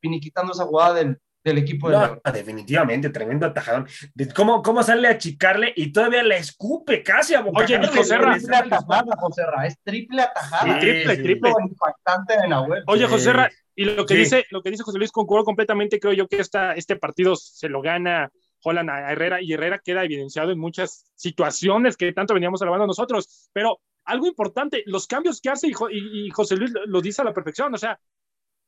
finiquitando 0.00 0.52
esa 0.52 0.66
jugada 0.66 0.94
del, 0.94 1.18
del 1.50 1.58
equipo 1.58 1.90
de 1.90 1.96
definitivamente, 2.32 3.10
tremendo 3.10 3.46
atajadón. 3.46 3.86
¿Cómo, 4.34 4.62
¿Cómo 4.62 4.82
sale 4.82 5.08
a 5.08 5.12
achicarle 5.12 5.72
y 5.76 5.92
todavía 5.92 6.22
le 6.22 6.38
escupe 6.38 7.02
casi 7.02 7.34
a 7.34 7.40
boca? 7.40 7.64
Oye, 7.64 7.86
José 7.86 8.18
Ra, 8.18 8.36
triple 8.36 8.56
atajada, 8.56 9.16
José 9.16 9.46
Ra, 9.46 9.66
es 9.66 9.78
triple 9.82 10.22
atajada. 10.22 10.80
triple, 10.80 11.16
triple. 11.16 11.52
Impactante 11.60 12.36
de 12.40 12.48
Nahuel. 12.48 12.82
Oye, 12.86 13.06
José 13.06 13.32
Ra, 13.32 13.50
y 13.74 13.84
lo 13.84 14.06
que, 14.06 14.14
dice, 14.14 14.44
lo 14.50 14.62
que 14.62 14.70
dice 14.70 14.82
José 14.82 14.98
Luis, 14.98 15.12
concuerdo 15.12 15.44
completamente, 15.44 16.00
creo 16.00 16.14
yo 16.14 16.28
que 16.28 16.40
esta, 16.40 16.72
este 16.72 16.96
partido 16.96 17.36
se 17.36 17.68
lo 17.68 17.82
gana 17.82 18.32
Holland 18.62 18.90
a 18.90 19.12
Herrera 19.12 19.40
y 19.40 19.52
Herrera 19.52 19.78
queda 19.78 20.02
evidenciado 20.02 20.50
en 20.50 20.58
muchas 20.58 21.04
situaciones 21.14 21.96
que 21.96 22.12
tanto 22.12 22.34
veníamos 22.34 22.60
hablando 22.62 22.86
nosotros. 22.86 23.50
Pero 23.52 23.80
algo 24.04 24.26
importante, 24.26 24.82
los 24.86 25.06
cambios 25.06 25.40
que 25.40 25.50
hace 25.50 25.68
y, 25.68 26.30
José 26.30 26.56
Luis 26.56 26.72
lo 26.86 27.00
dice 27.00 27.22
a 27.22 27.24
la 27.24 27.34
perfección, 27.34 27.74
o 27.74 27.78
sea, 27.78 28.00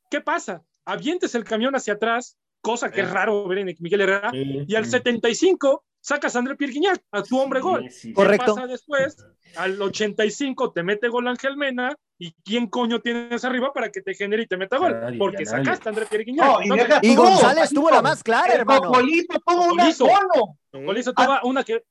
¿qué 0.09 0.21
pasa? 0.21 0.63
Avientes 0.85 1.35
el 1.35 1.43
camión 1.43 1.75
hacia 1.75 1.93
atrás, 1.93 2.37
cosa 2.61 2.91
que 2.91 3.01
es 3.01 3.09
raro 3.09 3.47
ver 3.47 3.59
en 3.59 3.75
Miguel 3.79 4.01
Herrera, 4.01 4.31
y 4.33 4.75
al 4.75 4.85
75 4.85 5.83
sacas 6.01 6.35
a 6.35 6.39
André 6.39 6.55
Pierguiñac, 6.55 7.01
a 7.11 7.23
tu 7.23 7.39
hombre 7.39 7.59
gol. 7.59 7.89
Correcto. 8.13 8.55
pasa 8.55 8.67
después? 8.67 9.17
Al 9.55 9.81
85 9.81 10.71
te 10.71 10.83
mete 10.83 11.07
gol 11.07 11.27
Ángel 11.27 11.57
Mena, 11.57 11.95
¿y 12.17 12.33
quién 12.43 12.67
coño 12.67 13.01
tienes 13.01 13.43
arriba 13.43 13.73
para 13.73 13.91
que 13.91 14.01
te 14.01 14.13
genere 14.13 14.43
y 14.43 14.47
te 14.47 14.57
meta 14.57 14.77
gol? 14.77 14.95
Porque 15.17 15.45
sacaste 15.45 15.89
a 15.89 15.91
André 15.91 16.05
Pierre 16.05 16.25
no, 16.33 16.59
y, 17.01 17.15
González 17.15 17.69
tuvo 17.71 17.89
la 17.89 18.01
más 18.01 18.23
clara, 18.23 18.53
hermano. 18.53 18.91
Colito 18.91 19.39
tuvo 19.45 19.73
una 19.73 19.91
solo. 19.91 20.57
Colito 20.71 21.13
tuvo 21.13 21.39
una 21.43 21.63
que 21.63 21.83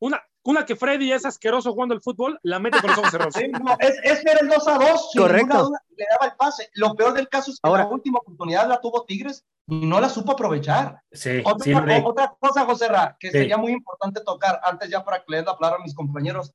una, 0.00 0.20
una 0.44 0.66
que 0.66 0.76
Freddy 0.76 1.12
es 1.12 1.24
asqueroso 1.24 1.72
jugando 1.72 1.94
el 1.94 2.00
fútbol, 2.00 2.38
la 2.42 2.58
mete 2.58 2.80
con 2.80 2.90
los 2.90 2.98
ojos 2.98 3.10
cerrados. 3.10 3.34
Sí, 3.42 3.48
no, 3.48 3.76
es, 3.78 4.24
el 4.40 4.48
2 4.48 4.68
a 4.68 4.78
2. 4.78 5.10
Correcto. 5.16 5.70
le 5.96 6.06
daba 6.10 6.26
el 6.26 6.36
pase. 6.36 6.68
Lo 6.74 6.94
peor 6.94 7.14
del 7.14 7.28
caso 7.28 7.50
es 7.50 7.60
que 7.60 7.68
Ahora, 7.68 7.84
la 7.84 7.90
última 7.90 8.18
oportunidad 8.18 8.68
la 8.68 8.80
tuvo 8.80 9.04
Tigres 9.04 9.44
y 9.66 9.86
no 9.86 10.00
la 10.00 10.08
supo 10.08 10.32
aprovechar. 10.32 11.00
Sí, 11.12 11.42
otra, 11.44 11.64
sí, 11.64 11.72
otra 12.04 12.34
cosa, 12.38 12.64
José 12.64 12.88
Ra, 12.88 13.16
que 13.18 13.30
sería 13.30 13.56
muy 13.56 13.72
importante 13.72 14.20
tocar 14.24 14.60
antes 14.64 14.90
ya 14.90 15.04
para 15.04 15.18
que 15.18 15.26
le 15.28 15.36
dé 15.38 15.44
la 15.44 15.56
palabra 15.56 15.80
a 15.80 15.84
mis 15.84 15.94
compañeros. 15.94 16.52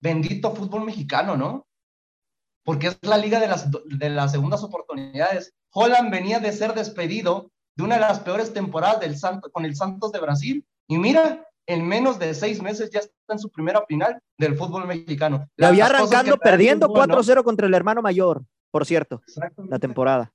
Bendito 0.00 0.54
fútbol 0.54 0.84
mexicano, 0.84 1.36
¿no? 1.36 1.66
Porque 2.64 2.88
es 2.88 2.98
la 3.02 3.16
liga 3.16 3.38
de 3.38 3.48
las, 3.48 3.68
de 3.70 4.10
las 4.10 4.32
segundas 4.32 4.62
oportunidades. 4.62 5.54
Holland 5.72 6.10
venía 6.10 6.40
de 6.40 6.52
ser 6.52 6.74
despedido 6.74 7.50
de 7.76 7.84
una 7.84 7.94
de 7.94 8.00
las 8.00 8.20
peores 8.20 8.52
temporadas 8.52 9.00
del 9.00 9.16
Santo, 9.16 9.50
con 9.50 9.64
el 9.64 9.76
Santos 9.76 10.12
de 10.12 10.20
Brasil. 10.20 10.66
Y 10.88 10.98
mira, 10.98 11.46
en 11.70 11.86
menos 11.86 12.18
de 12.18 12.34
seis 12.34 12.60
meses 12.60 12.90
ya 12.90 12.98
está 12.98 13.14
en 13.28 13.38
su 13.38 13.50
primera 13.50 13.84
final 13.86 14.20
del 14.36 14.56
fútbol 14.56 14.86
mexicano. 14.86 15.48
La 15.56 15.68
había 15.68 15.86
arrancando 15.86 16.36
perdiendo 16.36 16.88
4-0 16.88 17.44
contra 17.44 17.66
el 17.66 17.74
hermano 17.74 18.02
mayor, 18.02 18.42
por 18.72 18.84
cierto, 18.84 19.22
la 19.68 19.78
temporada. 19.78 20.32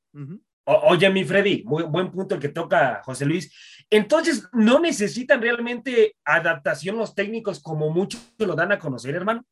oye, 0.63 1.09
mi 1.09 1.25
Freddy, 1.25 1.63
muy 1.65 1.83
buen 1.83 2.09
punto 2.11 2.35
el 2.35 2.41
que 2.41 2.49
toca 2.49 3.01
José 3.03 3.25
Luis. 3.25 3.53
Entonces, 3.89 4.47
¿no 4.53 4.79
necesitan 4.79 5.41
realmente 5.41 6.15
adaptación 6.23 6.97
los 6.97 7.13
técnicos 7.13 7.61
como 7.61 7.89
muchos 7.89 8.33
lo 8.37 8.55
dan 8.55 8.71
a 8.71 8.79
conocer, 8.79 9.13
hermano? 9.13 9.45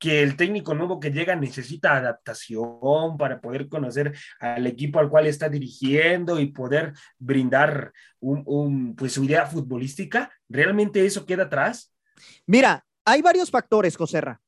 Que 0.00 0.22
el 0.22 0.34
técnico 0.34 0.74
nuevo 0.74 0.98
que 0.98 1.12
llega 1.12 1.36
necesita 1.36 1.94
adaptación 1.94 3.18
para 3.18 3.40
poder 3.40 3.68
conocer 3.68 4.16
al 4.40 4.66
equipo 4.66 4.98
al 4.98 5.10
cual 5.10 5.26
está 5.26 5.50
dirigiendo 5.50 6.40
y 6.40 6.46
poder 6.46 6.94
brindar 7.18 7.92
un, 8.18 8.96
pues, 8.96 9.12
su 9.12 9.24
idea 9.24 9.44
futbolística. 9.44 10.32
¿Realmente 10.48 11.04
eso 11.04 11.26
queda 11.26 11.44
atrás? 11.44 11.94
Mira, 12.46 12.86
hay 13.04 13.20
varios 13.20 13.50
factores, 13.50 13.96
Joserra. 13.96 14.40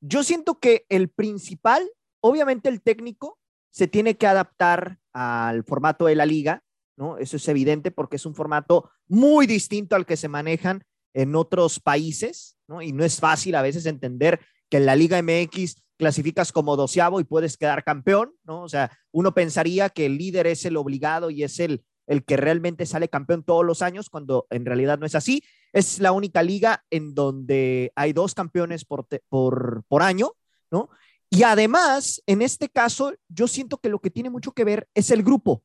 Yo 0.00 0.24
siento 0.24 0.58
que 0.58 0.86
el 0.88 1.10
principal, 1.10 1.86
obviamente 2.20 2.70
el 2.70 2.80
técnico, 2.80 3.38
se 3.70 3.88
tiene 3.88 4.16
que 4.16 4.26
adaptar 4.26 4.98
al 5.12 5.62
formato 5.62 6.06
de 6.06 6.14
la 6.14 6.24
liga, 6.24 6.62
¿no? 6.96 7.18
Eso 7.18 7.36
es 7.36 7.46
evidente 7.48 7.90
porque 7.90 8.16
es 8.16 8.24
un 8.24 8.34
formato 8.34 8.90
muy 9.08 9.46
distinto 9.46 9.94
al 9.94 10.06
que 10.06 10.16
se 10.16 10.28
manejan 10.28 10.84
en 11.12 11.34
otros 11.34 11.80
países, 11.80 12.56
¿no? 12.66 12.80
Y 12.80 12.92
no 12.92 13.04
es 13.04 13.20
fácil 13.20 13.54
a 13.54 13.62
veces 13.62 13.84
entender 13.84 14.40
que 14.70 14.78
en 14.78 14.86
la 14.86 14.96
Liga 14.96 15.20
MX 15.22 15.82
clasificas 15.96 16.52
como 16.52 16.76
doceavo 16.76 17.20
y 17.20 17.24
puedes 17.24 17.56
quedar 17.56 17.84
campeón, 17.84 18.32
¿no? 18.44 18.62
O 18.62 18.68
sea, 18.68 18.90
uno 19.12 19.34
pensaría 19.34 19.88
que 19.88 20.06
el 20.06 20.18
líder 20.18 20.46
es 20.46 20.64
el 20.64 20.76
obligado 20.76 21.30
y 21.30 21.42
es 21.42 21.58
el, 21.58 21.84
el 22.06 22.24
que 22.24 22.36
realmente 22.36 22.86
sale 22.86 23.08
campeón 23.08 23.42
todos 23.42 23.64
los 23.64 23.82
años, 23.82 24.10
cuando 24.10 24.46
en 24.50 24.64
realidad 24.66 24.98
no 24.98 25.06
es 25.06 25.14
así. 25.14 25.42
Es 25.72 25.98
la 25.98 26.12
única 26.12 26.42
liga 26.42 26.84
en 26.90 27.14
donde 27.14 27.92
hay 27.96 28.12
dos 28.12 28.34
campeones 28.34 28.84
por, 28.84 29.06
por, 29.28 29.84
por 29.88 30.02
año, 30.02 30.32
¿no? 30.70 30.90
Y 31.30 31.42
además, 31.42 32.22
en 32.26 32.42
este 32.42 32.68
caso, 32.68 33.14
yo 33.28 33.48
siento 33.48 33.78
que 33.78 33.88
lo 33.88 33.98
que 33.98 34.10
tiene 34.10 34.30
mucho 34.30 34.52
que 34.52 34.64
ver 34.64 34.88
es 34.94 35.10
el 35.10 35.22
grupo, 35.22 35.62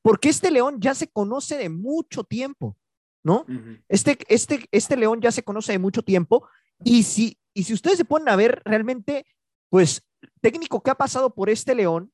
porque 0.00 0.28
este 0.28 0.50
León 0.50 0.80
ya 0.80 0.94
se 0.94 1.08
conoce 1.08 1.56
de 1.56 1.68
mucho 1.68 2.24
tiempo, 2.24 2.76
¿no? 3.24 3.44
este, 3.88 4.18
este, 4.28 4.66
este 4.70 4.96
León 4.96 5.20
ya 5.20 5.32
se 5.32 5.42
conoce 5.42 5.72
de 5.72 5.78
mucho 5.78 6.02
tiempo 6.02 6.48
y 6.84 7.02
si, 7.02 7.38
y 7.54 7.64
si 7.64 7.74
ustedes 7.74 7.98
se 7.98 8.04
ponen 8.04 8.28
a 8.28 8.36
ver 8.36 8.62
realmente, 8.64 9.26
pues 9.68 10.02
técnico 10.40 10.82
que 10.82 10.90
ha 10.90 10.94
pasado 10.94 11.34
por 11.34 11.50
este 11.50 11.74
León 11.74 12.12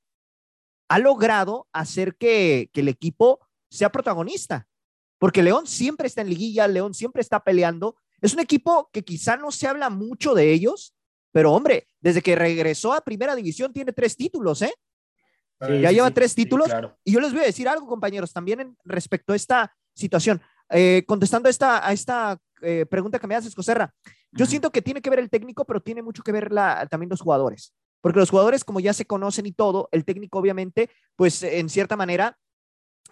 ha 0.88 0.98
logrado 0.98 1.68
hacer 1.72 2.16
que, 2.16 2.70
que 2.72 2.81
el 2.81 2.88
equipo 2.88 3.40
sea 3.70 3.90
protagonista, 3.90 4.66
porque 5.18 5.42
León 5.42 5.66
siempre 5.66 6.07
está 6.07 6.22
en 6.22 6.31
liguilla, 6.31 6.66
León 6.66 6.94
siempre 6.94 7.20
está 7.20 7.44
peleando. 7.44 7.96
Es 8.20 8.33
un 8.33 8.40
equipo 8.40 8.88
que 8.92 9.05
quizá 9.05 9.37
no 9.37 9.51
se 9.51 9.66
habla 9.66 9.90
mucho 9.90 10.35
de 10.35 10.53
ellos, 10.53 10.94
pero 11.33 11.53
hombre, 11.53 11.87
desde 12.01 12.22
que 12.22 12.37
regresó 12.37 12.92
a 12.92 13.03
primera 13.03 13.35
división 13.35 13.72
tiene 13.72 13.92
tres 13.92 14.16
títulos, 14.16 14.62
¿eh? 14.62 14.72
ya 15.61 15.90
lleva 15.90 16.11
tres 16.11 16.35
títulos. 16.35 16.68
Y 17.05 17.12
yo 17.12 17.20
les 17.20 17.33
voy 17.33 17.42
a 17.42 17.46
decir 17.46 17.68
algo, 17.68 17.87
compañeros, 17.87 18.33
también 18.33 18.77
respecto 18.85 19.33
a 19.33 19.37
esta 19.37 19.74
situación. 19.94 20.40
Eh, 20.70 21.05
contestando 21.07 21.48
a 21.48 21.51
esta, 21.51 21.87
a 21.87 21.92
esta 21.92 22.38
eh, 22.62 22.87
pregunta 22.87 23.18
que 23.18 23.27
me 23.27 23.35
haces, 23.35 23.55
Coserra, 23.55 23.92
yo 24.33 24.47
siento 24.47 24.71
que 24.71 24.83
tiene 24.83 25.01
que 25.01 25.11
ver 25.11 25.19
el 25.19 25.31
técnico, 25.31 25.64
pero 25.64 25.81
tiene 25.81 26.03
mucho 26.03 26.23
que 26.23 26.33
ver 26.33 26.53
la, 26.53 26.87
también 26.87 27.11
los 27.11 27.21
jugadores. 27.21 27.75
Porque 28.01 28.21
los 28.21 28.31
jugadores, 28.31 28.64
como 28.64 28.81
ya 28.81 28.93
se 28.93 29.07
conocen 29.07 29.47
y 29.47 29.53
todo, 29.53 29.88
el 29.93 30.05
técnico 30.05 30.38
obviamente, 30.38 30.91
pues 31.17 31.43
en 31.43 31.69
cierta 31.69 31.97
manera, 31.97 32.38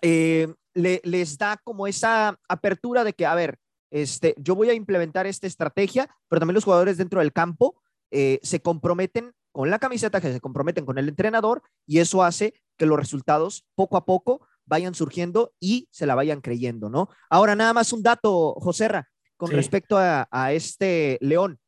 eh, 0.02 0.52
le, 0.74 1.00
les 1.04 1.38
da 1.38 1.56
como 1.64 1.86
esa 1.86 2.38
apertura 2.48 3.02
de 3.02 3.12
que, 3.12 3.26
a 3.26 3.34
ver, 3.34 3.58
este, 3.90 4.34
yo 4.38 4.54
voy 4.54 4.70
a 4.70 4.74
implementar 4.74 5.26
esta 5.26 5.46
estrategia, 5.46 6.08
pero 6.28 6.40
también 6.40 6.54
los 6.54 6.64
jugadores 6.64 6.98
dentro 6.98 7.20
del 7.20 7.32
campo 7.32 7.80
eh, 8.10 8.38
se 8.42 8.60
comprometen 8.60 9.32
con 9.52 9.70
la 9.70 9.78
camiseta, 9.78 10.20
que 10.20 10.32
se 10.32 10.40
comprometen 10.40 10.84
con 10.84 10.98
el 10.98 11.08
entrenador, 11.08 11.62
y 11.86 11.98
eso 11.98 12.22
hace 12.22 12.54
que 12.76 12.86
los 12.86 12.98
resultados 12.98 13.64
poco 13.74 13.96
a 13.96 14.04
poco 14.04 14.46
vayan 14.66 14.94
surgiendo 14.94 15.54
y 15.58 15.88
se 15.90 16.06
la 16.06 16.14
vayan 16.14 16.40
creyendo, 16.40 16.90
¿no? 16.90 17.08
Ahora, 17.30 17.56
nada 17.56 17.72
más 17.72 17.92
un 17.92 18.02
dato, 18.02 18.54
Joserra 18.58 19.08
con 19.36 19.50
respecto 19.50 19.96
a, 19.98 20.52
este 20.52 21.18
león. 21.20 21.58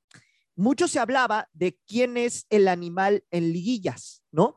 Mucho 0.57 0.89
se 0.89 0.99
hablaba 0.99 1.49
de 1.53 1.79
quién 1.87 2.17
es 2.17 2.47
el 2.51 2.67
animal 2.69 3.25
en 3.31 3.53
liguillas, 3.53 4.23
¿no? 4.33 4.57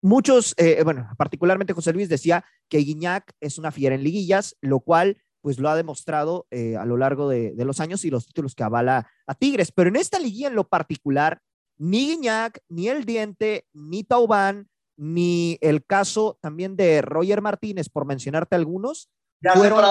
Muchos, 0.00 0.54
eh, 0.56 0.82
bueno, 0.82 1.08
particularmente 1.16 1.74
José 1.74 1.92
Luis 1.92 2.08
decía 2.08 2.44
que 2.68 2.78
Guiñac 2.78 3.32
es 3.40 3.58
una 3.58 3.70
fiera 3.70 3.94
en 3.94 4.02
liguillas, 4.02 4.56
lo 4.60 4.80
cual 4.80 5.22
pues 5.42 5.58
lo 5.58 5.68
ha 5.68 5.76
demostrado 5.76 6.46
eh, 6.50 6.76
a 6.76 6.86
lo 6.86 6.96
largo 6.96 7.28
de, 7.28 7.54
los 7.58 7.80
años 7.80 8.04
y 8.04 8.10
los 8.10 8.26
títulos 8.26 8.54
que 8.54 8.62
avala 8.62 9.10
a 9.26 9.34
Tigres. 9.34 9.72
Pero 9.72 9.88
en 9.88 9.96
esta 9.96 10.18
liguilla 10.18 10.48
en 10.48 10.54
lo 10.54 10.68
particular, 10.68 11.40
ni 11.78 12.06
Guiñac, 12.06 12.60
ni 12.68 12.88
El 12.88 13.04
Diente, 13.04 13.66
ni 13.72 14.04
Taubán, 14.04 14.68
ni 14.96 15.58
el 15.60 15.84
caso 15.84 16.38
también 16.40 16.76
de 16.76 17.02
Roger 17.02 17.42
Martínez, 17.42 17.88
por 17.88 18.06
mencionarte 18.06 18.54
algunos, 18.54 19.10
fueron 19.54 19.84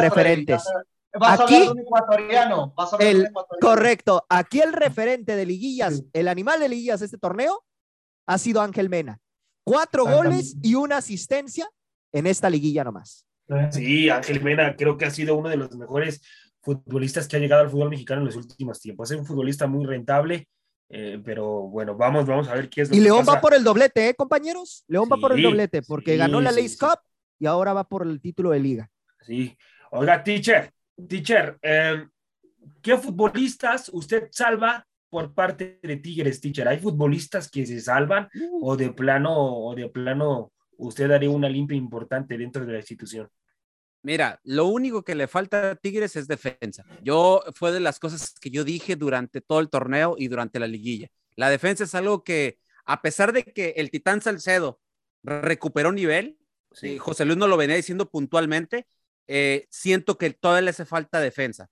referentes 0.00 0.64
aquí, 1.20 1.70
ecuatoriano. 1.78 2.74
Correcto. 3.60 4.24
Aquí 4.28 4.60
el 4.60 4.72
referente 4.72 5.36
de 5.36 5.46
liguillas, 5.46 6.04
el 6.12 6.28
animal 6.28 6.60
de 6.60 6.68
liguillas 6.68 7.00
de 7.00 7.06
este 7.06 7.18
torneo, 7.18 7.64
ha 8.26 8.38
sido 8.38 8.60
Ángel 8.60 8.88
Mena. 8.88 9.20
Cuatro 9.64 10.04
goles 10.04 10.56
y 10.62 10.74
una 10.74 10.98
asistencia 10.98 11.68
en 12.12 12.26
esta 12.26 12.48
liguilla 12.48 12.84
nomás. 12.84 13.26
Sí, 13.70 14.10
Ángel 14.10 14.42
Mena 14.42 14.74
creo 14.76 14.96
que 14.96 15.04
ha 15.04 15.10
sido 15.10 15.36
uno 15.36 15.48
de 15.48 15.56
los 15.56 15.74
mejores 15.76 16.20
futbolistas 16.62 17.28
que 17.28 17.36
ha 17.36 17.38
llegado 17.38 17.62
al 17.62 17.70
fútbol 17.70 17.90
mexicano 17.90 18.20
en 18.20 18.26
los 18.26 18.36
últimos 18.36 18.80
tiempos. 18.80 19.10
Es 19.10 19.18
un 19.18 19.24
futbolista 19.24 19.66
muy 19.68 19.84
rentable, 19.84 20.48
eh, 20.88 21.20
pero 21.24 21.62
bueno, 21.68 21.96
vamos, 21.96 22.26
vamos 22.26 22.48
a 22.48 22.54
ver 22.54 22.68
qué 22.68 22.82
es 22.82 22.90
lo 22.90 22.96
Y 22.96 23.00
León 23.00 23.24
va 23.28 23.40
por 23.40 23.54
el 23.54 23.62
doblete, 23.62 24.08
¿eh, 24.08 24.14
compañeros? 24.14 24.84
León 24.88 25.08
va 25.10 25.16
por 25.16 25.32
el 25.32 25.42
doblete 25.42 25.82
porque 25.82 26.16
ganó 26.16 26.40
la 26.40 26.50
Lace 26.50 26.76
Cup 26.78 26.98
y 27.38 27.46
ahora 27.46 27.72
va 27.72 27.84
por 27.84 28.02
el 28.02 28.20
título 28.20 28.50
de 28.50 28.60
liga. 28.60 28.90
Sí. 29.20 29.56
Oiga, 29.92 30.22
teacher, 30.22 30.72
Teacher, 31.08 31.58
em, 31.62 32.08
¿qué 32.82 32.96
futbolistas 32.96 33.90
usted 33.92 34.28
salva 34.30 34.86
por 35.10 35.34
parte 35.34 35.78
de 35.82 35.96
Tigres, 35.96 36.40
teacher? 36.40 36.68
¿Hay 36.68 36.78
futbolistas 36.78 37.50
que 37.50 37.66
se 37.66 37.80
salvan 37.80 38.28
uh. 38.34 38.70
o 38.70 38.76
de 38.76 38.92
plano 38.92 39.34
o 39.34 39.74
de 39.74 39.88
plano 39.88 40.52
usted 40.78 41.10
haría 41.10 41.30
una 41.30 41.48
limpia 41.48 41.76
importante 41.76 42.36
dentro 42.36 42.64
de 42.64 42.72
la 42.72 42.78
institución? 42.78 43.28
Mira, 44.02 44.40
lo 44.44 44.66
único 44.66 45.02
que 45.02 45.14
le 45.14 45.26
falta 45.26 45.72
a 45.72 45.74
Tigres 45.74 46.14
es 46.16 46.28
defensa. 46.28 46.84
Yo 47.02 47.42
fue 47.54 47.72
de 47.72 47.80
las 47.80 47.98
cosas 47.98 48.34
que 48.40 48.50
yo 48.50 48.62
dije 48.62 48.94
durante 48.94 49.40
todo 49.40 49.58
el 49.58 49.68
torneo 49.68 50.14
y 50.16 50.28
durante 50.28 50.60
la 50.60 50.68
liguilla. 50.68 51.08
La 51.34 51.50
defensa 51.50 51.84
es 51.84 51.94
algo 51.94 52.22
que, 52.22 52.58
a 52.84 53.02
pesar 53.02 53.32
de 53.32 53.42
que 53.42 53.74
el 53.76 53.90
Titán 53.90 54.22
Salcedo 54.22 54.80
recuperó 55.24 55.90
nivel, 55.90 56.38
sí. 56.70 56.98
José 56.98 57.24
Luis 57.24 57.36
no 57.36 57.48
lo 57.48 57.56
venía 57.56 57.74
diciendo 57.74 58.08
puntualmente, 58.08 58.86
eh, 59.28 59.66
siento 59.70 60.18
que 60.18 60.30
todavía 60.30 60.62
le 60.62 60.70
hace 60.70 60.84
falta 60.84 61.20
defensa. 61.20 61.68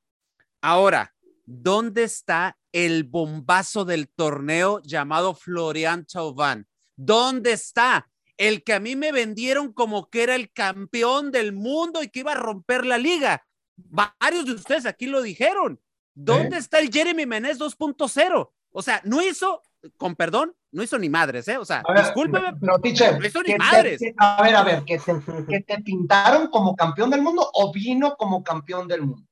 Ahora, 0.61 1.15
¿dónde 1.45 2.05
está 2.05 2.59
el 2.73 3.05
bombazo 3.05 3.85
del 3.85 4.09
torneo 4.09 4.81
llamado 4.83 5.35
Florian 5.35 6.07
Chauvin? 6.07 6.67
¿Dónde 6.97 7.53
está? 7.53 8.11
El 8.37 8.65
que 8.65 8.73
a 8.73 8.81
mí 8.81 8.97
me 8.97 9.13
vendieron 9.13 9.73
como 9.73 10.11
que 10.11 10.23
era 10.23 10.35
el 10.35 10.51
campeón 10.53 11.31
del 11.31 11.53
mundo 11.53 12.03
y 12.03 12.09
que 12.09 12.21
iba 12.21 12.33
a 12.33 12.37
romper 12.37 12.85
la 12.85 12.99
liga. 12.99 13.47
Varios 13.77 14.47
de 14.47 14.53
ustedes 14.53 14.87
aquí 14.87 15.07
lo 15.07 15.23
dijeron. 15.23 15.81
¿Dónde 16.15 16.59
está 16.59 16.79
el 16.79 16.91
Jeremy 16.93 17.27
Menez 17.27 17.59
2.0? 17.59 18.51
O 18.71 18.83
sea, 18.83 19.01
no 19.05 19.23
hizo, 19.23 19.63
con 19.97 20.15
perdón, 20.15 20.55
no 20.73 20.83
hizo 20.83 20.99
ni 20.99 21.09
madres, 21.09 21.47
¿eh? 21.49 21.57
O 21.57 21.65
sea, 21.65 21.83
discúlpeme, 21.97 22.55
no, 22.61 22.79
teacher, 22.79 23.19
no 23.19 23.27
hizo 23.27 23.43
ni 23.43 23.55
madres. 23.55 24.01
a 24.19 24.43
ver, 24.43 24.57
a 24.57 24.63
ver, 24.63 24.85
¿que 24.85 25.61
te, 25.61 25.83
pintaron 25.83 26.49
como 26.49 26.75
campeón 26.75 27.11
del 27.11 27.23
mundo 27.23 27.49
o 27.55 27.73
vino 27.73 28.17
como 28.17 28.43
campeón 28.43 28.89
del 28.89 29.03
mundo? 29.03 29.27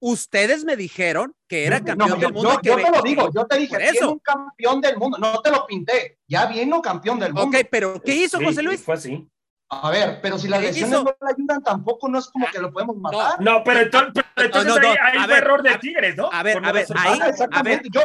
Ustedes 0.00 0.64
me 0.64 0.76
dijeron 0.76 1.34
que 1.48 1.64
era 1.64 1.82
campeón 1.82 2.20
del 2.20 2.32
mundo. 2.32 2.60
Yo, 2.62 2.76
te 2.76 2.90
lo 2.90 3.02
digo, 3.02 3.30
yo 3.34 3.46
te 3.46 3.58
dije, 3.58 3.76
es 3.80 4.02
un 4.02 4.18
campeón 4.18 4.80
del 4.80 4.98
mundo, 4.98 5.16
no 5.18 5.40
te 5.40 5.50
lo 5.50 5.66
pinté, 5.66 6.18
ya 6.28 6.46
vino 6.46 6.82
campeón 6.82 7.18
del 7.18 7.32
mundo. 7.32 7.56
Ok, 7.56 7.66
pero 7.70 8.00
¿qué 8.02 8.14
hizo 8.14 8.38
José 8.38 8.62
Luis? 8.62 8.82
Fue 8.82 8.94
así. 8.94 9.26
A 9.70 9.90
ver, 9.90 10.20
pero 10.20 10.38
si 10.38 10.46
las 10.46 10.60
lesiones 10.60 10.90
no 10.90 11.04
le 11.04 11.32
ayudan, 11.32 11.62
tampoco 11.62 12.08
no 12.08 12.18
es 12.18 12.26
como 12.28 12.46
que 12.46 12.58
lo 12.58 12.70
podemos 12.70 12.96
matar. 12.96 13.40
No, 13.40 13.64
pero 13.64 13.80
entonces, 13.80 14.24
hay, 14.34 15.18
un 15.24 15.30
error 15.30 15.62
de 15.62 15.78
Tigres, 15.78 16.16
¿no? 16.16 16.28
A 16.30 16.42
ver, 16.42 16.62
a 16.62 16.70
ver, 16.70 16.86
ahí, 16.94 17.18
a 17.50 17.62
ver, 17.62 17.82
yo, 17.90 18.02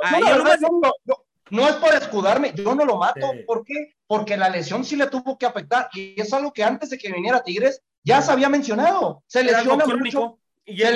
no 1.52 1.68
es 1.68 1.76
por 1.76 1.94
escudarme, 1.94 2.54
yo 2.56 2.76
no 2.76 2.86
lo 2.86 2.98
mato. 2.98 3.32
¿Por 3.46 3.64
qué? 3.66 3.96
Porque 4.08 4.38
la 4.38 4.50
lesión 4.50 4.84
sí 4.84 4.96
le 4.96 5.08
tuvo 5.08 5.38
que 5.38 5.46
afectar 5.46 5.90
y 5.94 6.20
es 6.20 6.34
algo 6.34 6.54
que 6.54 6.64
antes 6.64 6.90
de 6.90 6.98
que 6.98 7.12
viniera 7.12 7.44
Tigres 7.44 7.82
ya 8.04 8.22
se 8.22 8.32
había 8.32 8.50
mencionado. 8.50 9.24
Se 9.28 9.44
lesiona 9.44 9.86
mucho. 9.86 10.40
Y 10.66 10.78
se, 10.78 10.92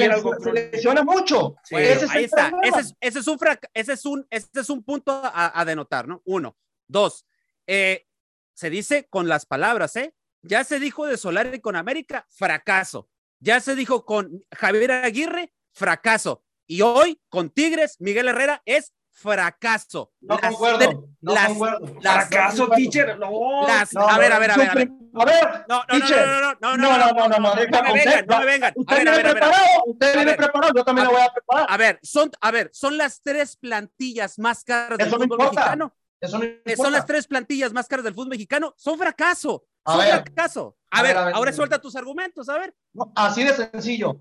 lesiona 0.54 1.04
mucho. 1.04 1.56
ese 1.72 2.06
ahí 2.10 2.26
está. 2.26 2.52
Ese 2.62 2.80
es, 2.80 2.96
ese 3.02 3.20
es, 3.20 3.28
un 3.28 3.40
ese 3.74 3.94
es 3.94 4.06
un 4.06 4.28
ese 4.30 4.48
es 4.54 4.70
un 4.70 4.84
punto 4.84 5.22
a, 5.24 5.66
denotar, 5.66 6.08
¿no? 6.08 6.22
Uno. 6.26 6.56
Dos. 6.88 7.26
Eh, 7.66 8.06
se 8.54 8.70
dice 8.70 9.08
con 9.10 9.28
las 9.28 9.46
palabras, 9.46 9.96
¿eh? 9.96 10.14
Ya 10.44 10.64
se 10.64 10.80
dijo 10.80 11.08
de 11.08 11.18
Solari 11.18 11.60
con 11.60 11.76
América, 11.76 12.28
fracaso. 12.30 13.10
Ya 13.40 13.60
se 13.62 13.76
dijo 13.76 14.06
con 14.06 14.46
Javier 14.52 14.92
Aguirre, 14.92 15.54
fracaso. 15.72 16.44
Y 16.68 16.82
hoy 16.82 17.20
con 17.30 17.50
Tigres, 17.50 17.98
Miguel 18.00 18.28
Herrera 18.28 18.62
es 18.66 18.94
fracaso. 19.14 20.12
No 20.22 20.40
concuerdo, 20.40 21.08
no 21.22 21.36
concuerdo. 21.36 22.02
fracaso, 22.02 22.68
teacher. 22.70 23.18
No, 23.18 23.66
a 23.66 24.18
ver, 24.18 24.34
a 24.34 24.40
ver, 24.40 24.52
a 24.52 24.58
ver. 24.58 24.92
A 25.16 25.26
ver, 25.26 25.66
no, 25.70 25.84
no, 25.88 26.00
no, 26.00 26.56
no, 26.60 26.78
no, 26.78 26.78
no, 26.78 27.14
no, 27.14 27.28
no, 27.28 27.40
no, 27.40 27.56
me 27.56 27.66
vengan, 27.66 28.26
no 28.26 28.40
me 28.40 28.46
vengan. 28.46 28.74
Usted 28.76 29.04
viene 29.04 29.20
preparado, 29.20 29.66
usted 29.86 30.16
viene 30.16 30.34
preparado, 30.34 30.74
yo 30.76 30.84
también 30.84 31.08
lo 31.08 31.14
voy 31.14 31.22
a 31.22 31.32
preparar. 31.32 31.68
A 31.70 31.78
ver, 31.78 32.00
son, 32.02 32.32
a 32.42 32.52
ver, 32.52 32.72
son 32.74 32.98
las 32.98 33.22
tres 33.22 33.56
plantillas 33.56 34.40
más 34.40 34.64
caras 34.64 34.98
del 34.98 35.10
fútbol 35.10 35.38
mexicano. 35.38 35.96
Eso 36.20 36.40
no 36.40 36.46
Son 36.76 36.92
las 36.92 37.06
tres 37.06 37.28
plantillas 37.28 37.74
más 37.74 37.88
caras 37.88 38.04
del 38.06 38.14
fútbol 38.14 38.30
mexicano. 38.30 38.74
Son 38.78 38.98
fracaso. 38.98 39.66
Son 39.86 40.02
fracaso. 40.02 40.78
A, 40.90 41.04
ver, 41.04 41.16
ahora 41.18 41.54
suelta 41.54 41.80
tus 41.80 41.96
argumentos, 41.96 42.50
a 42.50 42.58
ver. 42.58 42.76
así 43.16 43.44
de 43.44 43.54
sencillo. 43.54 44.20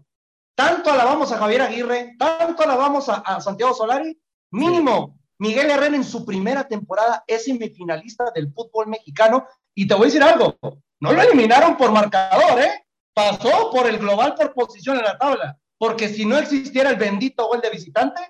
Tanto 0.54 0.92
alabamos 0.92 1.32
a 1.32 1.38
Javier 1.38 1.62
Aguirre, 1.62 2.14
tanto 2.18 2.62
alabamos 2.62 3.08
a, 3.08 3.14
a 3.16 3.40
Santiago 3.40 3.72
Solari, 3.72 4.20
mínimo. 4.52 5.18
Miguel 5.38 5.70
Herrera 5.70 5.96
en 5.96 6.04
su 6.04 6.24
primera 6.24 6.68
temporada 6.68 7.24
es 7.26 7.44
semifinalista 7.44 8.30
del 8.32 8.52
fútbol 8.52 8.86
mexicano. 8.86 9.46
Y 9.74 9.88
te 9.88 9.94
voy 9.94 10.04
a 10.04 10.06
decir 10.06 10.22
algo, 10.22 10.56
no 11.00 11.12
lo 11.12 11.20
eliminaron 11.22 11.76
por 11.76 11.90
marcador, 11.90 12.60
¿eh? 12.60 12.86
Pasó 13.14 13.70
por 13.72 13.86
el 13.88 13.98
global 13.98 14.34
por 14.34 14.54
posición 14.54 14.98
en 14.98 15.04
la 15.04 15.18
tabla. 15.18 15.58
Porque 15.78 16.08
si 16.08 16.24
no 16.24 16.38
existiera 16.38 16.90
el 16.90 16.96
bendito 16.96 17.48
gol 17.48 17.60
de 17.60 17.70
visitante, 17.70 18.20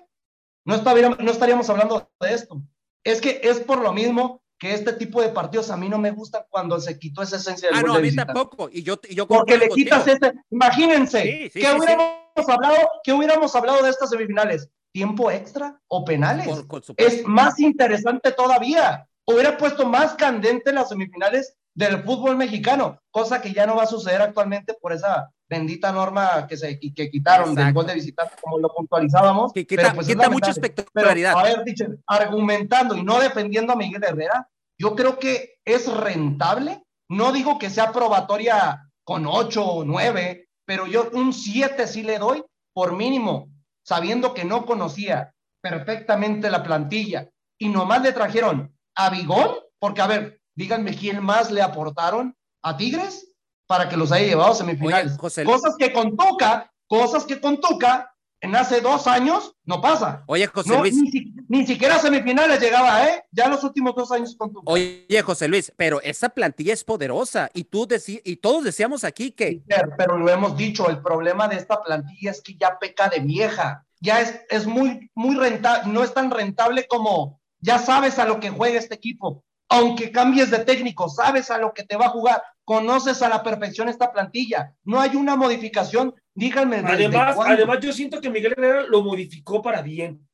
no 0.65 0.75
estaríamos, 0.75 1.19
no 1.19 1.31
estaríamos 1.31 1.69
hablando 1.69 2.11
de 2.19 2.33
esto. 2.33 2.61
Es 3.03 3.21
que 3.21 3.41
es 3.43 3.59
por 3.59 3.81
lo 3.81 3.93
mismo 3.93 4.41
que 4.57 4.73
este 4.73 4.93
tipo 4.93 5.21
de 5.21 5.29
partidos 5.29 5.69
a 5.69 5.77
mí 5.77 5.89
no 5.89 5.99
me 5.99 6.11
gusta 6.11 6.47
cuando 6.49 6.79
se 6.79 6.97
quitó 6.97 7.21
esa 7.21 7.35
esencia 7.35 7.67
del 7.67 7.77
ah, 7.77 7.81
gol 7.81 7.87
no, 7.89 7.93
de 7.93 7.99
a 7.99 8.01
mí 8.01 8.07
visitante. 8.07 8.33
tampoco. 8.33 8.69
Y 8.71 8.81
yo, 8.81 8.99
y 9.07 9.13
yo 9.13 9.27
Porque 9.27 9.57
le 9.57 9.69
quitas 9.69 10.07
ese. 10.07 10.33
Imagínense, 10.49 11.21
Sí, 11.21 11.49
sí, 11.49 11.59
¿qué, 11.59 11.67
sí, 11.67 11.75
hubiéramos 11.77 12.23
Hablado, 12.47 12.89
¿qué 13.03 13.13
hubiéramos 13.13 13.55
hablado 13.55 13.83
de 13.83 13.91
estas 13.91 14.09
semifinales? 14.09 14.67
¿Tiempo 14.93 15.31
extra 15.31 15.79
o 15.87 16.05
penales? 16.05 16.47
Por- 16.47 16.67
por 16.67 16.83
supuesto. 16.83 17.13
es 17.21 17.25
más 17.25 17.59
interesante 17.59 18.31
todavía. 18.31 19.07
Hubiera 19.25 19.57
puesto 19.57 19.87
más 19.87 20.13
candente 20.13 20.71
las 20.71 20.89
semifinales 20.89 21.55
del 21.75 22.03
fútbol 22.03 22.37
mexicano, 22.37 22.99
cosa 23.09 23.41
que 23.41 23.51
ya 23.51 23.65
no 23.65 23.75
va 23.75 23.83
a 23.83 23.87
suceder 23.87 24.21
actualmente 24.21 24.75
por 24.79 24.93
esa 24.93 25.31
bendita 25.49 25.91
norma 25.91 26.45
que 26.47 26.55
se 26.57 26.79
que 26.79 27.09
quitaron 27.09 27.55
del 27.55 27.63
Exacto. 27.69 27.73
gol 27.79 27.87
de 27.87 27.93
visitante, 27.95 28.33
como 28.41 28.59
lo 28.59 28.69
puntualizábamos. 28.69 29.51
Que 29.53 29.65
pero 29.65 29.81
quita, 29.81 29.93
pues 29.95 30.07
es 30.07 30.15
quita 30.15 30.29
mucha 30.29 30.51
espectacularidad. 30.51 31.33
Pero, 31.33 31.39
a 31.39 31.43
ver, 31.49 31.63
teacher, 31.63 31.97
argumentando 32.05 32.95
y 32.95 33.03
no 33.03 33.19
defendiendo 33.19 33.73
a 33.73 33.75
Miguel 33.75 34.03
Herrera, 34.03 34.47
yo 34.79 34.95
creo 34.95 35.17
que 35.17 35.55
es 35.65 35.91
rentable. 35.91 36.83
No 37.09 37.31
digo 37.31 37.57
que 37.57 37.69
sea 37.71 37.91
probatoria 37.91 38.89
con 39.03 39.25
8 39.25 39.65
o 39.65 39.83
9, 39.83 40.47
pero 40.65 40.85
yo 40.85 41.09
un 41.13 41.33
7 41.33 41.87
sí 41.87 42.03
le 42.03 42.19
doy 42.19 42.43
por 42.73 42.95
mínimo, 42.95 43.49
sabiendo 43.85 44.33
que 44.33 44.45
no 44.45 44.65
conocía 44.65 45.33
perfectamente 45.61 46.49
la 46.49 46.63
plantilla 46.63 47.29
y 47.57 47.69
nomás 47.69 48.01
le 48.01 48.11
trajeron 48.11 48.75
a 48.95 49.09
Bigón, 49.09 49.55
porque 49.79 50.01
a 50.01 50.07
ver, 50.07 50.41
díganme 50.55 50.95
quién 50.95 51.23
más 51.23 51.51
le 51.51 51.61
aportaron 51.61 52.35
a 52.63 52.77
Tigres 52.77 53.33
para 53.67 53.87
que 53.89 53.97
los 53.97 54.11
haya 54.11 54.27
llevado 54.27 54.51
a 54.51 54.55
semifinales. 54.55 55.11
Oye, 55.13 55.17
José- 55.19 55.43
cosas 55.43 55.75
que 55.77 55.91
con 55.93 56.15
Tuca, 56.15 56.71
cosas 56.87 57.23
que 57.25 57.39
con 57.39 57.59
Tuca 57.59 58.12
en 58.43 58.53
hace 58.57 58.81
dos 58.81 59.07
años 59.07 59.55
no 59.63 59.81
pasa. 59.81 60.23
Oye, 60.27 60.45
José 60.47 60.69
No, 60.69 60.81
Luis. 60.81 60.93
ni, 60.95 61.33
ni 61.47 61.65
siquiera 61.65 61.97
semifinales 61.97 62.59
llegaba, 62.59 63.07
¿eh? 63.07 63.23
Ya 63.31 63.47
los 63.47 63.63
últimos 63.63 63.95
dos 63.95 64.11
años 64.11 64.35
con 64.37 64.51
Tuca. 64.51 64.69
Oye, 64.69 65.07
José 65.23 65.47
Luis, 65.47 65.71
pero 65.77 66.01
esa 66.01 66.27
plantilla 66.29 66.73
es 66.73 66.83
poderosa 66.83 67.49
y 67.53 67.63
tú 67.63 67.87
deci- 67.87 68.21
y 68.25 68.35
todos 68.35 68.65
decíamos 68.65 69.05
aquí 69.05 69.31
que 69.31 69.63
pero 69.97 70.17
lo 70.17 70.29
hemos 70.29 70.57
dicho, 70.57 70.89
el 70.89 71.01
problema 71.01 71.47
de 71.47 71.55
esta 71.55 71.81
plantilla 71.81 72.31
es 72.31 72.41
que 72.41 72.55
ya 72.57 72.77
peca 72.77 73.07
de 73.07 73.21
vieja, 73.21 73.85
ya 74.01 74.19
es, 74.19 74.41
es 74.49 74.67
muy, 74.67 75.09
muy 75.15 75.35
rentable, 75.37 75.91
no 75.93 76.03
es 76.03 76.13
tan 76.13 76.29
rentable 76.29 76.85
como 76.87 77.39
ya 77.61 77.79
sabes 77.79 78.19
a 78.19 78.25
lo 78.25 78.41
que 78.41 78.49
juega 78.49 78.77
este 78.77 78.95
equipo, 78.95 79.45
aunque 79.69 80.11
cambies 80.11 80.51
de 80.51 80.59
técnico, 80.59 81.07
sabes 81.07 81.49
a 81.49 81.57
lo 81.59 81.73
que 81.73 81.83
te 81.83 81.95
va 81.95 82.07
a 82.07 82.09
jugar, 82.09 82.43
conoces 82.65 83.21
a 83.21 83.29
la 83.29 83.43
perfección 83.43 83.89
esta 83.89 84.11
plantilla, 84.11 84.73
no 84.83 84.99
hay 84.99 85.15
una 85.15 85.35
modificación, 85.35 86.13
díganme. 86.33 86.77
¿desde 86.77 86.93
Además, 87.05 87.37
además, 87.39 87.79
yo 87.81 87.91
siento 87.93 88.21
que 88.21 88.29
Miguel 88.29 88.53
Herrera 88.57 88.83
lo 88.83 89.01
modificó 89.03 89.61
para 89.61 89.81
bien. 89.81 90.27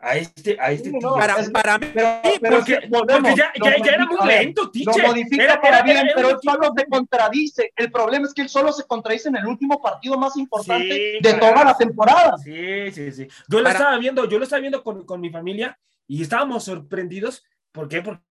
A 0.00 0.14
este, 0.16 0.56
a 0.60 0.70
este 0.70 0.92
no, 0.92 1.14
para, 1.14 1.34
para 1.52 1.76
mí, 1.76 1.88
pero, 1.92 2.20
pero 2.40 2.56
porque, 2.58 2.72
es 2.74 2.80
que 2.82 2.86
volvemos, 2.86 3.20
porque 3.30 3.36
ya, 3.36 3.52
lo 3.56 3.64
ya, 3.66 3.76
ya 3.84 3.92
era 3.94 4.06
muy 4.06 4.28
lento, 4.28 4.70
Lo 4.86 5.08
modifica 5.08 5.42
Era- 5.42 5.60
para 5.60 5.76
era- 5.78 5.84
bien, 5.84 5.96
era 5.98 6.12
pero 6.14 6.30
él 6.30 6.36
solo 6.40 6.72
se 6.76 6.86
contradice. 6.86 7.72
El 7.74 7.90
problema 7.90 8.26
es 8.26 8.32
que 8.32 8.42
él 8.42 8.48
solo 8.48 8.72
se 8.72 8.84
contradice 8.86 9.28
en 9.28 9.36
el 9.38 9.46
último 9.48 9.82
partido 9.82 10.16
más 10.16 10.36
importante 10.36 10.84
Sí, 10.84 11.00
de 11.20 11.36
claro. 11.36 11.52
toda 11.52 11.64
la 11.64 11.76
temporada. 11.76 12.36
Sí, 12.38 12.92
sí, 12.92 13.10
sí. 13.10 13.26
Yo 13.48 13.58
lo 13.58 13.64
Para- 13.64 13.76
estaba 13.76 13.98
viendo, 13.98 14.24
yo 14.28 14.38
lo 14.38 14.44
estaba 14.44 14.60
viendo 14.60 14.84
con, 14.84 15.04
con 15.04 15.20
mi 15.20 15.30
familia 15.30 15.76
y 16.06 16.22
estábamos 16.22 16.62
sorprendidos. 16.62 17.44
¿Por 17.72 17.88
qué? 17.88 18.00
Porque 18.00 18.22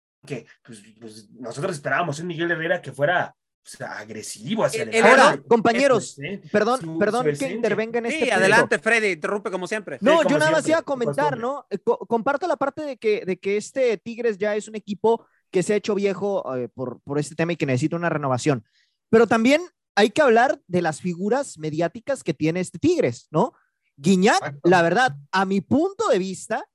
pues, 0.62 0.83
pues, 1.01 1.31
nosotros 1.31 1.75
esperábamos 1.77 2.19
un 2.21 2.27
Miguel 2.27 2.51
Herrera 2.51 2.81
que 2.83 2.93
fuera 2.93 3.35
pues, 3.62 3.81
agresivo 3.81 4.65
hacia 4.65 4.83
El- 4.85 4.89
el 4.91 4.95
el. 4.97 5.05
Ahora, 5.05 5.43
compañeros, 5.49 6.15
Sí, 6.15 6.41
Perdón, 6.53 6.81
su- 6.81 6.99
perdón 6.99 7.35
su 7.35 7.39
que 7.45 7.53
intervenga 7.53 7.99
en 7.99 8.07
sí, 8.07 8.12
este 8.12 8.25
punto. 8.27 8.37
adelante, 8.37 8.79
Freddy, 8.79 9.09
interrumpe 9.12 9.51
como 9.51 9.67
siempre. 9.67 9.99
No, 10.01 10.19
como 10.19 10.31
yo 10.31 10.39
nada 10.39 10.51
más 10.53 10.69
iba 10.69 10.79
a 10.79 10.83
comentar. 10.83 11.37
¿no? 11.39 11.67
Eh, 11.71 11.79
co- 11.79 11.99
comparto 11.99 12.47
la 12.47 12.57
parte 12.57 12.83
de 12.83 12.97
que, 12.97 13.25
de 13.25 13.39
que 13.39 13.57
este 13.57 13.97
Tigres 13.99 14.39
ya 14.39 14.55
es 14.55 14.69
un 14.69 14.77
equipo 14.77 15.27
que 15.51 15.62
se 15.62 15.73
ha 15.73 15.77
hecho 15.77 15.95
viejo 15.95 16.55
eh, 16.57 16.69
por, 16.69 17.01
por 17.01 17.19
este 17.19 17.35
tema 17.35 17.53
y 17.53 17.57
que 17.57 17.67
necesita 17.67 17.97
una 17.97 18.09
renovación. 18.09 18.65
Pero 19.11 19.27
también 19.27 19.62
hay 19.97 20.11
que 20.11 20.23
hablar 20.23 20.61
de 20.67 20.83
las 20.83 21.01
figuras 21.01 21.59
mediáticas 21.59 22.23
que 22.23 22.35
tiene 22.35 22.61
este 22.61 22.79
Tigres, 22.79 23.27
¿no? 23.31 23.53
Guiñac, 23.97 24.37
Exacto. 24.37 24.69
la 24.69 24.83
verdad, 24.83 25.17
a 25.33 25.45
mi 25.47 25.61
punto 25.62 26.09
de 26.09 26.19
vista, 26.19 26.69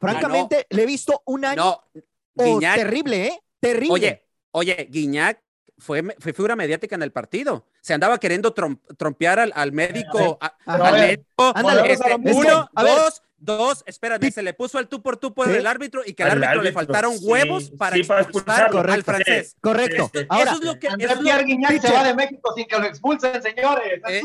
francamente, 0.00 0.66
le 0.70 0.82
he 0.82 0.86
visto 0.86 1.22
un 1.26 1.44
año 1.44 1.56
No, 1.62 2.02
oh, 2.38 2.44
Guiñac, 2.44 2.76
terrible, 2.76 3.26
¿eh? 3.26 3.40
Terrible. 3.60 3.92
oye, 3.92 4.24
oye, 4.52 4.88
Guiñac 4.90 5.42
fue, 5.78 6.02
fue 6.18 6.32
figura 6.32 6.56
mediática 6.56 6.94
en 6.96 7.02
el 7.02 7.12
partido. 7.12 7.66
Se 7.80 7.94
andaba 7.94 8.18
queriendo 8.18 8.54
trom- 8.54 8.80
trompear 8.96 9.38
al, 9.38 9.52
al 9.54 9.72
médico, 9.72 10.38
a- 10.40 10.46
Ajá. 10.46 10.56
al 10.66 10.82
A 10.86 10.90
ver, 10.92 11.00
médico. 11.18 11.52
ándale, 11.54 11.92
este, 11.92 12.12
es 12.12 12.16
que, 12.20 12.30
uno, 12.32 12.68
dos, 12.74 13.22
dos, 13.36 13.84
espérate, 13.86 14.32
se 14.32 14.42
le 14.42 14.52
puso 14.54 14.80
el 14.80 14.88
tú 14.88 15.00
por 15.00 15.16
tú 15.16 15.32
por 15.32 15.46
Sí. 15.48 15.54
el 15.54 15.66
árbitro 15.68 16.02
y 16.04 16.12
que 16.14 16.24
al 16.24 16.32
Al 16.32 16.42
árbitro, 16.42 16.62
le 16.64 16.72
faltaron 16.72 17.16
sí, 17.16 17.24
huevos 17.24 17.70
para 17.78 17.94
sí, 17.96 18.02
para 18.02 18.22
expulsar 18.22 18.76
al 18.90 19.04
francés. 19.04 19.54
Correcto. 19.60 20.10
Sí, 20.12 20.18
sí. 20.20 20.26
Ahora, 20.28 20.50
eso 20.50 20.58
es 20.60 20.64
lo 20.66 20.78
que, 20.80 20.86
eso 20.88 20.96
es 20.98 21.20
lo- 21.20 21.44
Guignac 21.44 21.80
se 21.80 21.92
va 21.92 22.02
de 22.04 22.14
México 22.14 22.52
sin 22.56 22.66
que 22.66 22.78
lo 22.78 22.84
expulsen, 22.86 23.40
señores. 23.40 24.00
Eh, 24.08 24.22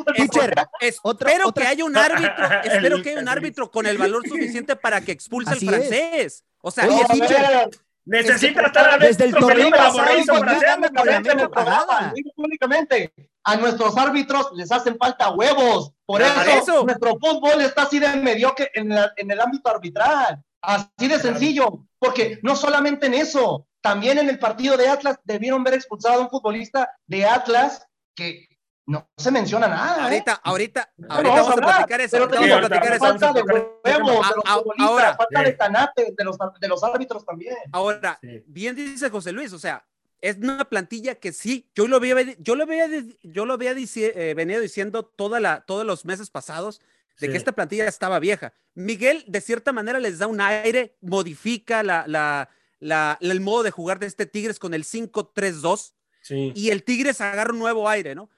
es 0.82 1.00
Otra- 1.04 1.30
espero 1.30 1.48
otra- 1.50 1.64
que 1.66 1.70
haya 1.70 1.86
un 1.86 1.96
árbitro, 1.96 2.34
espero 2.64 3.02
que 3.04 3.10
haya 3.12 3.20
un 3.22 3.30
árbitro 3.30 3.70
con 3.70 3.86
el 3.86 4.00
valor 4.00 4.28
suficiente 4.28 4.76
para 4.76 5.02
que 5.02 5.12
expulse 5.12 5.52
al 5.52 5.58
es. 5.58 5.64
francés. 5.70 6.44
O 6.62 6.72
sea, 6.72 6.88
Oye, 6.88 7.04
teacher, 7.12 7.70
Necesita 8.06 8.62
Desde- 8.62 8.68
estar 8.68 9.00
desde 9.00 9.26
el 9.26 9.32
torneo 9.34 9.50
Felipe 9.58 9.78
pasado, 9.78 9.98
Lamorrizo, 9.98 10.34
Guiñac 10.34 10.40
para 10.46 10.58
hacer- 10.58 10.70
anda 10.70 10.88
con 10.90 10.96
la 10.96 11.02
públicamente 11.04 11.30
en 11.32 11.32
el 11.32 11.38
mente 11.38 11.44
apagada. 11.46 11.86
programa, 11.86 12.08
lo 12.10 12.14
digo 12.16 12.32
públicamente. 12.36 13.14
A 13.46 13.56
nuestros 13.58 13.98
árbitros 13.98 14.50
les 14.56 14.72
hacen 14.72 14.98
falta 14.98 15.32
huevos. 15.32 15.92
Por 16.06 16.22
Por 16.22 16.22
eso, 16.22 16.42
eso. 16.62 16.84
nuestro 16.86 17.12
fútbol 17.20 17.62
está 17.62 17.84
así 17.84 18.00
de 18.00 18.10
mediocre 18.18 18.70
en, 18.74 18.90
la- 18.90 19.12
en 19.16 19.32
el 19.32 19.40
ámbito 19.40 19.70
arbitral. 19.70 20.42
Así 20.62 21.08
de 21.08 21.20
sencillo. 21.20 21.86
Porque 22.00 22.40
no 22.42 22.56
solamente 22.56 23.08
en 23.08 23.14
eso, 23.14 23.68
también 23.82 24.18
en 24.18 24.30
el 24.30 24.40
partido 24.40 24.76
de 24.78 24.88
Atlas 24.90 25.18
debieron 25.24 25.64
ver 25.64 25.74
expulsado 25.76 26.16
a 26.22 26.24
un 26.26 26.30
futbolista 26.30 26.90
de 27.08 27.26
Atlas 27.26 27.86
que 28.16 28.48
no 28.86 29.10
se 29.18 29.32
menciona 29.32 29.68
nada. 29.68 29.98
¿eh? 30.00 30.04
ahorita, 30.04 30.34
ahorita, 30.44 30.94
No, 30.98 31.08
ahorita 31.14 31.30
vamos 31.36 31.48
vamos 31.56 31.64
a 31.64 31.76
platicar 31.78 32.02
eso. 32.02 32.12
pero 32.12 32.24
ahorita 32.24 32.40
vamos 32.40 32.66
a 32.66 32.70
platicar 32.70 32.94
eso. 32.96 33.06
falta 33.06 33.34
de 33.34 33.42
huevos 33.42 33.84
de 33.84 33.94
los 33.94 34.46
A- 34.46 34.54
a- 34.54 34.58
futbolistas, 34.58 34.88
ahora, 34.90 35.16
falta 35.16 35.40
sí. 35.40 35.46
de 35.46 35.52
tanate 35.54 36.14
de 36.18 36.24
los, 36.24 36.38
de 36.60 36.68
los 36.68 36.84
árbitros 36.84 37.26
también. 37.26 37.56
Ahora, 37.72 38.20
Sí. 38.22 38.44
bien 38.46 38.76
dice 38.76 39.10
José 39.10 39.32
Luis, 39.32 39.54
o 39.54 39.60
sea, 39.60 39.86
es 40.22 40.38
una 40.38 40.66
plantilla 40.66 41.16
que 41.16 41.32
sí, 41.34 41.70
yo 41.76 41.88
lo 41.88 41.98
había, 41.98 42.16
yo 42.40 42.56
lo 42.56 42.64
había, 42.64 42.88
yo 43.24 43.46
lo 43.46 43.54
había 43.54 43.74
dici- 43.74 44.12
eh, 44.16 44.34
venido 44.36 44.60
diciendo 44.62 45.04
toda 45.04 45.40
la, 45.40 45.62
todos 45.62 45.86
los 45.86 46.06
meses 46.06 46.30
pasados 46.30 46.80
de 47.20 47.28
Sí. 47.28 47.32
que 47.32 47.38
esta 47.38 47.52
plantilla 47.52 47.88
estaba 47.88 48.20
vieja. 48.20 48.54
Miguel, 48.74 49.24
de 49.28 49.40
cierta 49.42 49.72
manera, 49.72 50.00
les 50.00 50.18
da 50.20 50.28
un 50.28 50.42
aire, 50.42 50.98
modifica 51.02 51.84
la, 51.84 52.06
la, 52.08 52.50
la- 52.80 53.18
el 53.22 53.40
modo 53.40 53.64
de 53.64 53.72
jugar 53.72 54.00
de 54.00 54.08
este 54.08 54.26
Tigres 54.26 54.60
con 54.60 54.74
el 54.74 54.84
5-3-2 54.84 55.94
Sí. 56.22 56.52
y 56.56 56.70
el 56.70 56.84
Tigres 56.84 57.22
agarra 57.22 57.52
un 57.54 57.60
nuevo 57.60 57.88
aire, 57.90 58.16
¿no? 58.16 58.30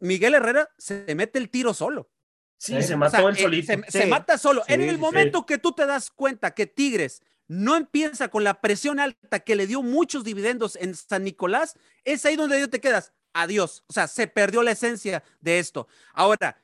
Miguel 0.00 0.34
Herrera 0.34 0.68
se 0.78 1.14
mete 1.14 1.38
el 1.38 1.50
tiro 1.50 1.74
solo. 1.74 2.10
Sí, 2.58 2.82
se 2.82 2.94
O 2.94 2.98
mató 2.98 3.16
sea, 3.16 3.28
él 3.28 3.36
eh, 3.36 3.42
solito. 3.42 3.72
Se, 3.88 4.06
mata 4.06 4.36
solo. 4.36 4.62
en 4.66 4.82
el 4.82 4.96
sí, 4.96 5.00
momento 5.00 5.46
que 5.46 5.56
tú 5.56 5.72
te 5.72 5.86
das 5.86 6.10
cuenta 6.10 6.54
que 6.54 6.66
Tigres 6.66 7.22
no 7.48 7.74
empieza 7.74 8.28
con 8.28 8.44
la 8.44 8.60
presión 8.60 9.00
alta 9.00 9.40
que 9.40 9.56
le 9.56 9.66
dio 9.66 9.82
muchos 9.82 10.24
dividendos 10.24 10.76
en 10.76 10.94
San 10.94 11.24
Nicolás, 11.24 11.74
es 12.04 12.24
ahí 12.24 12.36
donde 12.36 12.60
yo 12.60 12.68
te 12.68 12.80
quedas. 12.80 13.12
Adiós. 13.32 13.82
O 13.86 13.92
sea, 13.92 14.08
se 14.08 14.26
perdió 14.26 14.62
la 14.62 14.72
esencia 14.72 15.24
de 15.40 15.58
esto. 15.58 15.88
Ahora, 16.12 16.60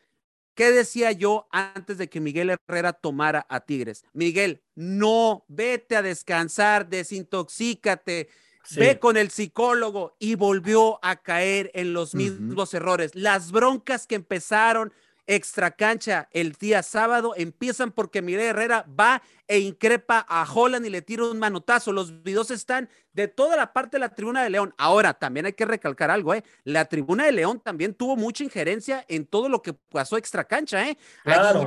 ¿qué 0.55 0.71
decía 0.71 1.13
yo 1.13 1.49
antes 1.51 1.99
de 1.99 2.09
que 2.09 2.21
Miguel 2.21 2.51
Herrera 2.51 2.93
tomara 2.93 3.47
a 3.49 3.61
Tigres? 3.61 4.05
Miguel, 4.13 4.63
no, 4.75 5.45
vete 5.49 5.97
a 5.97 6.03
descansar, 6.03 6.89
desintoxícate. 6.89 8.29
Sí. 8.67 8.81
Ve 8.81 8.99
con 8.99 9.17
el 9.17 9.31
psicólogo 9.31 10.17
y 10.19 10.35
volvió 10.35 10.99
a 11.03 11.17
caer 11.17 11.71
en 11.75 11.93
los 11.93 12.15
mismos 12.15 12.75
errores. 12.75 13.15
Las 13.15 13.53
broncas 13.53 14.07
que 14.07 14.17
empezaron 14.17 14.93
extra 15.27 15.71
cancha 15.73 16.29
el 16.33 16.53
día 16.53 16.83
sábado. 16.83 17.35
Empiezan 17.37 17.91
porque 17.91 18.23
Miguel 18.23 18.43
Herrera 18.43 18.87
va 18.99 19.23
e 19.49 19.59
increpa 19.59 20.25
a 20.29 20.47
Holland 20.51 20.87
y 20.87 20.91
le 20.91 21.03
tira 21.03 21.25
un 21.25 21.39
manotazo. 21.39 21.93
Los 21.93 22.23
videos 22.23 22.51
están 22.51 22.89
de 23.13 23.29
toda 23.29 23.57
la 23.57 23.73
parte 23.73 23.97
de 23.97 24.01
la 24.01 24.15
tribuna 24.15 24.43
de 24.43 24.51
León. 24.51 24.75
Ahora, 24.79 25.15
también 25.15 25.47
hay 25.47 25.53
que 25.53 25.65
recalcar 25.65 26.11
algo, 26.11 26.35
¿eh? 26.35 26.45
La 26.65 26.87
tribuna 26.87 27.25
de 27.25 27.33
León 27.33 27.61
también 27.61 27.95
tuvo 27.95 28.17
mucha 28.17 28.45
injerencia 28.45 29.05
en 29.09 29.27
todo 29.27 29.49
lo 29.49 29.63
que 29.63 29.73
pasó 29.73 30.17
extra 30.17 30.45
cancha, 30.45 30.89
¿eh? 30.89 30.97
Claro. 31.25 31.67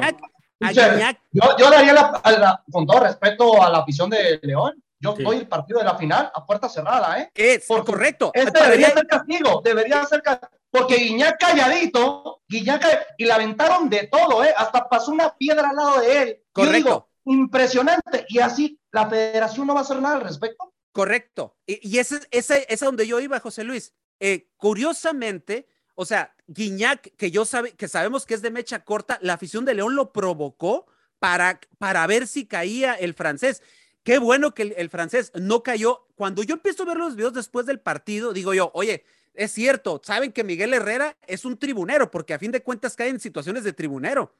yo, 0.73 1.69
daría, 1.69 1.93
la, 1.93 2.63
con 2.71 2.85
todo 2.85 3.01
respeto 3.01 3.61
a 3.61 3.69
la 3.69 3.79
afición 3.79 4.09
de 4.09 4.39
León, 4.43 4.81
yo 4.99 5.13
doy 5.13 5.37
el 5.37 5.47
partido 5.47 5.79
de 5.79 5.85
la 5.85 5.97
final 5.97 6.31
a 6.33 6.45
puerta 6.45 6.67
cerrada, 6.67 7.19
¿eh? 7.19 7.31
Es 7.33 7.65
correcto. 7.67 8.31
Este 8.33 8.61
debería 8.61 8.91
ser 8.91 9.07
castigo, 9.07 9.61
debería 9.63 10.05
ser 10.05 10.21
castigo. 10.21 10.51
Porque 10.71 10.97
Guiñac 10.97 11.39
calladito, 11.39 12.41
Guiñac 12.47 12.85
y 13.17 13.25
la 13.25 13.35
aventaron 13.35 13.89
de 13.89 14.07
todo, 14.07 14.43
¿eh? 14.43 14.53
Hasta 14.55 14.87
pasó 14.87 15.11
una 15.11 15.35
piedra 15.35 15.69
al 15.69 15.75
lado 15.75 16.01
de 16.01 16.21
él. 16.21 16.43
Correcto. 16.51 16.77
Yo 16.77 16.83
digo, 16.83 17.09
impresionante. 17.25 18.25
Y 18.27 18.39
así 18.39 18.79
la 18.91 19.09
federación 19.09 19.65
no 19.65 19.73
va 19.73 19.79
a 19.79 19.83
hacer 19.83 20.01
nada 20.01 20.15
al 20.15 20.21
respecto. 20.21 20.73
Correcto. 20.91 21.55
Y, 21.65 21.97
ese, 21.97 22.19
ese, 22.31 22.65
es 22.69 22.79
donde 22.81 23.07
yo 23.07 23.19
iba, 23.19 23.39
José 23.39 23.63
Luis. 23.63 23.93
Eh, 24.19 24.49
curiosamente, 24.57 25.67
o 25.95 26.05
sea, 26.05 26.35
Guiñac, 26.47 27.15
que 27.15 27.31
yo 27.31 27.45
sabe, 27.45 27.71
que 27.71 27.87
sabemos 27.87 28.25
que 28.25 28.33
es 28.33 28.41
de 28.41 28.51
mecha 28.51 28.83
corta, 28.83 29.17
la 29.21 29.33
afición 29.33 29.65
de 29.65 29.75
León 29.75 29.95
lo 29.95 30.11
provocó 30.11 30.87
para, 31.19 31.59
para 31.77 32.05
ver 32.05 32.27
si 32.27 32.45
caía 32.47 32.93
el 32.93 33.13
francés. 33.13 33.63
Qué 34.03 34.17
bueno 34.17 34.53
que 34.53 34.73
el, 34.77 34.89
francés 34.89 35.31
no 35.35 35.61
cayó. 35.63 36.07
Cuando 36.15 36.43
yo 36.43 36.55
empiezo 36.55 36.83
a 36.83 36.87
ver 36.87 36.97
los 36.97 37.15
videos 37.15 37.33
después 37.33 37.65
del 37.65 37.79
partido, 37.79 38.33
digo 38.33 38.53
yo, 38.53 38.71
oye, 38.73 39.03
es 39.33 39.51
cierto, 39.51 40.01
saben 40.03 40.31
que 40.31 40.43
Miguel 40.43 40.73
Herrera 40.73 41.17
es 41.27 41.45
un 41.45 41.57
tribunero, 41.57 42.09
porque 42.09 42.33
a 42.33 42.39
fin 42.39 42.51
de 42.51 42.63
cuentas 42.63 42.95
cae 42.95 43.09
en 43.09 43.19
situaciones 43.19 43.63
de 43.63 43.73
tribunero. 43.73 44.33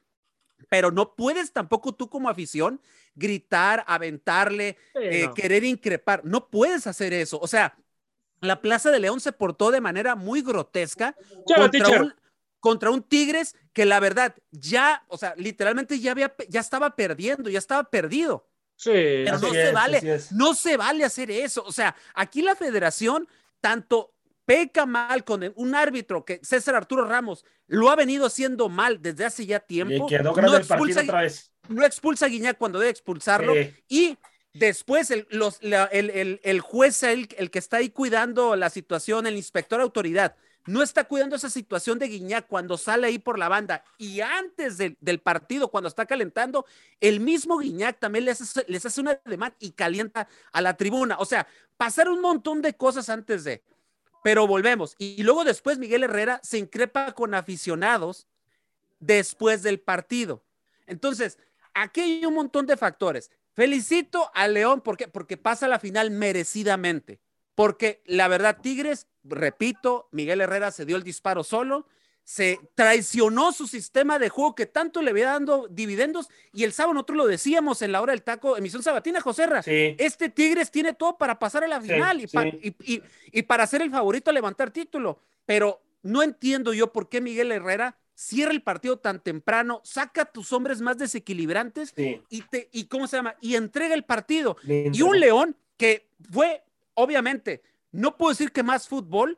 Pero 0.69 0.91
no 0.91 1.15
puedes 1.15 1.54
tampoco 1.54 1.93
tú 1.93 2.10
como 2.10 2.30
afición 2.30 2.82
gritar, 3.15 3.84
aventarle, 3.88 4.78
eh, 4.95 5.30
querer 5.36 5.63
increpar. 5.63 6.26
No 6.26 6.50
puedes 6.50 6.86
hacer 6.88 7.13
eso. 7.13 7.39
O 7.41 7.48
sea, 7.48 7.78
la 8.41 8.62
Plaza 8.62 8.91
de 8.91 9.00
León 9.00 9.19
se 9.19 9.32
portó 9.32 9.72
de 9.72 9.82
manera 9.82 10.15
muy 10.15 10.41
grotesca 10.41 11.15
contra, 11.45 12.02
un, 12.02 12.13
contra, 12.60 12.91
un, 12.91 13.04
Tigres 13.04 13.56
que 13.74 13.86
la 13.86 14.00
verdad 14.00 14.36
ya, 14.52 15.06
o 15.08 15.17
sea, 15.17 15.34
literalmente 15.38 16.00
ya, 16.00 16.12
había, 16.12 16.36
ya 16.48 16.60
estaba 16.60 16.95
perdiendo, 16.95 17.50
ya 17.50 17.60
estaba 17.60 17.84
perdido. 17.86 18.49
Sí, 18.80 18.92
pero 19.26 19.39
no 19.39 19.52
se 19.52 19.72
vale, 19.74 20.20
no 20.32 20.54
se 20.54 20.78
vale 20.78 21.04
hacer 21.04 21.30
eso. 21.30 21.62
O 21.65 21.72
sea, 21.74 21.94
aquí 22.13 22.42
la 22.42 22.56
federación, 22.56 23.28
tanto 23.60 24.13
peca 24.46 24.86
mal 24.86 25.26
con 25.26 25.52
un 25.58 25.76
árbitro 25.76 26.24
que 26.24 26.39
César 26.44 26.76
Arturo 26.76 27.04
Ramos 27.04 27.44
lo 27.68 27.89
ha 27.89 27.98
venido 27.98 28.26
haciendo 28.26 28.70
mal 28.70 29.02
desde 29.02 29.26
hace 29.26 29.46
ya 29.46 29.60
tiempo. 29.60 30.08
no 30.10 30.56
expulsa, 30.56 31.02
otra 31.02 31.24
vez. 31.24 31.52
No 31.68 31.86
expulsa 31.86 32.28
a 32.28 32.30
Guiñac 32.30 32.58
cuando 32.58 32.80
debe 32.80 32.92
expulsarlo. 32.92 33.54
Y 33.89 34.18
después 34.54 35.12
el, 35.12 35.28
los, 35.30 35.60
el, 35.62 36.39
el, 36.42 36.60
juez, 36.62 37.04
el, 37.04 37.28
el 37.38 37.52
que 37.52 37.60
está 37.60 37.78
ahí 37.78 37.89
cuidando 37.89 38.56
la 38.56 38.70
situación, 38.70 39.28
el 39.28 39.36
inspector 39.36 39.82
autoridad, 39.82 40.38
no 40.69 40.84
está 40.84 41.05
cuidando 41.05 41.36
esa 41.36 41.49
situación 41.49 41.97
de 41.97 42.08
Guiñac 42.08 42.45
cuando 42.45 42.77
sale 42.77 43.08
ahí 43.08 43.17
por 43.17 43.39
la 43.39 43.49
banda 43.49 43.84
y 43.97 44.21
antes 44.21 44.77
del 44.77 45.19
partido, 45.19 45.71
cuando 45.71 45.88
está 45.88 46.05
calentando, 46.05 46.63
el 47.01 47.19
mismo 47.19 47.58
Guiñac 47.58 47.97
también 47.97 48.25
les 48.25 48.39
hace, 48.39 49.01
una 49.01 49.19
demanda 49.25 49.55
y 49.60 49.71
calienta 49.71 50.27
a 50.51 50.62
la 50.62 50.77
tribuna. 50.77 51.17
O 51.17 51.25
sea, 51.25 51.47
pasar 51.75 52.08
un 52.08 52.21
montón 52.21 52.62
de 52.62 52.75
cosas 52.75 53.10
antes 53.10 53.43
de, 53.43 53.63
pero 54.23 54.45
volvemos. 54.45 54.93
Y, 54.99 55.23
luego 55.23 55.43
después 55.43 55.79
Miguel 55.79 56.03
Herrera 56.03 56.39
se 56.43 56.60
increpa 56.60 57.13
con 57.13 57.34
aficionados 57.34 58.27
después 58.99 59.63
del 59.63 59.79
partido. 59.79 60.43
Entonces, 60.86 61.39
aquí 61.73 62.01
hay 62.01 62.25
un 62.27 62.36
montón 62.36 62.67
de 62.67 62.77
factores. 62.77 63.32
Felicito 63.53 64.29
a 64.36 64.47
León 64.47 64.82
porque, 64.82 65.08
porque 65.08 65.36
pasa 65.36 65.67
la 65.67 65.79
final 65.79 66.12
merecidamente. 66.12 67.19
Porque 67.60 68.02
la 68.06 68.30
verdad, 68.30 68.60
Tigres 68.62 69.06
repito, 69.26 70.08
Miguel 70.13 70.39
Herrera 70.39 70.72
se 70.72 70.86
dio 70.86 70.95
el 70.95 71.04
disparo 71.04 71.43
solo, 71.43 71.88
se 72.24 72.58
traicionó 72.74 73.52
su 73.52 73.67
sistema 73.67 74.17
de 74.17 74.30
juego 74.30 74.56
que 74.56 74.65
tanto 74.65 75.02
le 75.02 75.12
había 75.12 75.32
dando 75.32 75.67
dividendos 75.67 76.30
y 76.54 76.63
el 76.63 76.72
sábado 76.72 76.93
nosotros 76.93 77.17
lo 77.17 77.28
decíamos 77.28 77.82
en 77.82 77.91
la 77.91 78.02
hora 78.02 78.13
del 78.13 78.24
taco, 78.24 78.56
emisión 78.56 78.82
sabatina, 78.82 79.19
Joserra, 79.19 79.62
este 79.65 80.30
Tigres 80.30 80.72
tiene 80.72 80.93
todo 80.93 81.17
para 81.17 81.38
pasar 81.38 81.65
a 81.65 81.67
la 81.67 81.82
final 81.82 82.22
y, 82.22 82.76
y, 83.34 83.41
para 83.41 83.67
ser 83.67 83.82
el 83.82 83.91
favorito 83.91 84.30
a 84.30 84.34
levantar 84.34 84.72
título, 84.72 85.19
pero 85.45 85.82
no 86.02 86.24
entiendo 86.24 86.72
yo 86.72 86.93
por 86.93 87.10
qué 87.10 87.19
Miguel 87.19 87.52
Herrera 87.52 87.98
cierra 88.15 88.54
el 88.54 88.62
partido 88.62 89.00
tan 89.00 89.22
temprano, 89.22 89.82
saca 89.84 90.22
a 90.22 90.32
tus 90.32 90.54
hombres 90.54 90.80
más 90.80 90.98
desequilibrantes 90.98 91.93
y, 91.98 92.41
te, 92.43 92.69
y 92.72 92.86
cómo 92.86 93.06
se 93.06 93.17
llama, 93.17 93.36
y 93.41 93.56
entrega 93.56 93.95
el 93.95 94.06
partido. 94.06 94.56
Y 94.65 95.02
un 95.02 95.19
León 95.19 95.58
que 95.76 96.10
fue, 96.32 96.63
obviamente, 97.00 97.62
no 97.92 98.18
puedo 98.18 98.32
decir 98.32 98.52
que 98.52 98.64
más 98.64 98.88
fútbol, 98.88 99.38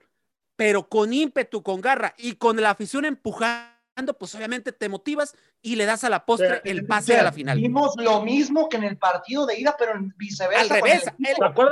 pero 0.56 0.90
con 0.90 1.14
ímpetu, 1.14 1.64
con 1.64 1.82
garra 1.82 2.14
y 2.18 2.34
con 2.34 2.60
la 2.60 2.72
afición 2.72 3.06
empujando, 3.06 4.18
pues 4.18 4.34
obviamente 4.36 4.72
te 4.72 4.90
motivas 4.90 5.36
y 5.62 5.76
le 5.76 5.86
das 5.86 6.04
a 6.04 6.10
la 6.10 6.26
postre 6.26 6.62
el 6.66 6.86
pase 6.86 7.18
a 7.18 7.24
la 7.24 7.32
final. 7.32 7.58
Vimos 7.58 7.94
lo 7.98 8.22
mismo 8.22 8.68
que 8.68 8.78
en 8.78 8.84
el 8.84 8.98
partido 8.98 9.46
de 9.46 9.60
ida, 9.60 9.76
pero 9.78 9.96
en 9.96 10.14
viceversa. 10.18 10.62
Al 10.62 10.70
revés. 10.70 11.04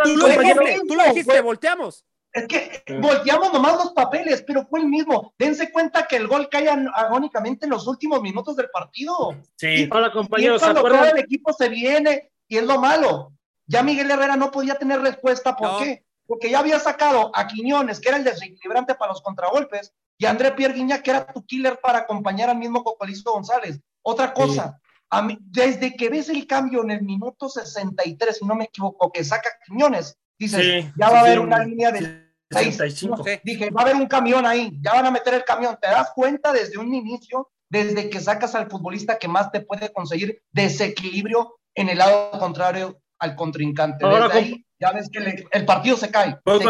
tú, 0.04 0.18
lo 0.18 0.28
dijiste, 0.28 0.82
tú 0.88 0.96
lo 0.96 1.04
dijiste, 1.06 1.42
volteamos. 1.42 2.06
Es 2.32 2.48
que 2.48 2.84
volteamos 3.02 3.52
nomás 3.52 3.74
los 3.74 3.92
papeles, 3.94 4.44
pero 4.46 4.68
fue 4.68 4.82
el 4.82 4.86
mismo. 4.86 5.34
Dense 5.40 5.72
cuenta 5.72 6.06
que 6.06 6.16
el 6.16 6.28
gol 6.28 6.48
cae 6.50 6.70
agónicamente 6.94 7.66
en 7.66 7.72
los 7.72 7.88
últimos 7.88 8.22
minutos 8.22 8.56
del 8.56 8.70
partido. 8.70 9.36
Sí, 9.56 9.90
hola 9.92 10.12
compañeros. 10.12 10.62
Y 10.62 10.66
cuando 10.66 11.06
el 11.06 11.18
equipo 11.18 11.52
se 11.54 11.70
viene, 11.70 12.32
y 12.48 12.58
es 12.58 12.64
lo 12.64 12.80
malo. 12.80 13.34
Ya 13.70 13.84
Miguel 13.84 14.12
Herrera 14.12 14.36
no 14.36 14.52
podía 14.52 14.76
tener 14.76 15.00
respuesta. 15.00 15.56
¿Por 15.56 15.82
qué? 15.82 16.04
porque 16.30 16.52
ya 16.52 16.60
había 16.60 16.80
sacado 16.80 17.32
a 17.34 17.48
Quiñones, 17.48 18.00
que 18.00 18.10
era 18.10 18.20
el 18.20 18.24
desequilibrante 18.24 18.94
para 18.94 19.14
los 19.14 19.22
contragolpes, 19.24 19.96
y 20.16 20.28
a 20.28 20.30
André 20.30 20.52
Pierre 20.52 20.76
Guiña, 20.76 21.02
que 21.02 21.10
era 21.10 21.26
tu 21.26 21.44
killer 21.44 21.80
para 21.82 22.00
acompañar 22.00 22.52
al 22.52 22.58
mismo 22.60 22.84
Cocolizo 22.84 23.34
González. 23.34 23.80
Otra 24.04 24.32
cosa, 24.32 24.80
a 25.10 25.24
mí, 25.24 25.40
desde 25.42 25.96
que 25.96 26.08
ves 26.08 26.30
el 26.30 26.46
cambio 26.46 26.84
en 26.84 26.92
el 26.92 27.02
minuto 27.02 27.50
63, 27.50 28.38
si 28.38 28.46
no 28.46 28.54
me 28.54 28.66
equivoco, 28.66 29.12
que 29.12 29.24
saca 29.24 29.50
Quiñones, 29.66 30.20
dices, 30.38 30.86
ya 30.96 31.10
va 31.10 31.18
a 31.18 31.22
haber 31.22 31.40
una 31.40 31.66
línea 31.66 31.92
de 31.92 32.32
65. 32.52 33.24
dije, 33.44 33.72
va 33.72 33.82
a 33.82 33.86
haber 33.86 33.96
un 33.96 34.06
camión 34.06 34.46
ahí, 34.46 34.78
ya 34.84 34.94
van 34.94 35.08
a 35.08 35.12
meter 35.12 35.34
el 35.34 35.44
camión. 35.44 35.80
Te 35.82 35.88
das 35.88 36.12
cuenta 36.14 36.54
desde 36.54 36.78
un 36.78 36.94
inicio, 36.94 37.50
desde 37.72 38.08
que 38.12 38.20
sacas 38.20 38.54
al 38.54 38.70
futbolista 38.70 39.18
que 39.18 39.28
más 39.28 39.52
te 39.52 39.62
puede 39.62 39.92
conseguir 39.92 40.44
desequilibrio 40.52 41.56
en 41.74 41.90
el 41.90 41.98
lado 41.98 42.38
contrario 42.38 43.02
al 43.20 43.36
contrincante. 43.36 44.06
Desde 44.06 44.34
ahí 44.34 44.66
ya 44.80 44.94
ves 44.94 45.10
que 45.12 45.46
el 45.52 45.66
partido 45.66 45.98
se 45.98 46.10
cae. 46.10 46.38
Voy, 46.46 46.62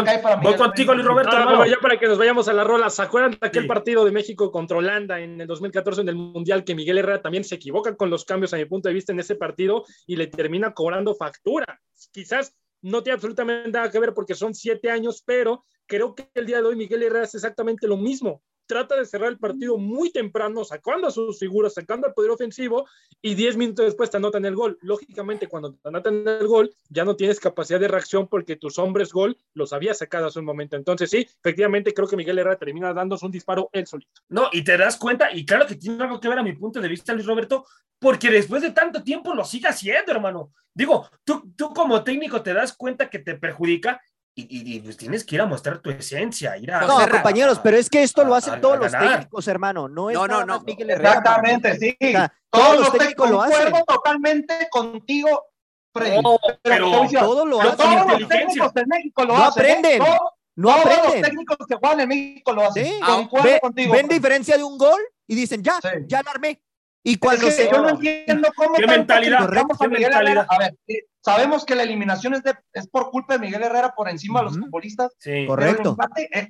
contigo, 0.56 0.94
Luis 0.94 1.06
Roberto. 1.06 1.30
Ah, 1.32 1.64
ya 1.66 1.76
para 1.80 1.96
que 1.96 2.08
nos 2.08 2.18
vayamos 2.18 2.48
a 2.48 2.52
la 2.52 2.64
rola. 2.64 2.90
¿Se 2.90 3.02
acuerdan 3.02 3.38
de 3.40 3.46
aquel 3.46 3.68
partido 3.68 4.04
de 4.04 4.10
México 4.10 4.50
contra 4.50 4.78
Holanda 4.78 5.20
en 5.20 5.40
el 5.40 5.46
2014 5.46 6.00
en 6.00 6.08
el 6.08 6.16
Mundial 6.16 6.64
que 6.64 6.74
Miguel 6.74 6.98
Herrera 6.98 7.22
también 7.22 7.44
se 7.44 7.54
equivoca 7.54 7.96
con 7.96 8.10
los 8.10 8.24
cambios 8.24 8.52
a 8.52 8.56
mi 8.56 8.64
punto 8.64 8.88
de 8.88 8.94
vista 8.94 9.12
en 9.12 9.20
ese 9.20 9.36
partido 9.36 9.84
y 10.08 10.16
le 10.16 10.26
termina 10.26 10.74
cobrando 10.74 11.14
factura? 11.14 11.80
Quizás 12.10 12.56
no 12.82 13.02
tiene 13.02 13.14
absolutamente 13.14 13.70
nada 13.70 13.90
que 13.90 14.00
ver 14.00 14.12
porque 14.12 14.34
son 14.34 14.54
siete 14.54 14.90
años, 14.90 15.22
pero 15.24 15.64
creo 15.86 16.16
que 16.16 16.28
el 16.34 16.46
día 16.46 16.56
de 16.56 16.64
hoy 16.64 16.76
Miguel 16.76 17.04
Herrera 17.04 17.24
es 17.24 17.34
exactamente 17.36 17.86
lo 17.86 17.96
mismo 17.96 18.42
trata 18.70 18.94
de 18.94 19.04
cerrar 19.04 19.30
el 19.30 19.38
partido 19.38 19.78
muy 19.78 20.12
temprano, 20.12 20.64
sacando 20.64 21.08
a 21.08 21.10
sus 21.10 21.40
figuras, 21.40 21.74
sacando 21.74 22.06
al 22.06 22.14
poder 22.14 22.30
ofensivo 22.30 22.86
y 23.20 23.34
10 23.34 23.56
minutos 23.56 23.84
después 23.84 24.10
te 24.10 24.18
anotan 24.18 24.44
el 24.44 24.54
gol. 24.54 24.78
Lógicamente, 24.80 25.48
cuando 25.48 25.74
te 25.74 25.88
anotan 25.88 26.22
el 26.28 26.46
gol, 26.46 26.72
ya 26.88 27.04
no 27.04 27.16
tienes 27.16 27.40
capacidad 27.40 27.80
de 27.80 27.88
reacción 27.88 28.28
porque 28.28 28.54
tus 28.54 28.78
hombres 28.78 29.12
gol 29.12 29.36
los 29.54 29.72
había 29.72 29.92
sacado 29.92 30.26
hace 30.26 30.38
un 30.38 30.44
momento. 30.44 30.76
Entonces, 30.76 31.10
sí, 31.10 31.26
efectivamente, 31.40 31.92
creo 31.92 32.06
que 32.06 32.16
Miguel 32.16 32.38
Herrera 32.38 32.58
termina 32.58 32.94
dándose 32.94 33.26
un 33.26 33.32
disparo 33.32 33.70
él 33.72 33.88
solito. 33.88 34.22
No, 34.28 34.48
y 34.52 34.62
te 34.62 34.78
das 34.78 34.96
cuenta, 34.96 35.32
y 35.32 35.44
claro 35.44 35.66
que 35.66 35.74
tiene 35.74 36.04
algo 36.04 36.20
que 36.20 36.28
ver 36.28 36.38
a 36.38 36.44
mi 36.44 36.52
punto 36.52 36.80
de 36.80 36.86
vista, 36.86 37.12
Luis 37.12 37.26
Roberto, 37.26 37.66
porque 37.98 38.30
después 38.30 38.62
de 38.62 38.70
tanto 38.70 39.02
tiempo 39.02 39.34
lo 39.34 39.44
sigue 39.44 39.66
haciendo, 39.66 40.12
hermano. 40.12 40.52
Digo, 40.72 41.10
tú, 41.24 41.52
tú 41.56 41.74
como 41.74 42.04
técnico 42.04 42.40
te 42.40 42.54
das 42.54 42.72
cuenta 42.72 43.10
que 43.10 43.18
te 43.18 43.34
perjudica 43.34 44.00
y, 44.48 44.80
pues 44.80 44.96
tienes 44.96 45.24
que 45.24 45.34
ir 45.34 45.40
a 45.40 45.46
mostrar 45.46 45.78
tu 45.78 45.90
esencia. 45.90 46.56
Ir 46.56 46.72
a, 46.72 46.82
no, 46.82 47.08
compañeros, 47.08 47.58
pero 47.62 47.76
es 47.76 47.90
que 47.90 48.02
esto 48.02 48.24
lo 48.24 48.34
hacen 48.34 48.60
todos 48.60 48.78
los 48.78 48.92
técnicos, 48.92 49.48
hermano. 49.48 49.88
No, 49.88 50.10
no, 50.10 50.26
no, 50.26 50.44
no. 50.44 50.64
Exactamente, 50.66 51.78
sí. 51.78 51.96
todos, 52.50 52.78
los 52.78 52.92
técnicos 52.92 53.30
lo 53.30 53.42
hacen. 53.42 53.72
totalmente 53.86 54.68
contigo, 54.70 55.46
Freddy. 55.92 56.22
pero, 56.62 57.06
todos 57.18 57.48
lo 57.48 57.60
hacen. 57.60 57.76
Todos 57.76 58.20
los 58.20 58.28
técnicos 58.28 58.74
de 58.74 58.86
México 58.86 59.24
lo 59.24 59.36
no 59.36 59.44
hacen. 59.44 59.64
¿eh? 59.64 59.72
Aprenden. 59.72 60.02
no 60.56 60.68
todos 60.68 60.80
aprenden. 60.80 61.04
los 61.04 61.28
técnicos 61.28 61.56
que 61.68 61.74
juegan 61.76 62.00
en 62.00 62.08
México 62.08 62.52
lo 62.52 62.62
hacen. 62.62 62.86
¿Sí? 62.86 63.00
contigo. 63.60 63.92
Ven 63.92 64.08
diferencia 64.08 64.56
de 64.56 64.64
un 64.64 64.78
gol 64.78 65.00
y 65.26 65.34
dicen, 65.34 65.62
ya, 65.62 65.78
ya 66.06 66.22
lo 66.22 66.30
armé. 66.30 66.60
Y 67.02 67.16
cuando 67.16 67.48
es 67.48 67.56
que 67.56 67.64
se... 67.64 67.70
Yo 67.70 67.80
no 67.80 67.90
entiendo 67.90 68.48
cómo... 68.54 68.74
¿Qué 68.74 68.86
mentalidad? 68.86 69.48
¿Qué 69.78 69.88
mentalidad? 69.88 70.46
A 70.48 70.58
ver, 70.58 70.74
Sabemos 71.22 71.66
que 71.66 71.74
la 71.74 71.82
eliminación 71.82 72.34
es, 72.34 72.42
de, 72.42 72.54
es 72.72 72.88
por 72.88 73.10
culpa 73.10 73.34
de 73.34 73.40
Miguel 73.40 73.62
Herrera 73.62 73.94
por 73.94 74.08
encima 74.08 74.40
de 74.40 74.46
los 74.46 74.58
futbolistas. 74.58 75.12
Sí, 75.18 75.46
correcto. 75.46 75.96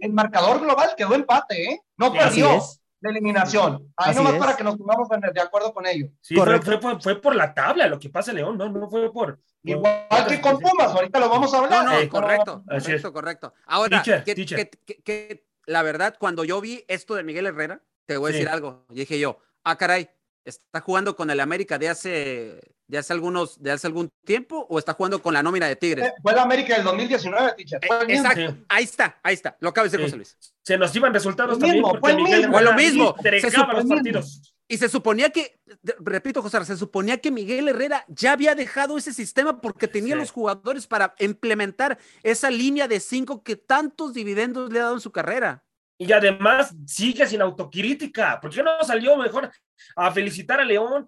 El, 0.01 0.13
marcador 0.13 0.61
global 0.61 0.91
quedó 0.97 1.15
empate, 1.15 1.73
¿eh? 1.73 1.81
No 1.97 2.13
perdió. 2.13 2.61
de 3.01 3.11
eliminación. 3.11 3.93
Ahí 3.97 4.15
nomás 4.15 4.35
para 4.35 4.57
que 4.57 4.63
nos 4.63 4.77
pongamos 4.77 5.09
de 5.09 5.41
acuerdo 5.41 5.75
con 5.75 5.87
ello. 5.87 6.09
Sí, 6.21 6.37
fue, 6.37 7.21
por 7.21 7.35
la 7.35 7.53
tabla 7.53 7.89
lo 7.89 7.99
que 7.99 8.11
pasa, 8.11 8.33
León, 8.33 8.57
no, 8.57 8.69
no 8.69 8.89
fue 8.89 9.13
por. 9.13 9.41
Igual 9.65 10.07
que 10.29 10.41
con 10.41 10.61
Pumas, 10.61 10.93
ahorita 10.93 11.19
lo 11.19 11.29
vamos 11.29 11.53
a 11.53 11.59
hablar. 11.59 11.85
No, 11.85 12.01
no, 12.01 12.09
correcto, 12.09 12.63
correcto, 12.65 13.13
correcto. 13.13 13.55
Ahora, 13.67 14.03
que, 14.05 15.45
la 15.67 15.83
verdad, 15.83 16.15
cuando 16.19 16.45
yo 16.45 16.61
vi 16.61 16.85
esto 16.87 17.17
de 17.17 17.25
Miguel 17.25 17.47
Herrera, 17.47 17.83
te 18.07 18.17
voy 18.17 18.31
a 18.31 18.33
decir 18.35 18.49
algo. 18.49 18.87
dije 18.89 19.19
yo, 19.19 19.39
ah, 19.65 19.77
caray, 19.77 20.09
¿está 20.45 20.81
jugando 20.81 21.17
con 21.17 21.31
el 21.31 21.41
América 21.41 21.79
de 21.79 21.89
hace 21.89 22.61
de 22.87 22.99
hace 22.99 23.13
algunos, 23.13 23.63
de 23.63 23.71
hace 23.71 23.87
algún 23.87 24.11
tiempo 24.25 24.67
o 24.69 24.79
está 24.79 24.95
jugando 24.95 25.23
con 25.23 25.33
la 25.33 25.43
nómina 25.43 25.67
de 25.69 25.77
Tigres? 25.77 26.09
Eh, 26.09 26.13
fue 26.23 26.33
el 26.33 26.39
América 26.39 26.75
del 26.75 26.85
2019, 26.85 27.55
teacher. 27.57 27.81
Eh, 27.85 27.89
exacto, 28.09 28.57
ahí 28.69 28.85
está, 28.85 29.21
ahí 29.23 29.35
está, 29.35 29.57
lo 29.61 29.69
acaba 29.69 29.87
de 29.87 29.91
decir 29.91 30.05
José 30.05 30.17
Luis. 30.17 30.37
Se 30.63 30.77
nos 30.77 30.95
iban 30.97 31.15
resultados 31.15 31.59
también 31.59 31.83
porque 31.83 32.15
Miguel 32.15 32.51
fue 32.51 32.63
lo 32.63 32.75
mismo. 32.75 33.15
Se 33.23 33.51
los 33.51 33.87
partidos. 33.87 34.55
Y 34.71 34.79
se 34.79 34.89
suponía 34.89 35.31
que, 35.31 35.61
repito, 35.99 36.43
José, 36.43 36.65
se 36.65 36.77
suponía 36.77 37.19
que 37.19 37.33
Miguel 37.33 37.67
Herrera 37.67 38.05
ya 38.07 38.31
había 38.31 38.55
dejado 38.55 38.99
ese 38.99 39.13
sistema 39.13 39.61
porque 39.61 39.89
tenía 39.89 40.15
los 40.15 40.31
jugadores 40.31 40.87
para 40.87 41.17
implementar 41.19 41.99
esa 42.23 42.53
línea 42.53 42.87
de 42.87 43.01
cinco 43.01 43.43
que 43.43 43.57
tantos 43.57 44.15
dividendos 44.15 44.73
le 44.73 44.79
ha 44.79 44.85
dado 44.85 44.95
en 44.95 45.01
su 45.01 45.11
carrera. 45.11 45.65
Y 46.01 46.11
además 46.13 46.75
sigue 46.87 47.27
sin 47.27 47.43
autocrítica. 47.43 48.41
¿Por 48.41 48.51
qué 48.51 48.63
no 48.63 48.83
salió 48.83 49.19
mejor 49.19 49.51
a 49.95 50.11
felicitar 50.11 50.59
a 50.59 50.65
León 50.65 51.07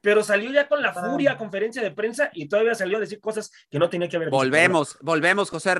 pero 0.00 0.22
salió 0.22 0.50
ya 0.50 0.68
con 0.68 0.80
la 0.80 0.92
furia 0.92 1.32
a 1.32 1.36
conferencia 1.36 1.82
de 1.82 1.90
prensa 1.90 2.30
y 2.32 2.48
todavía 2.48 2.74
salió 2.74 2.98
a 2.98 3.00
decir 3.00 3.20
cosas 3.20 3.50
que 3.70 3.78
no 3.78 3.88
tenía 3.90 4.08
que 4.08 4.16
haber 4.16 4.30
Volvemos, 4.30 4.96
volvemos, 5.00 5.50
José 5.50 5.74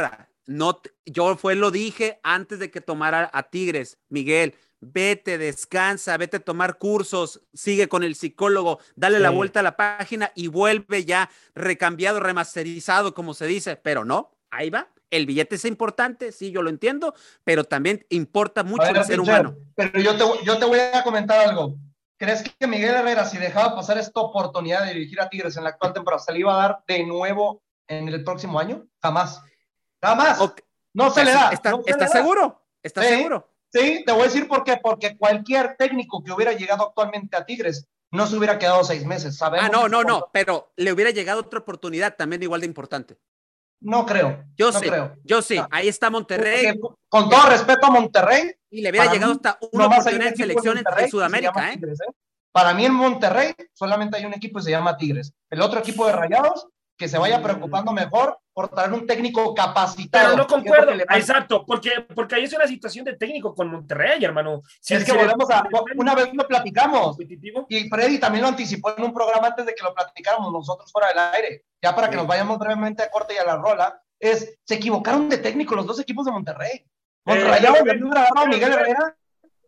No, 0.46 0.80
yo 1.06 1.36
fue 1.36 1.54
lo 1.54 1.70
dije 1.70 2.20
antes 2.22 2.58
de 2.58 2.70
que 2.70 2.80
tomara 2.80 3.30
a 3.32 3.44
Tigres, 3.44 3.98
Miguel. 4.08 4.54
Vete, 4.80 5.38
descansa, 5.38 6.16
vete 6.16 6.36
a 6.36 6.40
tomar 6.40 6.78
cursos, 6.78 7.42
sigue 7.52 7.88
con 7.88 8.04
el 8.04 8.14
psicólogo, 8.14 8.78
dale 8.94 9.18
la 9.18 9.30
vuelta 9.30 9.58
a 9.60 9.64
la 9.64 9.76
página 9.76 10.30
y 10.36 10.46
vuelve 10.46 11.04
ya 11.04 11.30
recambiado, 11.54 12.20
remasterizado, 12.20 13.12
como 13.12 13.34
se 13.34 13.46
dice, 13.46 13.74
pero 13.76 14.04
no, 14.04 14.38
ahí 14.50 14.70
va. 14.70 14.88
El 15.10 15.26
billete 15.26 15.56
es 15.56 15.64
importante, 15.64 16.32
sí, 16.32 16.50
yo 16.50 16.62
lo 16.62 16.70
entiendo, 16.70 17.14
pero 17.44 17.64
también 17.64 18.04
importa 18.10 18.62
mucho 18.62 18.86
el 18.88 19.04
ser 19.04 19.20
humano. 19.20 19.56
Pero 19.74 20.00
yo 20.00 20.16
te, 20.16 20.44
yo 20.44 20.58
te 20.58 20.64
voy 20.64 20.78
a 20.80 21.02
comentar 21.02 21.48
algo. 21.48 21.76
¿Crees 22.18 22.42
que 22.42 22.66
Miguel 22.66 22.96
Herrera, 22.96 23.24
si 23.24 23.38
dejaba 23.38 23.76
pasar 23.76 23.96
esta 23.96 24.20
oportunidad 24.20 24.84
de 24.84 24.94
dirigir 24.94 25.20
a 25.20 25.28
Tigres 25.28 25.56
en 25.56 25.64
la 25.64 25.70
actual 25.70 25.92
temporada, 25.92 26.20
se 26.20 26.32
le 26.32 26.40
iba 26.40 26.52
a 26.52 26.68
dar 26.68 26.84
de 26.86 27.04
nuevo 27.04 27.62
en 27.86 28.08
el 28.08 28.24
próximo 28.24 28.58
año? 28.58 28.86
Jamás. 29.00 29.40
Jamás. 30.02 30.38
No 30.92 31.10
se 31.10 31.24
le 31.24 31.30
da. 31.32 31.50
¿Estás 31.50 32.10
seguro? 32.10 32.60
¿Estás 32.82 33.06
seguro? 33.06 33.48
Sí, 33.72 34.02
te 34.04 34.12
voy 34.12 34.22
a 34.22 34.24
decir 34.24 34.48
por 34.48 34.64
qué. 34.64 34.78
Porque 34.82 35.16
cualquier 35.16 35.76
técnico 35.76 36.22
que 36.24 36.32
hubiera 36.32 36.52
llegado 36.52 36.88
actualmente 36.88 37.36
a 37.36 37.46
Tigres 37.46 37.86
no 38.10 38.26
se 38.26 38.36
hubiera 38.36 38.58
quedado 38.58 38.82
seis 38.82 39.04
meses. 39.04 39.36
¿sabemos? 39.36 39.68
Ah, 39.68 39.70
no, 39.72 39.88
no, 39.88 40.02
no. 40.02 40.28
Pero 40.32 40.72
le 40.76 40.92
hubiera 40.92 41.12
llegado 41.12 41.40
otra 41.40 41.60
oportunidad 41.60 42.16
también 42.16 42.42
igual 42.42 42.62
de 42.62 42.66
importante. 42.66 43.16
No 43.80 44.04
creo. 44.04 44.44
Yo 44.56 44.72
sí, 44.72 44.88
creo. 44.88 45.14
Yo 45.24 45.40
sí. 45.40 45.58
Ahí 45.70 45.88
está 45.88 46.10
Monterrey. 46.10 46.78
con 47.08 47.30
todo 47.30 47.48
respeto 47.48 47.86
a 47.86 47.90
Monterrey, 47.90 48.52
y 48.70 48.82
le 48.82 48.90
hubiera 48.90 49.12
llegado 49.12 49.32
hasta 49.32 49.58
una 49.72 49.86
oportunidad 49.86 50.28
en 50.28 50.36
selección 50.36 50.78
en 50.78 51.08
Sudamérica. 51.08 51.72
¿eh? 51.72 51.80
¿eh? 51.80 52.12
Para 52.52 52.74
mí 52.74 52.84
en 52.84 52.94
Monterrey 52.94 53.54
solamente 53.72 54.16
hay 54.16 54.24
un 54.24 54.34
equipo 54.34 54.58
y 54.58 54.62
se 54.62 54.70
llama 54.70 54.96
Tigres. 54.96 55.32
El 55.50 55.62
otro 55.62 55.80
equipo 55.80 56.06
de 56.06 56.12
Rayados 56.12 56.66
que 56.98 57.08
se 57.08 57.16
vaya 57.16 57.40
preocupando 57.40 57.92
mejor 57.92 58.38
por 58.52 58.68
traer 58.68 58.92
un 58.92 59.06
técnico 59.06 59.54
capacitado. 59.54 60.30
Pero 60.30 60.36
no 60.36 60.46
concuerdo, 60.48 60.92
exacto, 60.92 61.64
porque, 61.64 61.90
porque 62.14 62.34
ahí 62.34 62.44
es 62.44 62.52
una 62.52 62.66
situación 62.66 63.04
de 63.04 63.16
técnico 63.16 63.54
con 63.54 63.70
Monterrey, 63.70 64.22
hermano. 64.24 64.62
Si 64.80 64.94
es 64.94 65.04
que 65.04 65.12
volvemos 65.12 65.48
a, 65.48 65.64
una 65.96 66.16
vez 66.16 66.30
lo 66.34 66.46
platicamos, 66.46 67.16
y 67.68 67.88
Freddy 67.88 68.18
también 68.18 68.42
lo 68.42 68.48
anticipó 68.48 68.94
en 68.96 69.04
un 69.04 69.14
programa 69.14 69.46
antes 69.46 69.64
de 69.64 69.74
que 69.74 69.84
lo 69.84 69.94
platicáramos 69.94 70.52
nosotros 70.52 70.90
fuera 70.90 71.08
del 71.08 71.18
aire, 71.18 71.64
ya 71.80 71.94
para 71.94 72.10
que 72.10 72.16
nos 72.16 72.26
vayamos 72.26 72.58
brevemente 72.58 73.04
a 73.04 73.10
corte 73.10 73.34
y 73.34 73.38
a 73.38 73.44
la 73.44 73.56
rola, 73.56 74.02
es, 74.18 74.58
se 74.64 74.74
equivocaron 74.74 75.28
de 75.28 75.38
técnico 75.38 75.76
los 75.76 75.86
dos 75.86 76.00
equipos 76.00 76.26
de 76.26 76.32
Monterrey. 76.32 76.84
Monterrey 77.24 77.64
eh, 77.64 78.28
a 78.34 78.44
Miguel 78.46 78.72
Herrera 78.72 79.16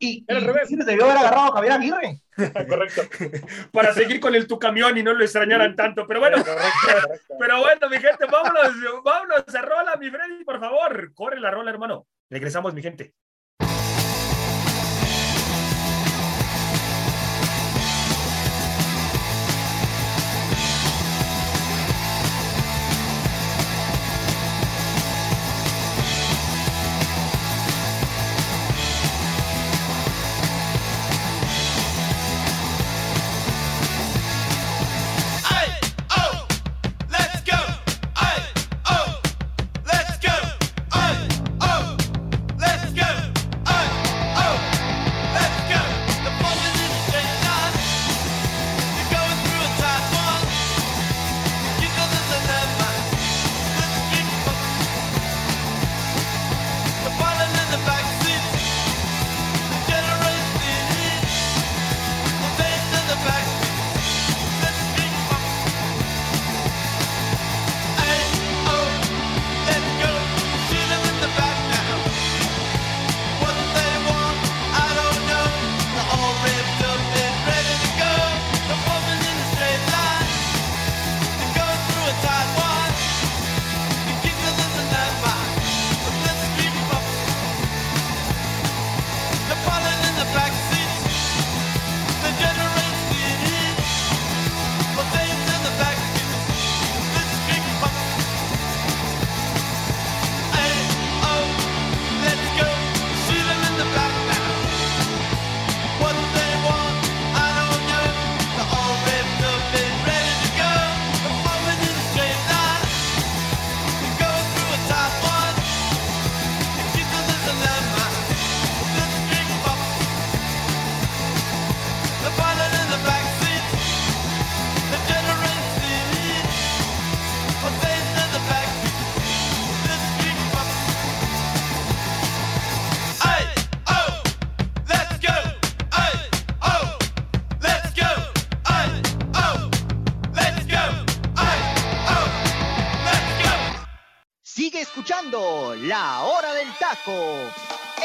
y, 0.00 0.24
y 0.26 0.34
revés. 0.34 0.68
debió 0.70 1.04
haber 1.04 1.18
agarrado 1.18 1.48
a 1.48 1.52
Javier 1.52 1.72
Aguirre. 1.74 2.20
Correcto. 2.68 3.02
Para 3.72 3.92
seguir 3.92 4.18
con 4.18 4.34
el 4.34 4.46
tu 4.46 4.58
camión 4.58 4.96
y 4.96 5.02
no 5.02 5.12
lo 5.12 5.22
extrañaran 5.22 5.76
tanto. 5.76 6.06
Pero 6.06 6.20
bueno, 6.20 6.38
pero 7.38 7.60
bueno, 7.60 7.88
mi 7.88 7.98
gente, 7.98 8.24
vámonos, 8.26 8.72
vámonos 9.04 9.54
a 9.54 9.62
rola, 9.62 9.96
mi 9.96 10.10
Freddy, 10.10 10.44
por 10.44 10.58
favor. 10.58 11.12
Corre 11.14 11.38
la 11.38 11.50
rola, 11.50 11.70
hermano. 11.70 12.06
Regresamos, 12.30 12.72
mi 12.74 12.82
gente. 12.82 13.14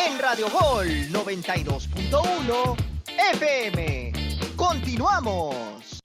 En 0.05 0.19
Radio 0.19 0.49
Gol 0.49 0.87
92.1 1.09 2.75
FM. 3.31 4.11
Continuamos. 4.57 6.01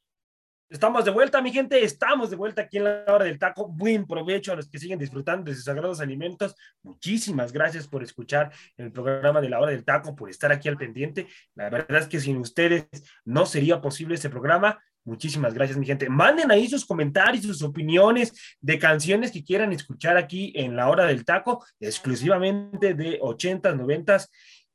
Estamos 0.69 1.05
de 1.05 1.11
vuelta, 1.11 1.43
mi 1.43 1.51
gente. 1.51 1.83
Estamos 1.83 2.31
de 2.31 2.37
vuelta 2.37 2.63
aquí 2.63 2.77
en 2.77 2.85
la 2.85 3.05
hora 3.09 3.25
del 3.25 3.41
taco. 3.41 3.67
Buen 3.67 4.07
provecho 4.07 4.53
a 4.53 4.55
los 4.55 4.69
que 4.69 4.79
siguen 4.79 5.01
disfrutando 5.01 5.51
de 5.51 5.57
sus 5.57 5.65
sagrados 5.65 6.01
alimentos. 6.01 6.55
Muchísimas 6.85 7.53
gracias 7.53 7.89
por 7.89 8.05
escuchar 8.05 8.53
el 8.77 8.93
programa 8.93 9.41
de 9.41 9.49
la 9.49 9.59
hora 9.59 9.73
del 9.73 9.85
taco, 9.85 10.15
por 10.15 10.31
estar 10.31 10.53
aquí 10.53 10.69
al 10.69 10.77
pendiente. 10.77 11.27
La 11.57 11.69
verdad 11.69 11.99
es 11.99 12.07
que 12.07 12.21
sin 12.21 12.37
ustedes 12.37 12.87
no 13.25 13.45
sería 13.45 13.81
posible 13.81 14.15
este 14.15 14.31
programa. 14.31 14.79
Muchísimas 15.11 15.53
gracias, 15.55 15.77
mi 15.77 15.85
gente. 15.85 16.09
Manden 16.09 16.53
ahí 16.53 16.69
sus 16.69 16.87
comentarios, 16.87 17.45
sus 17.45 17.63
opiniones 17.63 18.33
de 18.61 18.79
canciones 18.79 19.33
que 19.33 19.43
quieran 19.43 19.73
escuchar 19.73 20.17
aquí 20.17 20.53
en 20.55 20.77
la 20.77 20.89
hora 20.89 21.05
del 21.05 21.25
taco, 21.25 21.67
exclusivamente 21.81 22.95
de 22.95 23.19
80s, 23.21 23.75
90s 23.75 24.29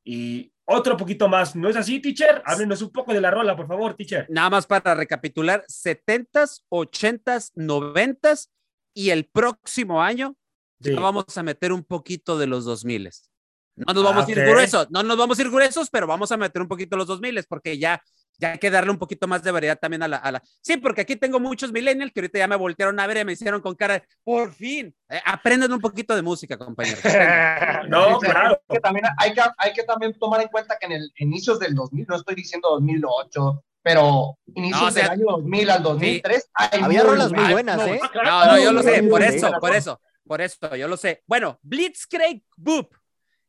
y 0.04 0.52
otro 0.66 0.98
poquito 0.98 1.30
más. 1.30 1.56
¿No 1.56 1.70
es 1.70 1.78
así, 1.78 2.02
teacher? 2.02 2.42
Háblenos 2.44 2.82
un 2.82 2.92
poco 2.92 3.14
de 3.14 3.22
la 3.22 3.32
rola, 3.32 3.56
por 3.56 3.66
favor, 3.66 3.96
teacher. 3.96 4.28
Nada 4.30 4.50
más 4.50 4.68
para 4.68 4.94
recapitular, 4.94 5.64
70s, 5.70 6.64
80s, 6.70 7.54
90s 7.56 8.50
y 8.94 9.12
el 9.12 9.28
próximo 9.28 10.02
año 10.02 10.36
ya 10.80 11.00
vamos 11.00 11.38
a 11.38 11.44
meter 11.44 11.72
un 11.72 11.86
poquito 11.86 12.38
de 12.38 12.48
los 12.48 12.66
2000 12.66 13.10
no 13.76 13.94
nos 13.94 14.04
vamos 14.04 14.28
a 14.28 14.32
ir 14.32 14.40
gruesos, 14.40 14.90
no 14.90 15.04
nos 15.04 15.18
vamos 15.18 15.38
a 15.38 15.42
ir 15.42 15.50
gruesos, 15.50 15.90
pero 15.90 16.08
vamos 16.08 16.32
a 16.32 16.38
meter 16.38 16.62
un 16.62 16.68
poquito 16.68 16.96
los 16.96 17.08
2000 17.08 17.44
porque 17.48 17.78
ya 17.78 18.02
ya 18.38 18.52
hay 18.52 18.58
que 18.58 18.70
darle 18.70 18.92
un 18.92 18.98
poquito 18.98 19.28
más 19.28 19.44
de 19.44 19.52
variedad 19.52 19.78
también 19.80 20.04
a 20.04 20.08
la, 20.08 20.44
Sí, 20.62 20.78
porque 20.78 21.02
aquí 21.02 21.16
tengo 21.16 21.40
muchos 21.40 21.72
millennials 21.72 22.12
que 22.12 22.20
ahorita 22.20 22.40
ya 22.40 22.48
me 22.48 22.56
voltearon 22.56 23.00
a 23.00 23.08
ver 23.08 23.18
y 23.18 23.26
me 23.26 23.34
hicieron 23.34 23.62
con 23.62 23.76
cara, 23.76 24.04
por 24.24 24.54
fin, 24.54 24.94
eh, 25.10 25.22
aprenden 25.26 25.72
un 25.72 25.80
poquito 25.80 26.16
de 26.16 26.22
música, 26.22 26.58
compañeros. 26.58 27.00
no, 27.90 28.20
claro. 28.20 28.62
que 28.68 28.80
también 28.80 29.06
hay, 29.18 29.34
que, 29.34 29.42
hay 29.58 29.74
que 29.74 29.84
también 29.84 30.18
tomar 30.18 30.42
en 30.42 30.48
cuenta 30.50 30.78
que 30.80 30.86
en 30.88 30.94
el 30.94 31.12
inicios 31.18 31.60
del 31.60 31.76
2000, 31.76 32.06
no 32.08 32.16
estoy 32.16 32.36
diciendo 32.36 32.70
2008, 32.72 33.64
pero 33.82 34.38
inicios 34.56 34.94
del 34.96 35.10
año 35.10 35.26
2000 35.28 35.70
al 35.70 35.84
2003, 35.84 36.50
había 36.54 37.04
rolas 37.04 37.32
muy 37.32 37.52
buenas, 37.52 37.88
¿eh? 37.88 38.00
No, 38.24 38.46
no, 38.46 38.60
yo 38.60 38.74
lo 38.74 38.82
sé, 38.82 39.04
por 39.04 39.22
eso, 39.22 39.52
por 39.60 39.76
eso, 39.76 40.02
por 40.26 40.42
eso, 40.42 40.76
yo 40.76 40.88
lo 40.88 40.98
sé. 40.98 41.24
Bueno, 41.28 41.60
Blitzkrieg 41.62 42.44
Boop 42.58 42.96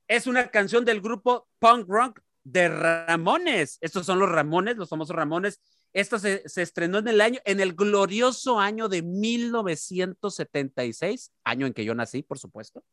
es 0.08 0.26
una 0.26 0.48
canción 0.48 0.84
del 0.84 1.00
grupo 1.00 1.48
punk 1.58 1.88
rock 1.88 2.20
de 2.46 2.68
Ramones. 2.68 3.78
Estos 3.80 4.06
son 4.06 4.20
los 4.20 4.30
Ramones, 4.30 4.76
los 4.76 4.88
famosos 4.88 5.16
Ramones. 5.16 5.60
Esto 5.92 6.20
se, 6.20 6.44
estrenó 6.54 6.98
en 6.98 7.08
el 7.08 7.20
año, 7.20 7.40
en 7.44 7.58
el 7.58 7.74
glorioso 7.74 8.60
año 8.60 8.88
de 8.88 9.02
1976, 9.02 11.32
año 11.42 11.66
en 11.66 11.72
que 11.72 11.84
yo 11.84 11.96
nací, 11.96 12.22
por 12.22 12.38
supuesto. 12.38 12.84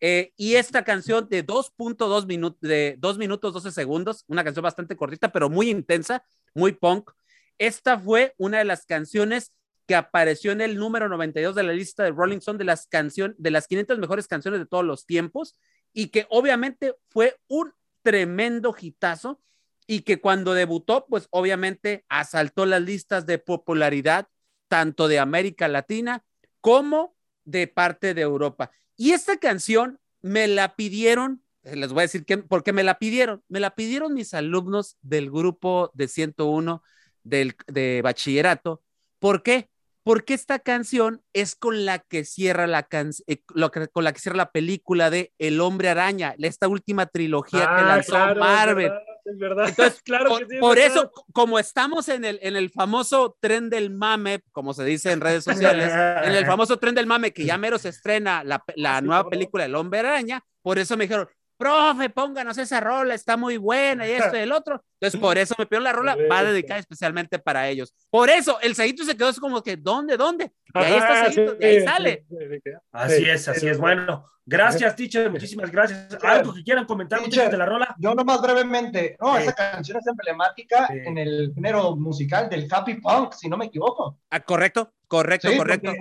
Eh, 0.00 0.32
y 0.36 0.54
esta 0.54 0.84
canción 0.84 1.28
de 1.28 1.46
2.2 1.46 2.26
minutos, 2.26 2.58
de 2.62 2.96
2 2.98 3.18
minutos 3.18 3.52
12 3.52 3.72
segundos, 3.72 4.24
una 4.26 4.42
canción 4.42 4.62
bastante 4.62 4.96
cortita, 4.96 5.30
pero 5.30 5.50
muy 5.50 5.68
intensa, 5.68 6.24
muy 6.54 6.72
punk. 6.72 7.10
Esta 7.58 7.98
fue 7.98 8.32
una 8.38 8.56
de 8.58 8.64
las 8.64 8.86
canciones 8.86 9.52
que 9.86 9.96
apareció 9.96 10.50
en 10.52 10.62
el 10.62 10.78
número 10.78 11.10
92 11.10 11.54
de 11.54 11.62
la 11.62 11.74
lista 11.74 12.04
de 12.04 12.10
Rolling 12.10 12.38
Stone 12.38 12.56
de 12.58 12.64
las 12.64 12.86
canciones, 12.86 13.36
de 13.38 13.50
las 13.50 13.68
500 13.68 13.98
mejores 13.98 14.26
canciones 14.26 14.60
de 14.60 14.66
todos 14.66 14.84
los 14.84 15.04
tiempos 15.04 15.58
y 15.92 16.08
que 16.08 16.26
obviamente 16.30 16.94
fue 17.10 17.36
un 17.48 17.74
tremendo 18.04 18.76
hitazo 18.78 19.40
y 19.88 20.02
que 20.02 20.20
cuando 20.20 20.54
debutó, 20.54 21.06
pues 21.08 21.26
obviamente 21.30 22.04
asaltó 22.08 22.66
las 22.66 22.82
listas 22.82 23.26
de 23.26 23.38
popularidad 23.38 24.28
tanto 24.68 25.08
de 25.08 25.18
América 25.18 25.66
Latina 25.66 26.24
como 26.60 27.16
de 27.44 27.66
parte 27.66 28.14
de 28.14 28.22
Europa. 28.22 28.70
Y 28.96 29.12
esta 29.12 29.38
canción 29.38 29.98
me 30.22 30.46
la 30.46 30.76
pidieron, 30.76 31.42
eh, 31.64 31.76
les 31.76 31.92
voy 31.92 32.00
a 32.00 32.02
decir 32.02 32.24
que, 32.24 32.38
por 32.38 32.62
qué 32.62 32.72
me 32.72 32.84
la 32.84 32.98
pidieron. 32.98 33.42
Me 33.48 33.60
la 33.60 33.74
pidieron 33.74 34.14
mis 34.14 34.32
alumnos 34.34 34.96
del 35.02 35.30
grupo 35.30 35.90
de 35.94 36.08
101 36.08 36.82
del, 37.24 37.56
de 37.66 38.00
bachillerato. 38.02 38.82
¿Por 39.18 39.42
qué? 39.42 39.68
Porque 40.04 40.34
esta 40.34 40.58
canción 40.58 41.22
es 41.32 41.56
con 41.56 41.86
la 41.86 41.98
que 41.98 42.24
cierra 42.24 42.66
la 42.66 42.86
eh, 43.26 43.40
con 43.92 44.04
la 44.04 44.12
que 44.12 44.20
cierra 44.20 44.36
la 44.36 44.52
película 44.52 45.10
de 45.10 45.32
El 45.38 45.60
Hombre 45.60 45.88
Araña, 45.88 46.34
esta 46.38 46.68
última 46.68 47.06
trilogía 47.06 47.60
que 47.60 47.66
ah, 47.66 47.82
lanzó 47.82 48.34
Marvel. 48.36 48.92
Es 49.24 49.38
verdad, 49.38 49.70
Entonces, 49.70 50.02
claro 50.04 50.28
por, 50.28 50.46
por 50.60 50.78
eso, 50.78 51.10
como 51.32 51.58
estamos 51.58 52.08
en 52.10 52.26
el, 52.26 52.38
en 52.42 52.56
el 52.56 52.68
famoso 52.68 53.38
tren 53.40 53.70
del 53.70 53.90
mame, 53.90 54.42
como 54.52 54.74
se 54.74 54.84
dice 54.84 55.10
en 55.12 55.22
redes 55.22 55.44
sociales, 55.44 55.90
en 55.90 56.34
el 56.34 56.44
famoso 56.46 56.78
tren 56.78 56.94
del 56.94 57.06
mame 57.06 57.32
que 57.32 57.46
ya 57.46 57.56
mero 57.58 57.78
se 57.78 57.88
estrena 57.88 58.44
la, 58.44 58.62
la 58.76 59.00
nueva 59.00 59.28
película 59.30 59.64
El 59.64 59.74
Hombre 59.74 60.00
Araña, 60.00 60.44
por 60.60 60.78
eso 60.78 60.98
me 60.98 61.04
dijeron, 61.04 61.28
profe, 61.56 62.10
pónganos 62.10 62.58
esa 62.58 62.80
rola, 62.80 63.14
está 63.14 63.36
muy 63.36 63.56
buena 63.56 64.06
y 64.06 64.12
esto 64.12 64.36
y 64.36 64.40
el 64.40 64.52
otro. 64.52 64.82
Entonces, 65.00 65.20
por 65.20 65.38
eso 65.38 65.54
me 65.58 65.66
pidió 65.66 65.80
la 65.80 65.92
rola, 65.92 66.16
va 66.30 66.38
a 66.38 66.44
dedicar 66.44 66.78
especialmente 66.78 67.38
para 67.38 67.68
ellos. 67.68 67.94
Por 68.10 68.30
eso, 68.30 68.58
el 68.60 68.74
Saguito 68.74 69.04
se 69.04 69.16
quedó 69.16 69.28
así 69.28 69.40
como 69.40 69.62
que, 69.62 69.76
¿dónde, 69.76 70.16
dónde? 70.16 70.52
Y 70.74 70.78
ahí 70.78 70.94
está 70.94 71.24
Saguito, 71.24 71.56
y 71.60 71.64
ahí 71.64 71.80
sale. 71.82 72.26
Así 72.92 73.28
es, 73.28 73.48
así 73.48 73.68
es. 73.68 73.78
Bueno, 73.78 74.24
gracias, 74.46 74.96
teacher, 74.96 75.30
muchísimas 75.30 75.70
gracias. 75.70 76.16
¿Algo 76.22 76.54
que 76.54 76.62
quieran 76.62 76.86
comentar, 76.86 77.20
teacher, 77.20 77.50
de 77.50 77.56
la 77.56 77.66
rola? 77.66 77.94
Yo 77.98 78.14
nomás 78.14 78.40
brevemente, 78.40 79.16
no, 79.20 79.36
esa 79.36 79.52
canción 79.52 79.98
es 79.98 80.06
emblemática 80.06 80.88
en 80.90 81.18
el 81.18 81.52
género 81.54 81.96
musical 81.96 82.48
del 82.48 82.66
happy 82.70 82.94
punk, 82.94 83.32
si 83.34 83.48
no 83.48 83.56
me 83.56 83.66
equivoco. 83.66 84.18
Ah, 84.30 84.40
correcto, 84.40 84.94
correcto, 85.06 85.48
correcto. 85.56 85.92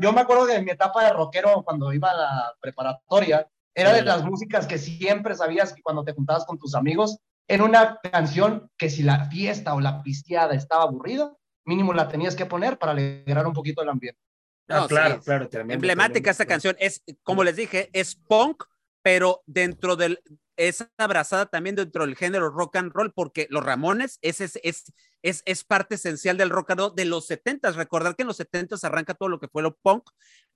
Yo 0.00 0.12
me 0.12 0.20
acuerdo 0.20 0.46
de 0.46 0.62
mi 0.62 0.70
etapa 0.70 1.04
de 1.04 1.12
rockero 1.12 1.62
cuando 1.64 1.92
iba 1.92 2.10
a 2.10 2.16
la 2.16 2.54
preparatoria, 2.60 3.46
era 3.74 3.92
de 3.92 4.02
las 4.02 4.24
músicas 4.24 4.66
que 4.66 4.78
siempre 4.78 5.34
sabías 5.34 5.72
que 5.72 5.82
cuando 5.82 6.04
te 6.04 6.12
juntabas 6.12 6.44
con 6.44 6.58
tus 6.58 6.74
amigos, 6.74 7.18
en 7.48 7.62
una 7.62 7.98
canción 8.02 8.70
que 8.76 8.90
si 8.90 9.02
la 9.02 9.26
fiesta 9.26 9.74
o 9.74 9.80
la 9.80 10.02
pisteada 10.02 10.54
estaba 10.54 10.84
aburrida, 10.84 11.34
mínimo 11.64 11.92
la 11.92 12.08
tenías 12.08 12.36
que 12.36 12.46
poner 12.46 12.78
para 12.78 12.92
alegrar 12.92 13.46
un 13.46 13.52
poquito 13.52 13.82
el 13.82 13.88
ambiente. 13.88 14.20
Ah, 14.68 14.86
claro, 14.88 15.20
claro. 15.20 15.48
emblemática 15.68 16.30
esta 16.30 16.46
canción. 16.46 16.76
Es, 16.78 17.02
como 17.22 17.44
les 17.44 17.56
dije, 17.56 17.90
es 17.92 18.14
punk, 18.14 18.64
pero 19.02 19.42
dentro 19.46 19.96
del, 19.96 20.22
es 20.56 20.86
abrazada 20.96 21.46
también 21.46 21.74
dentro 21.74 22.06
del 22.06 22.16
género 22.16 22.50
rock 22.50 22.76
and 22.76 22.92
roll, 22.92 23.12
porque 23.12 23.46
los 23.50 23.64
Ramones 23.64 24.18
es, 24.22 24.40
es, 24.40 24.58
es, 24.62 24.92
es, 25.22 25.42
es 25.44 25.64
parte 25.64 25.96
esencial 25.96 26.36
del 26.36 26.50
rock 26.50 26.70
and 26.70 26.80
roll 26.80 26.94
de 26.94 27.04
los 27.04 27.26
70 27.26 27.72
Recordar 27.72 28.16
que 28.16 28.22
en 28.22 28.28
los 28.28 28.36
70 28.36 28.76
arranca 28.82 29.14
todo 29.14 29.28
lo 29.28 29.40
que 29.40 29.48
fue 29.48 29.62
lo 29.62 29.76
punk, 29.76 30.04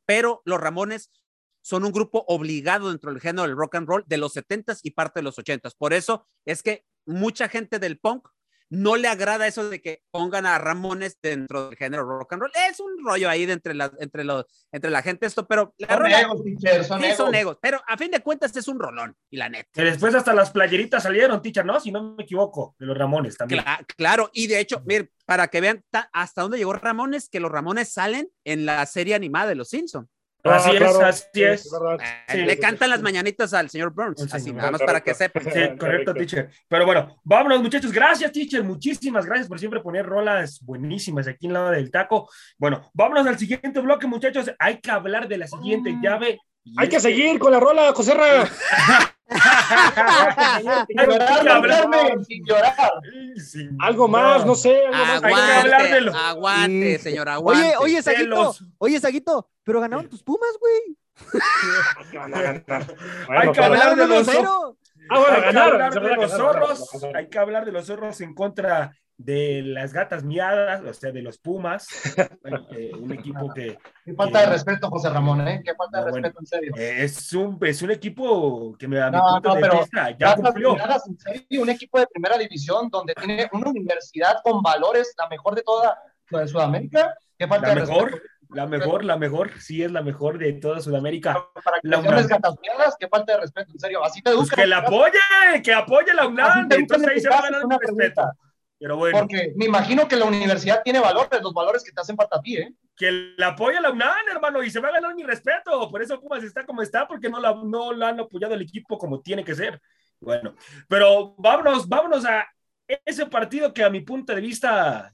pero 0.05 0.43
los 0.45 0.61
Ramones 0.61 1.11
son 1.67 1.85
un 1.85 1.91
grupo 1.91 2.25
obligado 2.29 2.91
dentro 2.91 3.11
del 3.11 3.21
género 3.21 3.43
del 3.43 3.57
rock 3.57 3.75
and 3.75 3.89
roll 3.89 4.05
de 4.07 4.19
los 4.19 4.37
70s 4.37 4.79
y 4.85 4.93
parte 4.93 5.19
de 5.19 5.25
los 5.25 5.37
80s. 5.37 5.75
Por 5.77 5.95
eso 5.95 6.29
es 6.45 6.63
que 6.63 6.85
mucha 7.05 7.49
gente 7.49 7.81
del 7.81 7.99
punk 7.99 8.29
no 8.71 8.95
le 8.95 9.09
agrada 9.09 9.49
eso 9.49 9.69
de 9.69 9.83
que 9.83 10.05
pongan 10.13 10.47
a 10.47 10.59
Ramones 10.59 11.19
dentro 11.21 11.67
del 11.67 11.77
género 11.77 12.05
rock 12.05 12.35
and 12.35 12.43
roll. 12.43 12.53
Es 12.71 12.79
un 12.79 13.05
rollo 13.05 13.29
ahí 13.29 13.47
de 13.47 13.55
entre 13.55 13.75
la, 13.75 13.93
entre 13.99 14.23
los, 14.23 14.45
entre 14.71 14.91
la 14.91 15.03
gente 15.03 15.27
esto, 15.27 15.49
pero 15.49 15.75
la 15.79 15.89
son 15.89 16.07
egos, 16.07 16.45
teacher, 16.45 16.85
son, 16.85 17.03
sí, 17.03 17.09
son 17.17 17.35
egos. 17.35 17.59
Pero 17.61 17.81
a 17.85 17.97
fin 17.97 18.13
de 18.13 18.21
cuentas 18.21 18.57
es 18.57 18.69
un 18.69 18.79
rolón, 18.79 19.17
y 19.29 19.37
la 19.37 19.49
neta. 19.49 19.69
Que 19.73 19.83
después 19.83 20.15
hasta 20.15 20.35
las 20.35 20.53
playeritas 20.53 21.03
salieron, 21.03 21.43
teacher, 21.43 21.67
¿no? 21.67 21.81
Si 21.81 21.91
no 21.91 22.15
me 22.15 22.23
equivoco, 22.23 22.77
de 22.79 22.87
los 22.87 22.97
Ramones 22.97 23.37
también. 23.37 23.65
claro, 23.97 24.31
y 24.33 24.47
de 24.47 24.61
hecho, 24.61 24.83
mire, 24.87 25.11
para 25.25 25.49
que 25.49 25.61
vean 25.61 25.85
hasta 26.13 26.43
dónde 26.43 26.59
llegó 26.59 26.75
Ramones, 26.75 27.29
que 27.29 27.41
los 27.41 27.51
Ramones 27.51 27.93
salen 27.93 28.29
en 28.45 28.67
la 28.67 28.87
serie 28.87 29.17
animada 29.17 29.49
de 29.49 29.57
Los 29.57 29.71
Simpsons. 29.71 30.09
Ah, 30.51 30.57
así 30.57 30.77
es, 30.77 30.83
así 30.83 31.45
es. 31.45 31.73
Eh, 32.29 32.39
le 32.39 32.59
cantan 32.59 32.91
las 32.91 33.03
mañanitas 33.03 33.53
al 33.55 33.71
señor 33.71 33.93
Burns, 33.93 34.33
así 34.33 34.53
nada 34.53 34.71
más 34.71 34.83
para 34.83 35.01
que 35.01 35.15
sepa. 35.15 35.41
Sí, 35.41 35.77
correcto, 35.79 36.15
teacher. 36.15 36.51
Pero 36.69 36.87
bueno, 36.87 37.21
vámonos, 37.25 37.63
muchachos. 37.63 37.93
Gracias, 37.93 38.33
teacher. 38.33 38.63
Muchísimas 38.63 39.27
gracias 39.27 39.49
por 39.49 39.59
siempre 39.59 39.81
poner 39.81 40.07
rolas 40.07 40.61
buenísimas 40.63 41.29
aquí 41.29 41.47
en 41.47 41.53
lado 41.53 41.71
del 41.71 41.91
taco. 41.91 42.29
Bueno, 42.59 42.91
vámonos 42.95 43.27
al 43.27 43.39
siguiente 43.39 43.81
bloque, 43.81 44.07
muchachos. 44.07 44.51
Hay 44.59 44.81
que 44.81 44.91
hablar 44.91 45.29
de 45.29 45.39
la 45.39 45.47
siguiente 45.47 45.93
mm. 45.93 46.03
llave. 46.03 46.41
Hay 46.77 46.89
que 46.89 47.01
seguir 47.01 47.39
con 47.39 47.53
la 47.53 47.61
rola, 47.61 47.95
Algo 53.81 54.09
más, 54.09 54.47
no 54.47 54.55
sé. 54.55 54.87
Algo 54.87 55.27
aguante, 55.27 56.11
aguante, 56.15 56.99
señor, 56.99 57.29
aguante. 57.29 57.77
Oye, 57.77 57.95
oye, 57.95 58.03
Saguito, 58.03 58.55
oye, 58.79 59.01
Saguito, 59.01 59.51
pero 59.65 59.81
ganaron 59.81 60.09
tus 60.09 60.23
Pumas, 60.23 60.57
güey. 60.61 60.97
Hay 63.29 63.53
que 63.53 63.61
hablar 63.63 63.97
de 63.97 64.07
los 64.07 64.27
zorros. 64.27 64.77
hay 65.11 65.51
que 65.53 65.59
hablar 65.59 65.93
de 65.95 66.17
los 66.17 66.31
zorros. 66.31 67.05
Hay 67.15 67.29
que 67.29 67.39
hablar 67.39 67.65
de 67.65 67.73
los 67.73 67.87
zorros 67.87 68.21
en 68.21 68.35
contra 68.35 68.97
de 69.19 69.63
las 69.63 69.93
gatas 69.93 70.25
miadas, 70.25 70.83
o 70.83 70.93
sea, 70.93 71.11
de 71.11 71.23
los 71.23 71.39
Pumas, 71.39 71.89
eh, 72.73 72.93
un 72.99 73.13
equipo 73.13 73.53
que... 73.53 73.79
Qué 74.05 74.15
falta 74.15 74.41
de 74.41 74.47
respeto, 74.47 74.91
José 74.91 75.09
Ramón, 75.09 75.47
¿eh? 75.49 75.63
Qué 75.65 75.75
falta 75.75 76.05
de 76.05 76.11
respeto, 76.11 76.41
en 76.41 76.47
serio. 76.47 76.73
Es, 76.77 77.33
un, 77.33 77.59
es 77.63 77.83
un 77.83 77.91
equipo 77.91 78.77
que 78.79 78.87
me 78.87 78.97
da 78.97 79.11
no, 79.11 79.19
mi 79.19 79.33
punto 79.33 79.49
no, 79.49 79.55
de 79.55 79.79
vista, 79.79 80.11
ya 80.19 80.35
cumplió. 80.35 80.75
Miadas, 80.75 81.09
en 81.09 81.19
serio, 81.19 81.63
un 81.63 81.71
equipo 81.71 81.99
de 81.99 82.07
primera 82.07 82.37
división 82.37 82.89
donde 82.91 83.15
tiene 83.15 83.49
una 83.53 83.71
universidad 83.71 84.37
con 84.45 84.63
valores, 84.63 85.15
la 85.19 85.29
mejor 85.29 85.55
de 85.55 85.63
toda 85.63 85.99
de 86.31 86.49
Sudamérica. 86.49 87.15
Qué 87.39 87.47
falta 87.47 87.69
la 87.69 87.75
de 87.75 87.81
mejor. 87.81 88.11
Respeto. 88.11 88.27
La 88.51 88.67
mejor, 88.67 89.05
la 89.05 89.17
mejor, 89.17 89.51
sí 89.61 89.83
es 89.83 89.91
la 89.91 90.03
mejor 90.03 90.39
de 90.39 90.53
toda 90.53 90.81
Sudamérica. 90.81 91.49
Para 91.65 91.81
que 91.81 91.89
la 91.89 91.99
UNAM. 91.99 92.27
miadas, 92.63 92.97
qué 92.99 93.09
falta 93.09 93.33
de 93.33 93.41
respeto, 93.41 93.73
en 93.73 93.81
serio. 93.81 94.05
Así 94.05 94.23
te 94.23 94.33
pues 94.33 94.51
que 94.51 94.67
la 94.67 94.79
apoye, 94.79 95.19
que 95.65 95.73
apoye 95.73 96.15
la 96.15 96.29
UNAM. 96.29 96.69
Entonces 96.71 97.09
ahí 97.09 97.21
se 97.21 97.29
va 97.29 97.39
a 97.39 97.43
ganar 97.43 97.63
respeto. 97.81 98.23
Pero 98.79 98.97
bueno. 98.97 99.19
Porque 99.19 99.53
me 99.57 99.67
imagino 99.67 100.07
que 100.07 100.17
la 100.17 100.27
universidad 100.27 100.83
tiene 100.83 101.01
valores, 101.01 101.41
los 101.43 101.55
valores 101.55 101.83
que 101.83 101.93
te 101.93 102.01
hacen 102.01 102.17
falta 102.17 102.39
a 102.39 102.41
ti, 102.41 102.57
¿eh? 102.57 102.75
Que 102.95 103.35
la 103.37 103.49
apoya 103.49 103.81
la 103.81 103.91
UNAM, 103.91 104.29
hermano, 104.31 104.63
y 104.63 104.71
se 104.71 104.81
va 104.81 104.89
a 104.89 104.93
ganar 104.93 105.15
mi 105.15 105.23
respeto. 105.23 105.91
Por 105.91 106.03
eso 106.03 106.21
Pumas 106.21 106.43
está 106.43 106.65
como 106.65 106.83
está, 106.83 107.07
porque 107.07 107.29
no 107.29 107.41
la, 107.41 107.55
no 107.65 107.93
la 107.93 108.09
han 108.09 108.21
apoyado 108.21 108.55
el 108.55 108.63
equipo 108.63 108.99
como 108.99 109.21
tiene 109.21 109.45
que 109.45 109.55
ser. 109.55 109.81
Bueno, 110.21 110.55
pero 110.89 111.35
vámonos, 111.39 111.89
vámonos 111.89 112.25
a 112.25 112.47
ese 113.05 113.27
partido 113.27 113.73
que 113.73 113.85
a 113.85 113.91
mi 113.91 114.01
punto 114.01 114.35
de 114.35 114.41
vista, 114.41 115.13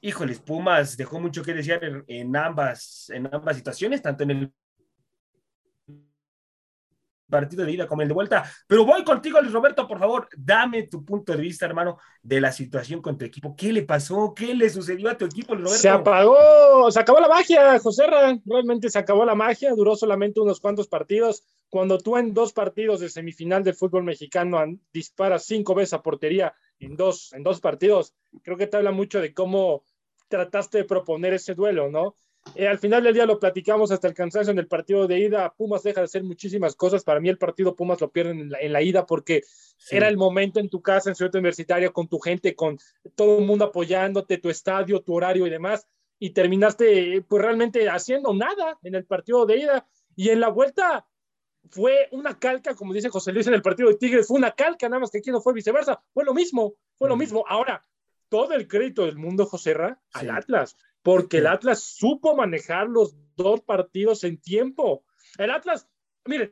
híjoles, 0.00 0.40
Pumas 0.40 0.96
dejó 0.96 1.20
mucho 1.20 1.42
que 1.42 1.54
desear 1.54 2.04
en 2.06 2.36
ambas, 2.36 3.10
en 3.10 3.32
ambas 3.32 3.56
situaciones, 3.56 4.02
tanto 4.02 4.24
en 4.24 4.30
el 4.30 4.52
partido 7.28 7.64
de 7.64 7.72
ida 7.72 7.86
como 7.86 8.02
el 8.02 8.08
de 8.08 8.14
vuelta. 8.14 8.50
Pero 8.66 8.84
voy 8.84 9.04
contigo, 9.04 9.40
Luis 9.40 9.52
Roberto, 9.52 9.86
por 9.86 9.98
favor, 9.98 10.28
dame 10.36 10.84
tu 10.84 11.04
punto 11.04 11.32
de 11.32 11.40
vista, 11.40 11.66
hermano, 11.66 11.98
de 12.22 12.40
la 12.40 12.52
situación 12.52 13.00
con 13.00 13.16
tu 13.18 13.24
equipo. 13.24 13.54
¿Qué 13.56 13.72
le 13.72 13.82
pasó? 13.82 14.32
¿Qué 14.34 14.54
le 14.54 14.70
sucedió 14.70 15.10
a 15.10 15.16
tu 15.16 15.24
equipo, 15.24 15.54
Luis 15.54 15.66
Roberto? 15.66 15.82
Se 15.82 15.88
apagó, 15.88 16.90
se 16.90 17.00
acabó 17.00 17.20
la 17.20 17.28
magia, 17.28 17.78
José 17.78 18.04
Realmente 18.44 18.90
se 18.90 18.98
acabó 18.98 19.24
la 19.24 19.34
magia, 19.34 19.74
duró 19.74 19.96
solamente 19.96 20.40
unos 20.40 20.60
cuantos 20.60 20.88
partidos. 20.88 21.44
Cuando 21.68 21.98
tú 21.98 22.16
en 22.16 22.32
dos 22.32 22.52
partidos 22.52 23.00
de 23.00 23.10
semifinal 23.10 23.62
del 23.62 23.74
fútbol 23.74 24.04
mexicano 24.04 24.58
disparas 24.92 25.44
cinco 25.44 25.74
veces 25.74 25.92
a 25.92 26.02
portería 26.02 26.54
en 26.78 26.96
dos, 26.96 27.32
en 27.34 27.42
dos 27.42 27.60
partidos, 27.60 28.14
creo 28.42 28.56
que 28.56 28.66
te 28.66 28.76
habla 28.76 28.90
mucho 28.90 29.20
de 29.20 29.34
cómo 29.34 29.84
trataste 30.28 30.78
de 30.78 30.84
proponer 30.84 31.34
ese 31.34 31.54
duelo, 31.54 31.90
¿no? 31.90 32.16
Eh, 32.54 32.66
al 32.66 32.78
final 32.78 33.02
del 33.04 33.14
día 33.14 33.26
lo 33.26 33.38
platicamos 33.38 33.90
hasta 33.90 34.08
el 34.08 34.14
cansancio 34.14 34.50
en 34.52 34.58
el 34.58 34.66
partido 34.66 35.06
de 35.06 35.18
ida. 35.18 35.52
Pumas 35.54 35.82
deja 35.82 36.00
de 36.00 36.06
hacer 36.06 36.24
muchísimas 36.24 36.74
cosas. 36.74 37.04
Para 37.04 37.20
mí 37.20 37.28
el 37.28 37.38
partido 37.38 37.76
Pumas 37.76 38.00
lo 38.00 38.10
pierden 38.10 38.52
en 38.58 38.72
la, 38.72 38.82
ida 38.82 39.06
porque 39.06 39.42
era 39.90 40.08
el 40.08 40.16
momento 40.16 40.58
en 40.60 40.68
tu 40.68 40.82
casa, 40.82 41.08
en 41.08 41.14
Ciudad 41.14 41.34
Universitaria, 41.34 41.90
con 41.90 42.08
tu 42.08 42.18
gente, 42.18 42.54
con 42.54 42.78
todo 43.14 43.38
el 43.38 43.46
mundo 43.46 43.66
apoyándote, 43.66 44.38
tu 44.38 44.50
estadio, 44.50 45.00
tu 45.02 45.14
horario 45.14 45.46
y 45.46 45.50
demás. 45.50 45.86
Y 46.18 46.30
terminaste 46.30 47.22
pues 47.28 47.42
realmente 47.42 47.88
haciendo 47.88 48.34
nada 48.34 48.78
en 48.82 48.94
el 48.94 49.04
partido 49.04 49.46
de 49.46 49.58
ida. 49.58 49.86
Y 50.16 50.30
en 50.30 50.40
la 50.40 50.48
vuelta 50.48 51.06
fue 51.70 52.08
una 52.12 52.38
calca, 52.38 52.74
como 52.74 52.92
dice 52.92 53.08
José 53.08 53.32
Luis 53.32 53.46
en 53.46 53.54
el 53.54 53.62
partido 53.62 53.88
de 53.88 53.96
Tigres, 53.96 54.26
fue 54.26 54.38
una 54.38 54.52
calca, 54.52 54.88
nada 54.88 55.00
más 55.00 55.10
que 55.10 55.18
aquí 55.18 55.30
no 55.30 55.40
fue 55.40 55.52
viceversa. 55.52 56.02
Fue 56.12 56.24
lo 56.24 56.34
mismo, 56.34 56.74
fue 56.96 57.08
lo 57.08 57.16
mismo. 57.16 57.44
Ahora, 57.46 57.84
todo 58.28 58.54
el 58.54 58.66
crédito 58.66 59.06
del 59.06 59.16
mundo, 59.16 59.46
José 59.46 59.74
Ra, 59.74 60.00
al 60.12 60.30
Atlas 60.30 60.76
porque 61.08 61.38
el 61.38 61.46
Atlas 61.46 61.82
supo 61.82 62.36
manejar 62.36 62.86
los 62.86 63.16
dos 63.34 63.62
partidos 63.62 64.24
en 64.24 64.38
tiempo. 64.38 65.06
El 65.38 65.50
Atlas, 65.50 65.88
miren, 66.26 66.50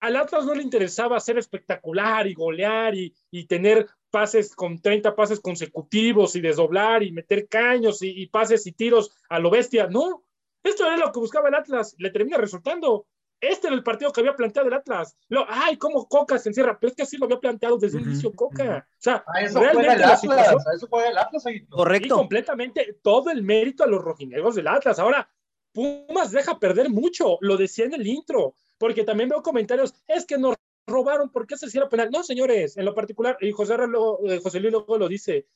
al 0.00 0.16
Atlas 0.16 0.46
no 0.46 0.54
le 0.54 0.62
interesaba 0.62 1.20
ser 1.20 1.36
espectacular 1.36 2.26
y 2.26 2.32
golear 2.32 2.94
y, 2.94 3.14
tener 3.48 3.86
pases 4.10 4.56
con 4.56 4.80
30 4.80 5.14
pases 5.14 5.40
consecutivos 5.40 6.36
y 6.36 6.40
desdoblar 6.40 7.02
y 7.02 7.12
meter 7.12 7.48
caños 7.48 8.00
y, 8.00 8.22
y, 8.22 8.28
pases 8.28 8.66
y 8.66 8.72
tiros 8.72 9.14
a 9.28 9.40
lo 9.40 9.50
bestia. 9.50 9.88
No, 9.88 10.24
esto 10.62 10.86
era 10.86 10.96
lo 10.96 11.12
que 11.12 11.20
buscaba 11.20 11.50
el 11.50 11.54
Atlas, 11.54 11.94
le 11.98 12.08
termina 12.08 12.38
resultando. 12.38 13.06
Este 13.40 13.66
era 13.66 13.76
el 13.76 13.82
partido 13.82 14.12
que 14.12 14.20
había 14.20 14.34
planteado 14.34 14.68
el 14.68 14.74
Atlas. 14.74 15.16
Lo, 15.28 15.44
ay, 15.48 15.76
cómo 15.76 16.08
Coca 16.08 16.38
se 16.38 16.48
encierra, 16.48 16.78
pero 16.78 16.90
es 16.90 16.96
que 16.96 17.02
así 17.02 17.16
lo 17.18 17.26
había 17.26 17.38
planteado 17.38 17.76
desde 17.76 17.98
el 17.98 18.04
inicio 18.04 18.32
Coca. 18.34 18.86
O 18.90 18.94
sea, 18.96 19.24
realmente 19.52 19.92
el 19.92 20.04
Atlas, 20.04 20.64
eso 20.74 20.86
fue 20.88 21.08
el 21.08 21.18
Atlas. 21.18 21.44
Correcto. 21.68 22.06
Y 22.06 22.10
completamente 22.10 22.98
todo 23.02 23.30
el 23.30 23.42
mérito 23.42 23.84
a 23.84 23.86
los 23.86 24.02
rojinegros 24.02 24.54
del 24.54 24.68
Atlas. 24.68 24.98
Ahora, 24.98 25.28
Pumas 25.72 26.30
deja 26.30 26.58
perder 26.58 26.88
mucho, 26.88 27.36
lo 27.42 27.58
decía 27.58 27.84
en 27.84 27.92
el 27.92 28.06
intro, 28.06 28.54
porque 28.78 29.04
también 29.04 29.28
veo 29.28 29.42
comentarios, 29.42 29.94
es 30.06 30.24
que 30.24 30.38
nos 30.38 30.56
robaron, 30.86 31.30
¿por 31.30 31.46
qué 31.46 31.58
se 31.58 31.66
hicieron 31.66 31.90
penal? 31.90 32.10
No, 32.10 32.22
señores, 32.22 32.78
en 32.78 32.86
lo 32.86 32.94
particular, 32.94 33.36
y 33.42 33.52
José, 33.52 33.74
eh, 33.74 34.40
José 34.42 34.60
Luis 34.60 34.72
luego 34.72 34.96
lo 34.96 35.06
dice, 35.06 35.46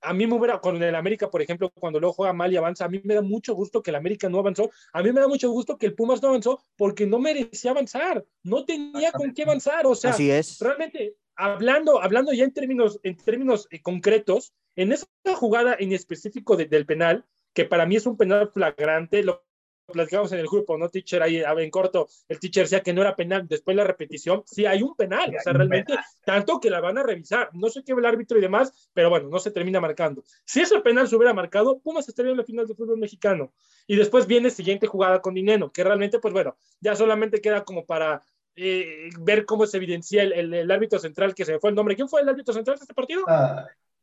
a 0.00 0.12
mí 0.12 0.26
me 0.26 0.34
hubiera, 0.34 0.60
con 0.60 0.82
el 0.82 0.94
América, 0.94 1.30
por 1.30 1.42
ejemplo, 1.42 1.70
cuando 1.70 2.00
luego 2.00 2.12
juega 2.12 2.32
mal 2.32 2.52
y 2.52 2.56
avanza, 2.56 2.84
a 2.84 2.88
mí 2.88 3.00
me 3.04 3.14
da 3.14 3.22
mucho 3.22 3.54
gusto 3.54 3.82
que 3.82 3.90
el 3.90 3.96
América 3.96 4.28
no 4.28 4.38
avanzó, 4.38 4.70
a 4.92 5.02
mí 5.02 5.12
me 5.12 5.20
da 5.20 5.28
mucho 5.28 5.50
gusto 5.50 5.76
que 5.78 5.86
el 5.86 5.94
Pumas 5.94 6.22
no 6.22 6.28
avanzó 6.28 6.62
porque 6.76 7.06
no 7.06 7.18
merecía 7.18 7.72
avanzar, 7.72 8.24
no 8.42 8.64
tenía 8.64 9.12
con 9.12 9.32
qué 9.32 9.42
avanzar, 9.42 9.86
o 9.86 9.94
sea, 9.94 10.14
realmente, 10.60 11.16
hablando, 11.36 12.02
hablando 12.02 12.32
ya 12.32 12.44
en 12.44 12.52
términos, 12.52 13.00
en 13.02 13.16
términos 13.16 13.66
eh, 13.70 13.80
concretos, 13.80 14.52
en 14.76 14.92
esa 14.92 15.06
jugada 15.34 15.76
en 15.78 15.92
específico 15.92 16.56
del 16.56 16.86
penal, 16.86 17.24
que 17.52 17.64
para 17.64 17.86
mí 17.86 17.96
es 17.96 18.06
un 18.06 18.16
penal 18.16 18.50
flagrante, 18.52 19.22
lo 19.24 19.47
platicamos 19.92 20.32
en 20.32 20.40
el 20.40 20.46
grupo, 20.46 20.76
¿no, 20.76 20.88
teacher? 20.88 21.22
Ahí 21.22 21.42
en 21.42 21.70
corto, 21.70 22.08
el 22.28 22.38
teacher 22.38 22.64
decía 22.64 22.82
que 22.82 22.92
no 22.92 23.00
era 23.00 23.16
penal, 23.16 23.46
después 23.48 23.76
la 23.76 23.84
repetición, 23.84 24.42
sí 24.46 24.66
hay 24.66 24.82
un 24.82 24.94
penal, 24.94 25.34
o 25.36 25.42
sea, 25.42 25.52
realmente, 25.52 25.94
tanto 26.24 26.60
que 26.60 26.70
la 26.70 26.80
van 26.80 26.98
a 26.98 27.02
revisar, 27.02 27.50
no 27.52 27.68
sé 27.68 27.82
qué 27.84 27.92
el 27.92 28.04
árbitro 28.04 28.38
y 28.38 28.40
demás, 28.40 28.90
pero 28.92 29.10
bueno, 29.10 29.28
no 29.28 29.38
se 29.38 29.50
termina 29.50 29.80
marcando. 29.80 30.22
Si 30.44 30.60
ese 30.60 30.80
penal 30.80 31.08
se 31.08 31.16
hubiera 31.16 31.34
marcado, 31.34 31.78
Pumas 31.80 32.08
estaría 32.08 32.30
en 32.30 32.38
la 32.38 32.44
final 32.44 32.66
del 32.66 32.76
fútbol 32.76 32.98
mexicano. 32.98 33.52
Y 33.86 33.96
después 33.96 34.26
viene 34.26 34.50
siguiente 34.50 34.86
jugada 34.86 35.20
con 35.20 35.34
Dineno, 35.34 35.72
que 35.72 35.82
realmente, 35.82 36.18
pues 36.18 36.32
bueno, 36.32 36.56
ya 36.80 36.94
solamente 36.94 37.40
queda 37.40 37.64
como 37.64 37.86
para 37.86 38.22
eh, 38.54 39.08
ver 39.20 39.46
cómo 39.46 39.66
se 39.66 39.78
evidencia 39.78 40.22
el, 40.22 40.54
el, 40.54 40.70
árbitro 40.70 40.98
central, 40.98 41.34
que 41.34 41.44
se 41.44 41.52
me 41.52 41.58
fue 41.58 41.70
el 41.70 41.76
nombre. 41.76 41.96
¿Quién 41.96 42.08
fue 42.08 42.20
el 42.20 42.28
árbitro 42.28 42.52
central 42.52 42.76
de 42.76 42.82
este 42.82 42.94
partido? 42.94 43.24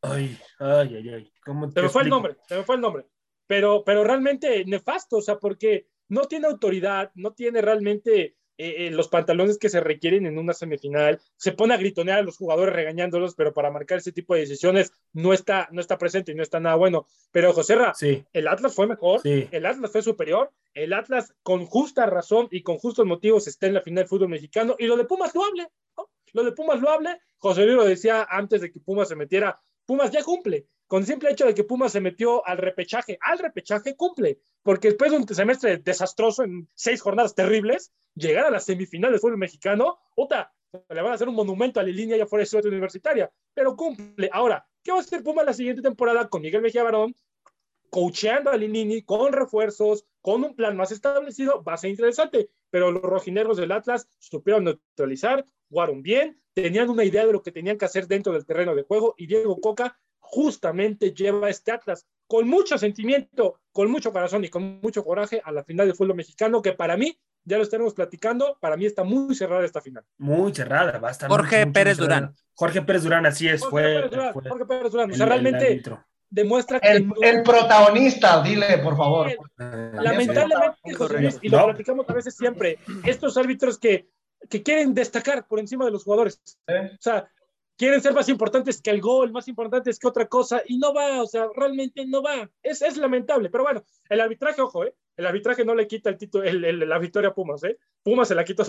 Ay, 0.02 0.38
ay, 0.60 0.96
ay, 0.96 1.10
ay. 1.10 1.32
¿Cómo 1.46 1.70
se 1.70 1.82
me 1.82 1.90
fue 1.90 2.04
el 2.04 2.10
nombre, 2.10 2.36
se 2.48 2.58
me 2.58 2.64
fue 2.64 2.76
el 2.76 2.82
nombre 2.82 3.06
pero, 3.48 3.84
pero 3.86 4.04
realmente 4.04 4.64
nefasto, 4.66 5.18
o 5.18 5.22
sea, 5.22 5.38
porque 5.38 5.88
no 6.08 6.24
tiene 6.26 6.48
autoridad, 6.48 7.12
no 7.16 7.34
tiene 7.34 7.62
realmente 7.62 8.36
eh, 8.58 8.88
eh, 8.88 8.92
los 8.92 9.10
pantalones 9.10 9.58
que 9.58 9.68
se 9.68 9.82
requieren 9.82 10.26
en 10.26 10.38
una 10.38 10.54
semifinal, 10.54 11.20
se 11.36 11.52
pone 11.52 11.74
a 11.74 11.78
gritonear 11.78 12.20
a 12.20 12.24
los 12.24 12.38
jugadores 12.38 12.74
regañándolos, 12.74 13.36
pero 13.36 13.54
para 13.54 13.70
marcar 13.70 13.98
ese 13.98 14.14
tipo 14.14 14.34
de 14.34 14.42
decisiones 14.42 14.94
no 15.12 15.34
está, 15.34 15.68
no 15.72 15.82
está 15.82 15.98
presente 15.98 16.32
y 16.32 16.36
no 16.36 16.44
está 16.44 16.62
nada 16.62 16.76
bueno. 16.76 17.06
Pero 17.32 17.52
José 17.52 17.76
Ra, 17.76 17.94
sí. 17.94 18.24
el 18.32 18.48
Atlas 18.48 18.74
fue 18.74 18.88
mejor, 18.88 19.20
el 19.26 19.66
Atlas 19.66 19.92
fue 19.92 20.02
superior, 20.02 20.52
el 20.74 20.94
Atlas 20.94 21.34
con 21.44 21.66
justa 21.66 22.06
razón 22.06 22.48
y 22.50 22.64
con 22.64 22.78
justos 22.78 23.06
motivos 23.06 23.48
está 23.48 23.68
en 23.68 23.74
la 23.74 23.82
final 23.82 24.04
del 24.04 24.08
fútbol 24.08 24.30
mexicano. 24.30 24.76
Y 24.80 24.86
lo 24.86 24.96
de 24.96 25.04
Pumas 25.04 25.36
lo 25.36 25.44
hable, 25.44 25.68
lo 26.32 26.44
de 26.44 26.54
Pumas 26.54 26.80
lo 26.80 26.90
hable, 26.90 27.20
José 27.38 27.66
Luis 27.66 27.76
lo 27.76 27.84
decía 27.84 28.26
antes 28.30 28.62
de 28.62 28.72
que 28.72 28.80
Pumas 28.80 29.10
se 29.10 29.18
metiera, 29.18 29.60
Pumas 29.86 30.12
ya 30.12 30.24
cumple, 30.24 30.68
con 30.96 31.02
el 31.02 31.08
simple 31.08 31.30
hecho 31.30 31.46
de 31.46 31.54
que 31.54 31.66
Pumas 31.66 31.92
se 31.92 32.00
metió 32.00 32.48
al 32.48 32.58
repechaje, 32.58 33.18
al 33.20 33.38
repechaje 33.38 33.98
cumple, 33.98 34.40
porque 34.64 34.88
después 34.88 35.12
de 35.12 35.18
un 35.18 35.28
semestre 35.28 35.76
desastroso 35.80 36.44
en 36.44 36.70
seis 36.74 37.02
jornadas 37.02 37.36
terribles, 37.36 37.92
llegar 38.14 38.46
a 38.46 38.50
la 38.50 38.62
semifinal 38.62 39.12
del 39.12 39.20
fútbol 39.20 39.38
mexicano, 39.38 40.00
otra, 40.16 40.54
le 40.72 41.02
van 41.02 41.12
a 41.12 41.16
hacer 41.16 41.28
un 41.28 41.36
monumento 41.36 41.82
a 41.82 41.84
la 41.84 41.90
línea 41.90 42.16
ya 42.16 42.26
fuera 42.26 42.44
de 42.44 42.46
Ciudad 42.46 42.66
Universitaria, 42.68 43.30
pero 43.54 43.76
cumple. 43.76 44.30
Ahora, 44.32 44.66
¿qué 44.82 44.94
va 44.94 45.00
a 45.00 45.02
hacer 45.02 45.22
Pumas 45.22 45.46
la 45.46 45.52
siguiente 45.52 45.82
temporada 45.82 46.30
con 46.30 46.42
Miguel 46.42 46.62
Mejía 46.62 46.84
Barón? 46.84 47.14
Coacheando 47.90 48.50
a 48.52 48.56
Lilini 48.56 49.02
con 49.02 49.34
refuerzos, 49.34 50.06
con 50.22 50.46
un 50.46 50.56
plan 50.56 50.78
más 50.78 50.94
establecido, 50.94 51.62
va 51.62 51.74
a 51.74 51.78
ser 51.78 51.90
interesante, 51.90 52.52
pero 52.70 52.92
los 52.92 53.04
rojineros 53.04 53.58
del 53.58 53.74
Atlas 53.74 54.08
supieron 54.20 54.64
neutralizar, 54.64 55.46
jugaron 55.68 56.02
bien, 56.02 56.40
tenían 56.54 56.90
una 56.90 57.04
idea 57.04 57.26
de 57.26 57.34
lo 57.34 57.44
que 57.44 57.52
tenían 57.52 57.78
que 57.78 57.84
hacer 57.84 58.08
dentro 58.08 58.32
del 58.32 58.46
terreno 58.46 58.74
de 58.76 58.84
juego 58.84 59.14
y 59.18 59.28
Diego 59.28 59.60
Coca 59.60 60.00
justamente 60.28 61.14
lleva 61.14 61.50
este 61.50 61.72
Atlas 61.72 62.06
con 62.28 62.48
mucho 62.48 62.78
sentimiento, 62.78 63.60
con 63.72 63.92
mucho 63.92 64.12
corazón 64.12 64.44
y 64.44 64.50
con 64.50 64.80
mucho 64.82 65.04
coraje 65.04 65.42
a 65.44 65.52
la 65.52 65.64
final 65.64 65.88
del 65.88 65.96
fútbol 65.96 66.16
mexicano, 66.16 66.62
que 66.62 66.74
para 66.74 66.98
mí, 66.98 67.18
ya 67.44 67.58
lo 67.58 67.64
estaremos 67.64 67.94
platicando, 67.94 68.58
para 68.60 68.76
mí 68.78 68.86
está 68.86 69.04
muy 69.04 69.36
cerrada 69.36 69.64
esta 69.64 69.82
final. 69.82 70.04
Muy 70.18 70.54
cerrada, 70.54 70.98
va 70.98 71.10
a 71.10 71.12
estar. 71.12 71.30
Jorge 71.30 71.68
Pérez 71.68 71.98
Durán. 71.98 72.36
Jorge 72.54 72.82
Pérez 72.82 73.04
Durán, 73.04 73.26
así 73.26 73.48
es, 73.48 73.64
fue, 73.66 74.10
Jorge 74.10 74.66
Pérez 74.66 74.92
Durán, 74.92 75.12
o 75.12 75.14
sea, 75.14 75.26
realmente 75.26 75.84
demuestra 76.30 76.80
que... 76.80 76.90
El, 76.90 77.44
protagonista, 77.44 78.42
dile, 78.42 78.80
por 78.80 78.98
favor. 78.98 79.32
Lamentablemente, 79.58 80.80
y 81.42 81.50
lo 81.50 81.66
platicamos 81.66 82.10
a 82.10 82.14
veces 82.14 82.36
siempre, 82.36 82.80
estos 83.04 83.38
árbitros 83.38 83.78
que, 83.78 84.10
que 84.50 84.64
quieren 84.64 84.94
destacar 84.94 85.48
por 85.48 85.60
encima 85.60 85.86
de 85.86 85.92
los 85.92 86.04
jugadores. 86.04 86.42
O 86.68 86.98
sea, 87.00 87.30
quieren 87.78 88.02
ser 88.02 88.14
más 88.14 88.30
importantes 88.30 88.82
que 88.82 88.90
el 88.90 89.02
gol, 89.02 89.32
más 89.32 89.48
importantes 89.48 90.00
que 90.00 90.08
otra 90.08 90.28
cosa, 90.28 90.62
y 90.66 90.78
no 90.78 90.94
va, 90.94 91.22
o 91.22 91.28
sea, 91.28 91.48
realmente 91.56 92.06
no 92.06 92.22
va. 92.22 92.50
Es, 92.64 92.82
es 92.82 92.98
lamentable, 92.98 93.50
pero 93.50 93.64
bueno, 93.64 93.84
el 94.10 94.22
arbitraje, 94.22 94.62
ojo, 94.62 94.86
¿eh? 94.86 94.96
El 95.18 95.26
arbitraje 95.26 95.64
no 95.64 95.76
le 95.76 95.88
quita 95.88 96.10
el 96.10 96.18
título, 96.18 96.44
el, 96.44 96.88
la 96.88 97.00
victoria 97.00 97.30
a 97.30 97.34
Pumas, 97.34 97.64
¿eh? 97.64 97.78
Pumas 98.04 98.28
se 98.28 98.36
la 98.36 98.44
quita 98.44 98.64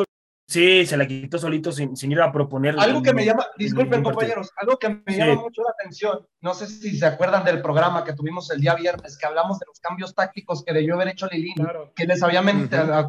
Sí, 0.49 0.86
se 0.86 0.97
la 0.97 1.09
quitó 1.09 1.38
solito 1.38 1.72
sin, 1.72 1.97
ir 2.12 2.20
a 2.20 2.30
proponer. 2.30 2.76
Algo 2.78 3.03
que 3.03 3.12
me 3.12 3.24
llama, 3.24 3.47
disculpen 3.59 4.05
compañeros, 4.05 4.53
algo 4.57 4.78
que 4.78 4.88
me 4.88 5.16
llama 5.16 5.42
mucho 5.42 5.62
la 5.62 5.70
atención, 5.70 6.24
no 6.40 6.55
sé 6.55 6.68
si 6.68 6.97
se 6.97 7.05
acuerdan 7.05 7.44
del 7.44 7.61
programa 7.61 8.05
que 8.05 8.12
tuvimos 8.12 8.49
el 8.53 8.61
día 8.61 8.76
viernes, 8.76 9.18
que 9.18 9.26
hablamos 9.26 9.59
de 9.59 9.66
los 9.66 9.80
cambios 9.80 10.14
tácticos 10.14 10.64
que 10.64 10.72
debió 10.72 10.94
haber 10.94 11.09
hecho 11.09 11.26
Lilín, 11.26 11.57
que 11.97 12.07
les 12.07 12.22
había 12.22 12.42
comentado 12.42 12.94
ah, 12.94 13.09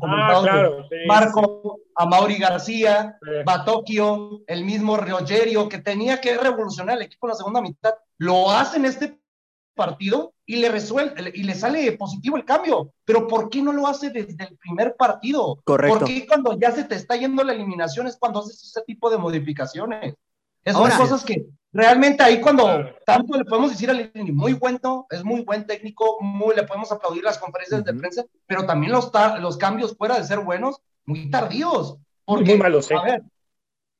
Marco, 1.08 1.80
a 1.96 2.06
Mauri 2.08 2.40
García, 2.40 3.20
Batokio, 3.46 4.42
el 4.48 4.66
mismo 4.66 4.98
Rogerio, 4.98 5.70
que 5.70 5.78
tenía 5.78 6.20
que 6.20 6.36
revolucionar 6.38 6.98
el 6.98 7.04
equipo 7.04 7.28
en 7.28 7.30
la 7.30 7.36
segunda 7.36 7.62
mitad. 7.62 7.94
Lo 8.18 8.50
hacen 8.50 8.86
este 8.86 9.20
partido 9.78 10.34
y 10.46 10.58
le 10.58 10.70
resuelve 10.70 11.32
y 11.34 11.44
le 11.44 11.56
sale 11.56 11.90
positivo 11.94 12.36
el 12.36 12.44
cambio. 12.44 12.94
Pero 13.06 13.28
¿por 13.28 13.50
qué 13.50 13.62
no 13.62 13.72
lo 13.72 13.88
hace 13.88 14.10
desde 14.10 14.44
el 14.44 14.58
primer 14.58 14.98
partido? 14.98 15.62
Correcto. 15.64 16.00
¿Por 16.00 16.08
qué 16.08 16.28
cuando 16.28 16.60
ya 16.60 16.72
se 16.72 16.84
te 16.84 16.96
está 16.96 17.16
yendo 17.16 17.46
la 17.46 17.54
eliminación 17.54 18.08
es 18.08 18.18
cuando 18.18 18.42
haces 18.42 18.62
ese 18.62 18.82
tipo 18.82 19.10
de 19.10 19.18
modificaciones? 19.18 20.16
Esas 20.66 20.82
son 20.82 21.00
cosas 21.00 21.24
que 21.24 21.46
realmente 21.72 22.24
ahí 22.24 22.42
cuando 22.42 22.68
tanto 23.06 23.38
le 23.38 23.46
podemos 23.46 23.72
decir 23.72 23.90
a 23.90 23.94
Lilini, 23.94 24.34
muy 24.34 24.52
bueno, 24.52 25.08
es 25.10 25.24
muy 25.24 25.42
buen 25.42 25.66
técnico, 25.66 26.18
muy, 26.20 26.56
le 26.56 26.64
podemos 26.64 26.92
aplaudir 26.92 27.24
las 27.24 27.38
conferencias 27.38 27.86
de 27.86 27.94
prensa, 27.94 28.26
pero 28.46 28.66
también 28.66 28.92
los, 28.92 29.10
los 29.40 29.56
cambios 29.56 29.96
fuera 29.96 30.18
de 30.18 30.26
ser 30.26 30.40
buenos, 30.40 30.82
muy 31.06 31.30
tardíos. 31.30 31.98
Porque, 32.26 32.52
muy 32.52 32.58
malos, 32.58 32.92
A 32.92 33.02
ver, 33.02 33.24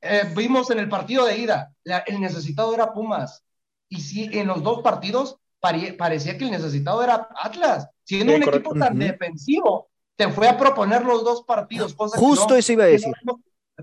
eh, 0.02 0.24
vimos 0.36 0.70
en 0.72 0.80
el 0.80 0.90
partido 0.90 1.26
de 1.26 1.38
ida, 1.38 1.74
el 2.06 2.20
necesitado 2.20 2.74
era 2.74 2.94
Pumas, 2.94 3.44
y 3.88 4.02
sí, 4.02 4.30
en 4.34 4.48
los 4.48 4.64
dos 4.64 4.82
partidos 4.82 5.38
parecía 5.60 6.38
que 6.38 6.45
el 6.45 6.51
necesitado 6.51 7.03
era 7.03 7.28
Atlas, 7.41 7.88
siendo 8.03 8.36
un 8.36 8.43
equipo 8.43 8.74
tan 8.74 8.97
defensivo, 8.97 9.89
te 10.16 10.30
fue 10.30 10.47
a 10.47 10.58
proponer 10.58 11.03
los 11.03 11.24
dos 11.24 11.43
partidos. 11.43 11.95
Justo 11.95 12.55
eso 12.55 12.74
iba 12.74 12.84
a 12.84 12.88
decir. 12.88 13.14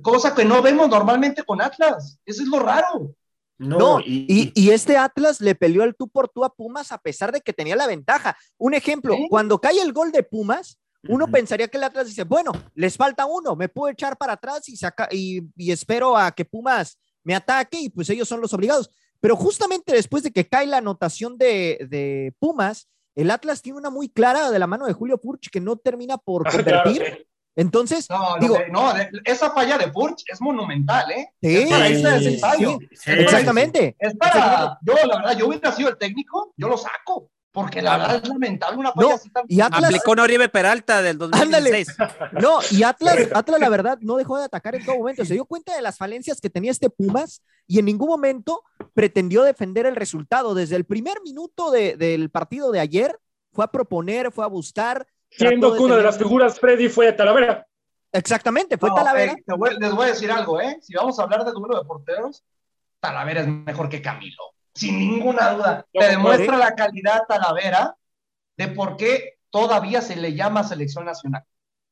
cosa 0.03 0.35
que 0.35 0.45
no 0.45 0.63
vemos 0.63 0.89
normalmente 0.89 1.43
con 1.45 1.61
Atlas, 1.61 2.19
eso 2.25 2.43
es 2.43 2.49
lo 2.49 2.59
raro. 2.59 3.15
No, 3.57 4.01
y, 4.01 4.53
y, 4.53 4.71
este 4.71 4.97
Atlas 4.97 5.41
le 5.41 5.55
peleó 5.55 5.85
el 5.85 5.95
tú 5.95 6.09
por 6.09 6.29
tú 6.29 6.45
a 6.45 6.53
Pumas 6.53 6.91
a 6.91 6.99
pesar 6.99 7.31
de 7.31 7.41
que 7.41 7.53
tenía 7.53 7.77
la 7.77 7.87
ventaja. 7.87 8.37
Un 8.59 8.75
ejemplo, 8.75 9.17
cuando 9.31 9.61
cae 9.61 9.81
el 9.81 9.93
gol 9.93 10.11
de 10.11 10.25
Pumas, 10.25 10.77
uno 11.09 11.29
pensaría 11.29 11.69
que 11.69 11.77
el 11.77 11.85
Atlas 11.85 12.09
dice, 12.09 12.25
bueno, 12.25 12.53
les 12.75 12.97
falta 12.97 13.27
uno, 13.27 13.55
me 13.55 13.69
puedo 13.69 13.93
echar 13.93 14.17
para 14.17 14.33
atrás 14.33 14.69
y, 14.69 14.77
saca, 14.77 15.09
y, 15.11 15.43
y 15.57 15.71
espero 15.71 16.17
a 16.17 16.33
que 16.33 16.45
Pumas 16.45 16.99
me 17.23 17.35
ataque 17.35 17.79
y 17.81 17.89
pues 17.91 18.11
ellos 18.11 18.29
son 18.29 18.41
los 18.41 18.53
obligados. 18.53 18.91
Pero 19.25 19.37
justamente 19.37 19.95
después 19.95 20.23
de 20.23 20.33
que 20.33 20.47
cae 20.47 20.67
la 20.67 20.77
anotación 20.77 21.39
de, 21.39 22.35
Pumas, 22.39 22.91
el 23.15 23.31
Atlas 23.31 23.63
tiene 23.63 23.79
una 23.79 23.89
muy 23.89 24.11
clara 24.11 24.51
de 24.51 24.59
la 24.59 24.67
mano 24.67 24.85
de 24.85 24.93
Julio 24.93 25.17
Furch 25.17 25.49
que 25.49 25.63
no 25.63 25.77
termina 25.77 26.19
por 26.19 26.47
ah, 26.47 26.51
convertir. 26.51 27.27
Entonces, 27.57 28.07
no, 28.11 28.37
digo, 28.39 28.59
no, 28.71 28.93
esa 29.25 29.51
falla 29.53 29.79
de 29.79 29.91
Furch 29.91 30.25
es 30.31 30.43
monumental, 30.43 31.11
¿eh? 31.11 31.33
Sí, 31.41 31.57
es 31.57 31.71
para 31.71 32.19
sí, 32.19 32.79
exactamente. 33.07 33.97
Es 33.99 34.15
para, 34.15 34.79
yo 34.83 34.93
la 34.93 35.17
verdad, 35.17 35.39
yo 35.39 35.49
hubiera 35.49 35.73
sido 35.73 35.89
el 35.89 35.97
técnico, 35.97 36.53
yo 36.59 36.69
lo 36.69 36.77
saco. 36.77 37.31
Porque 37.55 37.81
la 37.81 37.99
verdad 37.99 38.17
es 38.17 38.29
lamentable 38.29 38.79
una 38.79 38.93
falla 38.93 39.15
así 39.15 39.31
tan... 39.31 39.45
Y 39.47 39.61
Atlas... 39.61 39.85
Aplicó 39.85 40.11
Oribe 40.11 40.49
Peralta 40.49 41.03
del 41.03 41.19
2016. 41.19 41.87
No, 42.33 42.59
y 42.73 42.83
Atlas, 42.83 43.17
Atlas, 43.33 43.61
la 43.61 43.69
verdad, 43.69 43.97
no 44.01 44.17
dejó 44.17 44.39
de 44.39 44.45
atacar 44.47 44.75
en 44.75 44.85
todo 44.85 44.97
momento. 44.97 45.25
Se 45.25 45.35
dio 45.35 45.45
cuenta 45.45 45.73
de 45.73 45.81
las 45.81 45.97
falencias 45.97 46.41
que 46.41 46.51
tenía 46.51 46.73
este 46.73 46.91
Pumas 46.91 47.45
y 47.69 47.79
en 47.79 47.85
ningún 47.85 48.09
momento 48.09 48.65
pretendió 48.93 49.45
defender 49.45 49.87
el 49.87 49.95
resultado. 49.95 50.57
Desde 50.57 50.75
el 50.75 50.85
primer 50.85 51.23
minuto 51.23 51.71
de, 51.71 51.97
del 51.97 52.29
partido 52.29 52.73
de 52.73 52.81
ayer, 52.81 53.21
fue 53.53 53.65
a 53.65 53.69
proponer, 53.69 54.33
fue 54.33 54.45
a 54.45 54.49
buscar. 54.49 55.07
Siendo 55.31 55.75
que 55.75 55.79
una 55.79 55.97
de 55.97 56.03
las 56.03 56.19
figuras, 56.19 56.59
Freddy, 56.59 56.89
fue 56.89 57.13
Talavera. 57.13 57.65
Exactamente, 58.11 58.79
fue 58.79 58.91
Talavera. 58.93 59.35
Eh, 59.35 59.77
les 59.79 59.93
voy 59.93 60.07
a 60.07 60.09
decir 60.09 60.33
algo, 60.33 60.61
¿eh? 60.61 60.79
Si 60.83 60.93
vamos 60.93 61.21
a 61.21 61.23
hablar 61.23 61.45
de 61.45 61.53
duelo 61.53 61.79
de 61.79 61.85
porteros, 61.85 62.43
Talavera 62.99 63.43
es 63.43 63.47
mejor 63.47 63.89
que 63.89 64.03
Camilo 64.03 64.54
sin 64.75 64.99
ninguna 64.99 65.51
duda. 65.51 65.87
Te 65.93 66.09
demuestra 66.09 66.57
la 66.57 66.75
calidad 66.75 67.23
Talavera 67.29 67.97
de 68.57 68.69
por 68.69 68.97
qué 68.97 69.35
todavía 69.51 70.01
se 70.01 70.17
le 70.17 70.35
llama 70.35 70.65
selección 70.65 71.05
nacional. 71.05 71.45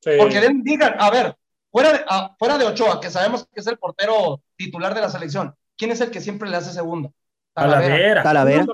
Porque 0.03 0.41
digan, 0.64 0.97
a 0.99 1.11
ver, 1.11 1.37
fuera 1.70 1.93
de, 1.93 2.05
fuera 2.39 2.59
de 2.59 2.64
Ochoa, 2.64 3.01
que 3.01 3.11
sabemos 3.11 3.47
que 3.53 3.61
es 3.61 3.66
el 3.66 3.78
portero 3.78 4.43
titular 4.57 4.95
de 4.95 5.01
la 5.01 5.09
selección, 5.09 5.55
¿quién 5.76 5.93
es 5.93 6.01
el 6.01 6.11
que 6.11 6.20
siempre 6.20 6.51
le 6.51 6.57
hace 6.57 6.72
segundo? 6.72 7.12
Talavera. 7.55 8.22
Talavera. 8.22 8.66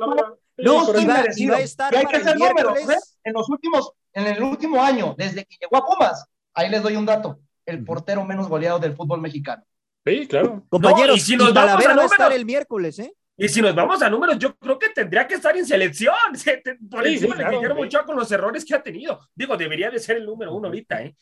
No, 0.60 0.98
iba, 0.98 1.24
iba, 1.36 1.56
a 1.56 1.60
estar 1.60 1.94
y 1.94 1.98
hay 1.98 2.06
que 2.06 2.16
hacer 2.16 2.36
números, 2.36 2.78
En 3.22 3.32
los 3.32 3.48
últimos, 3.48 3.92
en 4.12 4.26
el 4.26 4.42
último 4.42 4.82
año, 4.82 5.14
desde 5.16 5.44
que 5.44 5.56
llegó 5.60 5.76
a 5.76 5.86
Pumas, 5.86 6.26
ahí 6.52 6.68
les 6.68 6.82
doy 6.82 6.96
un 6.96 7.06
dato, 7.06 7.38
el 7.64 7.84
portero 7.84 8.24
menos 8.24 8.48
goleado 8.48 8.80
del 8.80 8.96
fútbol 8.96 9.20
mexicano. 9.20 9.62
Sí, 10.04 10.26
claro. 10.26 10.64
Compañeros, 10.68 11.22
si 11.22 11.36
nos 11.36 11.54
Talavera 11.54 11.94
va 11.94 12.02
a 12.02 12.06
estar 12.06 12.32
el 12.32 12.44
miércoles, 12.44 12.98
¿eh? 12.98 13.14
Y 13.40 13.48
si 13.48 13.62
nos 13.62 13.72
vamos 13.72 14.02
a 14.02 14.10
números, 14.10 14.36
yo 14.36 14.56
creo 14.56 14.76
que 14.76 14.88
tendría 14.88 15.26
que 15.26 15.36
estar 15.36 15.56
en 15.56 15.64
selección, 15.64 16.12
por 16.90 17.06
encima 17.06 17.36
de 17.36 17.44
Guillermo 17.48 17.82
Ochoa 17.82 18.04
con 18.04 18.16
los 18.16 18.30
errores 18.32 18.64
que 18.64 18.74
ha 18.74 18.82
tenido. 18.82 19.20
Digo, 19.32 19.56
debería 19.56 19.90
de 19.90 20.00
ser 20.00 20.16
el 20.16 20.26
número 20.26 20.52
uno 20.52 20.66
ahorita, 20.66 21.02
¿eh? 21.02 21.14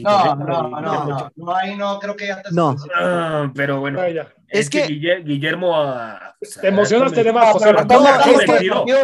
no, 0.00 0.36
no, 0.36 0.68
no, 0.68 1.32
no, 1.36 1.54
ahí 1.54 1.76
no, 1.76 1.98
creo 1.98 2.16
que 2.16 2.26
ya 2.26 2.42
No, 2.50 2.76
ah, 2.94 3.50
pero 3.54 3.80
bueno. 3.80 4.00
Es, 4.48 4.68
que, 4.68 4.86
Guillermo. 4.86 5.74
Ah, 5.76 6.34
te 6.60 6.68
emocionaste 6.68 7.22
de 7.22 7.32
más, 7.32 7.52
José. 7.52 7.74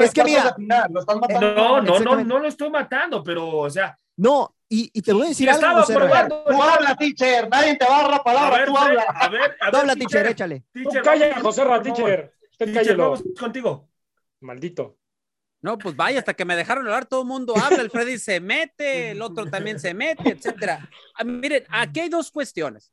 es 0.01 0.12
que, 0.12 0.24
mira. 0.24 0.55
No, 0.59 1.80
no, 1.80 2.01
no, 2.01 2.24
no 2.24 2.39
lo 2.39 2.49
estoy 2.49 2.70
matando, 2.70 3.22
pero, 3.22 3.49
o 3.49 3.70
sea. 3.70 3.99
No, 4.16 4.55
y, 4.68 4.90
y 4.92 5.02
te 5.02 5.12
voy 5.12 5.26
a 5.26 5.28
decir 5.28 5.48
algo. 5.48 5.80
Estaba 5.80 5.86
probando. 5.86 6.44
Tú 6.44 6.62
habla, 6.62 6.96
teacher. 6.96 7.48
Nadie 7.48 7.76
te 7.76 7.84
va 7.84 7.98
a 7.98 8.02
dar 8.02 8.10
la 8.10 8.22
palabra. 8.22 8.66
tú 8.66 8.76
habla. 8.76 9.02
A 9.02 9.28
ver, 9.28 9.56
a 9.60 9.70
ver. 9.70 9.76
habla, 9.76 9.96
teacher, 9.96 10.26
échale. 10.26 10.64
Teacher, 10.72 11.02
calla, 11.02 11.40
José 11.40 11.64
Ra, 11.64 11.82
teacher. 11.82 12.32
Usted 12.58 12.96
Vamos 12.96 13.22
contigo. 13.38 13.88
Maldito. 14.40 14.98
No, 15.60 15.78
pues 15.78 15.96
vaya, 15.96 16.18
hasta 16.18 16.34
que 16.34 16.44
me 16.44 16.54
dejaron 16.54 16.86
hablar, 16.86 17.06
todo 17.06 17.22
el 17.22 17.26
mundo 17.26 17.54
habla, 17.56 17.82
el 17.82 17.90
Freddy 17.90 18.18
se 18.18 18.40
mete, 18.40 19.10
el 19.10 19.22
otro 19.22 19.46
también 19.46 19.80
se 19.80 19.94
mete, 19.94 20.30
etcétera. 20.30 20.88
Ah, 21.14 21.24
miren, 21.24 21.64
aquí 21.70 22.00
hay 22.00 22.08
dos 22.08 22.30
cuestiones. 22.30 22.92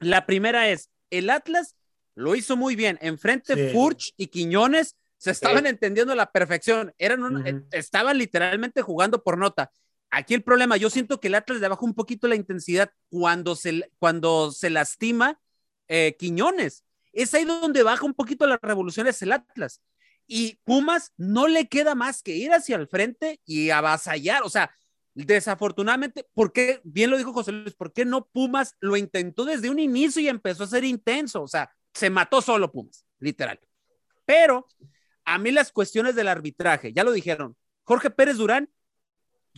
La 0.00 0.24
primera 0.24 0.68
es, 0.68 0.90
el 1.10 1.30
Atlas 1.30 1.76
lo 2.14 2.34
hizo 2.34 2.56
muy 2.56 2.74
bien. 2.74 2.98
Enfrente 3.02 3.72
Furch 3.72 4.14
y 4.16 4.28
Quiñones 4.28 4.96
se 5.18 5.30
estaban 5.30 5.66
entendiendo 5.66 6.12
a 6.12 6.16
la 6.16 6.30
perfección. 6.30 6.94
Eran 6.98 7.46
eh, 7.46 7.62
estaban 7.72 8.18
literalmente 8.18 8.82
jugando 8.82 9.22
por 9.22 9.36
nota. 9.38 9.70
Aquí 10.10 10.34
el 10.34 10.42
problema, 10.42 10.76
yo 10.76 10.88
siento 10.90 11.20
que 11.20 11.28
el 11.28 11.34
Atlas 11.34 11.60
le 11.60 11.68
bajó 11.68 11.84
un 11.84 11.94
poquito 11.94 12.28
la 12.28 12.36
intensidad 12.36 12.90
cuando 13.08 13.56
se, 13.56 13.90
cuando 13.98 14.52
se 14.52 14.70
lastima 14.70 15.40
eh, 15.88 16.16
Quiñones. 16.18 16.84
Es 17.12 17.34
ahí 17.34 17.44
donde 17.44 17.82
baja 17.82 18.04
un 18.04 18.14
poquito 18.14 18.46
las 18.46 18.60
revoluciones 18.62 19.20
el 19.22 19.32
Atlas. 19.32 19.82
Y 20.26 20.58
Pumas 20.64 21.12
no 21.16 21.48
le 21.48 21.68
queda 21.68 21.94
más 21.94 22.22
que 22.22 22.36
ir 22.36 22.52
hacia 22.52 22.76
el 22.76 22.88
frente 22.88 23.40
y 23.44 23.70
avasallar. 23.70 24.42
O 24.42 24.50
sea, 24.50 24.70
desafortunadamente, 25.14 26.26
¿por 26.34 26.52
qué? 26.52 26.80
Bien 26.84 27.10
lo 27.10 27.16
dijo 27.16 27.32
José 27.32 27.52
Luis, 27.52 27.74
¿por 27.74 27.92
qué 27.92 28.04
no 28.04 28.26
Pumas 28.26 28.74
lo 28.80 28.96
intentó 28.96 29.44
desde 29.44 29.70
un 29.70 29.78
inicio 29.78 30.20
y 30.20 30.28
empezó 30.28 30.64
a 30.64 30.68
ser 30.68 30.84
intenso? 30.84 31.42
O 31.42 31.48
sea, 31.48 31.70
se 31.94 32.10
mató 32.10 32.42
solo 32.42 32.70
Pumas, 32.70 33.06
literal. 33.18 33.58
Pero 34.24 34.66
a 35.24 35.38
mí 35.38 35.50
las 35.50 35.72
cuestiones 35.72 36.14
del 36.14 36.28
arbitraje, 36.28 36.92
ya 36.92 37.04
lo 37.04 37.12
dijeron, 37.12 37.56
Jorge 37.84 38.10
Pérez 38.10 38.36
Durán, 38.36 38.68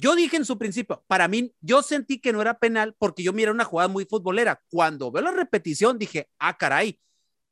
yo 0.01 0.15
dije 0.15 0.37
en 0.37 0.45
su 0.45 0.59
principio, 0.59 1.05
para 1.09 1.27
mí, 1.27 1.53
yo 1.61 1.83
sentí 1.83 2.21
que 2.21 2.33
no 2.33 2.41
era 2.41 2.59
penal 2.59 2.95
porque 2.99 3.23
yo 3.25 3.33
miré 3.33 3.51
una 3.51 3.65
jugada 3.65 3.89
muy 3.89 4.05
futbolera. 4.05 4.63
Cuando 4.71 5.11
veo 5.11 5.23
la 5.23 5.33
repetición, 5.33 5.99
dije, 5.99 6.29
ah, 6.39 6.57
caray, 6.57 7.01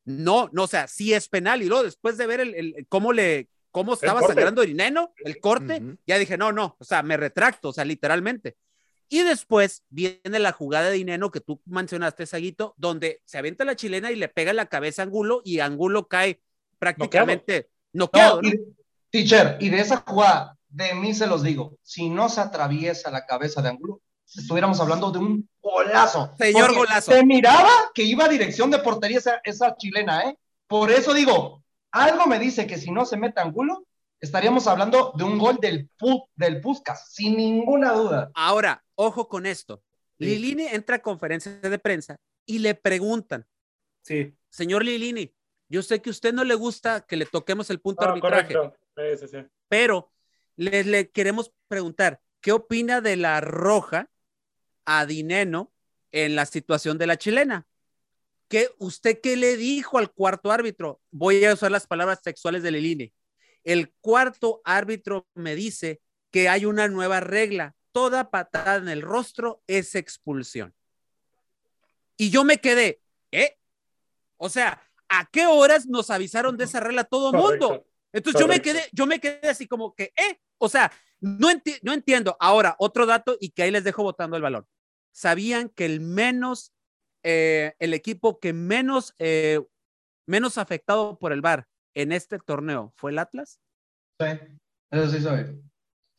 no, 0.04 0.48
no, 0.52 0.64
o 0.64 0.66
sea, 0.68 0.86
sí 0.86 1.12
es 1.12 1.28
penal. 1.28 1.62
Y 1.62 1.66
luego 1.66 1.82
después 1.82 2.16
de 2.16 2.26
ver 2.26 2.40
el, 2.40 2.86
cómo 2.88 3.12
le, 3.12 3.48
cómo 3.72 3.94
estaba 3.94 4.22
sangrando 4.22 4.62
el 4.62 4.76
neno, 4.76 5.12
el 5.24 5.40
corte, 5.40 5.82
ya 6.06 6.18
dije, 6.18 6.38
no, 6.38 6.52
no, 6.52 6.76
o 6.78 6.84
sea, 6.84 7.02
me 7.02 7.16
retracto, 7.16 7.70
o 7.70 7.72
sea, 7.72 7.84
literalmente. 7.84 8.56
Y 9.08 9.22
después 9.22 9.82
viene 9.88 10.38
la 10.38 10.52
jugada 10.52 10.90
de 10.90 10.96
Dineno 10.96 11.30
que 11.30 11.40
tú 11.40 11.60
mencionaste, 11.64 12.26
Saguito, 12.26 12.74
donde 12.76 13.22
se 13.24 13.38
avienta 13.38 13.64
la 13.64 13.76
chilena 13.76 14.12
y 14.12 14.16
le 14.16 14.28
pega 14.28 14.52
la 14.52 14.66
cabeza 14.66 15.02
a 15.02 15.04
Angulo 15.04 15.42
y 15.44 15.60
Angulo 15.60 16.08
cae 16.08 16.40
prácticamente 16.78 17.68
noqueado. 17.92 18.40
No, 18.42 18.50
teacher, 19.10 19.56
y 19.60 19.70
de 19.70 19.80
esa 19.80 19.98
jugada, 19.98 20.55
de 20.76 20.94
mí 20.94 21.14
se 21.14 21.26
los 21.26 21.42
digo, 21.42 21.78
si 21.82 22.10
no 22.10 22.28
se 22.28 22.42
atraviesa 22.42 23.10
la 23.10 23.24
cabeza 23.24 23.62
de 23.62 23.70
Angulo, 23.70 24.02
estuviéramos 24.26 24.78
hablando 24.78 25.10
de 25.10 25.18
un 25.18 25.48
golazo. 25.62 26.34
Señor 26.36 26.74
golazo. 26.74 27.12
Se 27.12 27.24
miraba 27.24 27.70
que 27.94 28.02
iba 28.02 28.26
a 28.26 28.28
dirección 28.28 28.70
de 28.70 28.80
portería 28.80 29.18
esa, 29.42 29.76
chilena, 29.76 30.28
¿eh? 30.28 30.38
Por 30.66 30.90
eso 30.90 31.14
digo, 31.14 31.64
algo 31.92 32.26
me 32.26 32.38
dice 32.38 32.66
que 32.66 32.76
si 32.76 32.90
no 32.90 33.06
se 33.06 33.16
mete 33.16 33.40
Angulo, 33.40 33.86
estaríamos 34.20 34.66
hablando 34.66 35.14
de 35.16 35.24
un 35.24 35.38
gol 35.38 35.56
del, 35.62 35.88
del 36.34 36.60
Puskas, 36.60 37.10
sin 37.10 37.38
ninguna 37.38 37.92
duda. 37.92 38.30
Ahora, 38.34 38.84
ojo 38.96 39.28
con 39.28 39.46
esto. 39.46 39.82
Lilini 40.18 40.66
entra 40.66 40.96
a 40.96 41.02
conferencia 41.02 41.52
de 41.52 41.78
prensa 41.78 42.20
y 42.44 42.58
le 42.58 42.74
preguntan, 42.74 43.46
sí. 44.02 44.36
señor 44.50 44.84
Lilini, 44.84 45.34
yo 45.70 45.82
sé 45.82 46.02
que 46.02 46.10
a 46.10 46.12
usted 46.12 46.34
no 46.34 46.44
le 46.44 46.54
gusta 46.54 47.00
que 47.00 47.16
le 47.16 47.24
toquemos 47.24 47.70
el 47.70 47.80
punto 47.80 48.04
ah, 48.04 48.10
arbitraje, 48.10 48.54
sí, 49.18 49.28
sí, 49.28 49.38
pero 49.68 50.10
le, 50.56 50.84
le, 50.84 51.10
queremos 51.10 51.52
preguntar, 51.68 52.20
¿qué 52.40 52.52
opina 52.52 53.00
de 53.00 53.16
la 53.16 53.40
roja 53.40 54.10
a 54.86 55.04
Dineno 55.04 55.72
en 56.12 56.34
la 56.34 56.46
situación 56.46 56.96
de 56.96 57.06
la 57.06 57.18
chilena. 57.18 57.66
¿Qué, 58.48 58.70
¿Usted 58.78 59.20
qué 59.20 59.36
le 59.36 59.56
dijo 59.56 59.98
al 59.98 60.12
cuarto 60.12 60.50
árbitro? 60.50 61.02
Voy 61.10 61.44
a 61.44 61.52
usar 61.52 61.70
las 61.70 61.86
palabras 61.86 62.20
sexuales 62.22 62.62
de 62.62 62.70
Leline. 62.70 63.12
El 63.64 63.92
cuarto 64.00 64.62
árbitro 64.64 65.26
me 65.34 65.54
dice 65.56 66.00
que 66.30 66.48
hay 66.48 66.64
una 66.64 66.88
nueva 66.88 67.20
regla. 67.20 67.74
Toda 67.92 68.30
patada 68.30 68.76
en 68.76 68.88
el 68.88 69.02
rostro 69.02 69.62
es 69.66 69.94
expulsión. 69.94 70.74
Y 72.16 72.30
yo 72.30 72.44
me 72.44 72.58
quedé, 72.58 73.00
¿eh? 73.32 73.58
O 74.36 74.48
sea, 74.48 74.80
¿a 75.08 75.28
qué 75.30 75.46
horas 75.46 75.86
nos 75.86 76.10
avisaron 76.10 76.56
de 76.56 76.64
esa 76.64 76.80
regla 76.80 77.04
todo 77.04 77.30
el 77.30 77.36
mundo? 77.36 77.84
Entonces 78.12 78.40
yo 78.40 78.46
me 78.46 78.62
quedé, 78.62 78.88
yo 78.92 79.06
me 79.06 79.18
quedé 79.18 79.48
así 79.48 79.66
como 79.66 79.94
que, 79.94 80.12
¿eh? 80.16 80.40
O 80.58 80.68
sea, 80.68 80.90
no, 81.20 81.48
no 81.82 81.92
entiendo. 81.92 82.36
Ahora, 82.40 82.76
otro 82.78 83.06
dato 83.06 83.36
y 83.40 83.50
que 83.50 83.62
ahí 83.62 83.70
les 83.70 83.84
dejo 83.84 84.02
votando 84.02 84.36
el 84.36 84.42
balón 84.42 84.66
sabían 85.12 85.70
que 85.70 85.86
el 85.86 86.02
menos, 86.02 86.74
eh, 87.22 87.72
el 87.78 87.94
equipo 87.94 88.38
que 88.38 88.52
menos 88.52 89.14
eh, 89.18 89.60
menos 90.26 90.58
afectado 90.58 91.18
por 91.18 91.32
el 91.32 91.40
VAR 91.40 91.66
en 91.94 92.12
este 92.12 92.38
torneo 92.38 92.92
fue 92.96 93.12
el 93.12 93.18
Atlas? 93.18 93.58
Sí, 94.20 94.26
eso 94.90 95.08
sí 95.10 95.20
soy. 95.22 95.58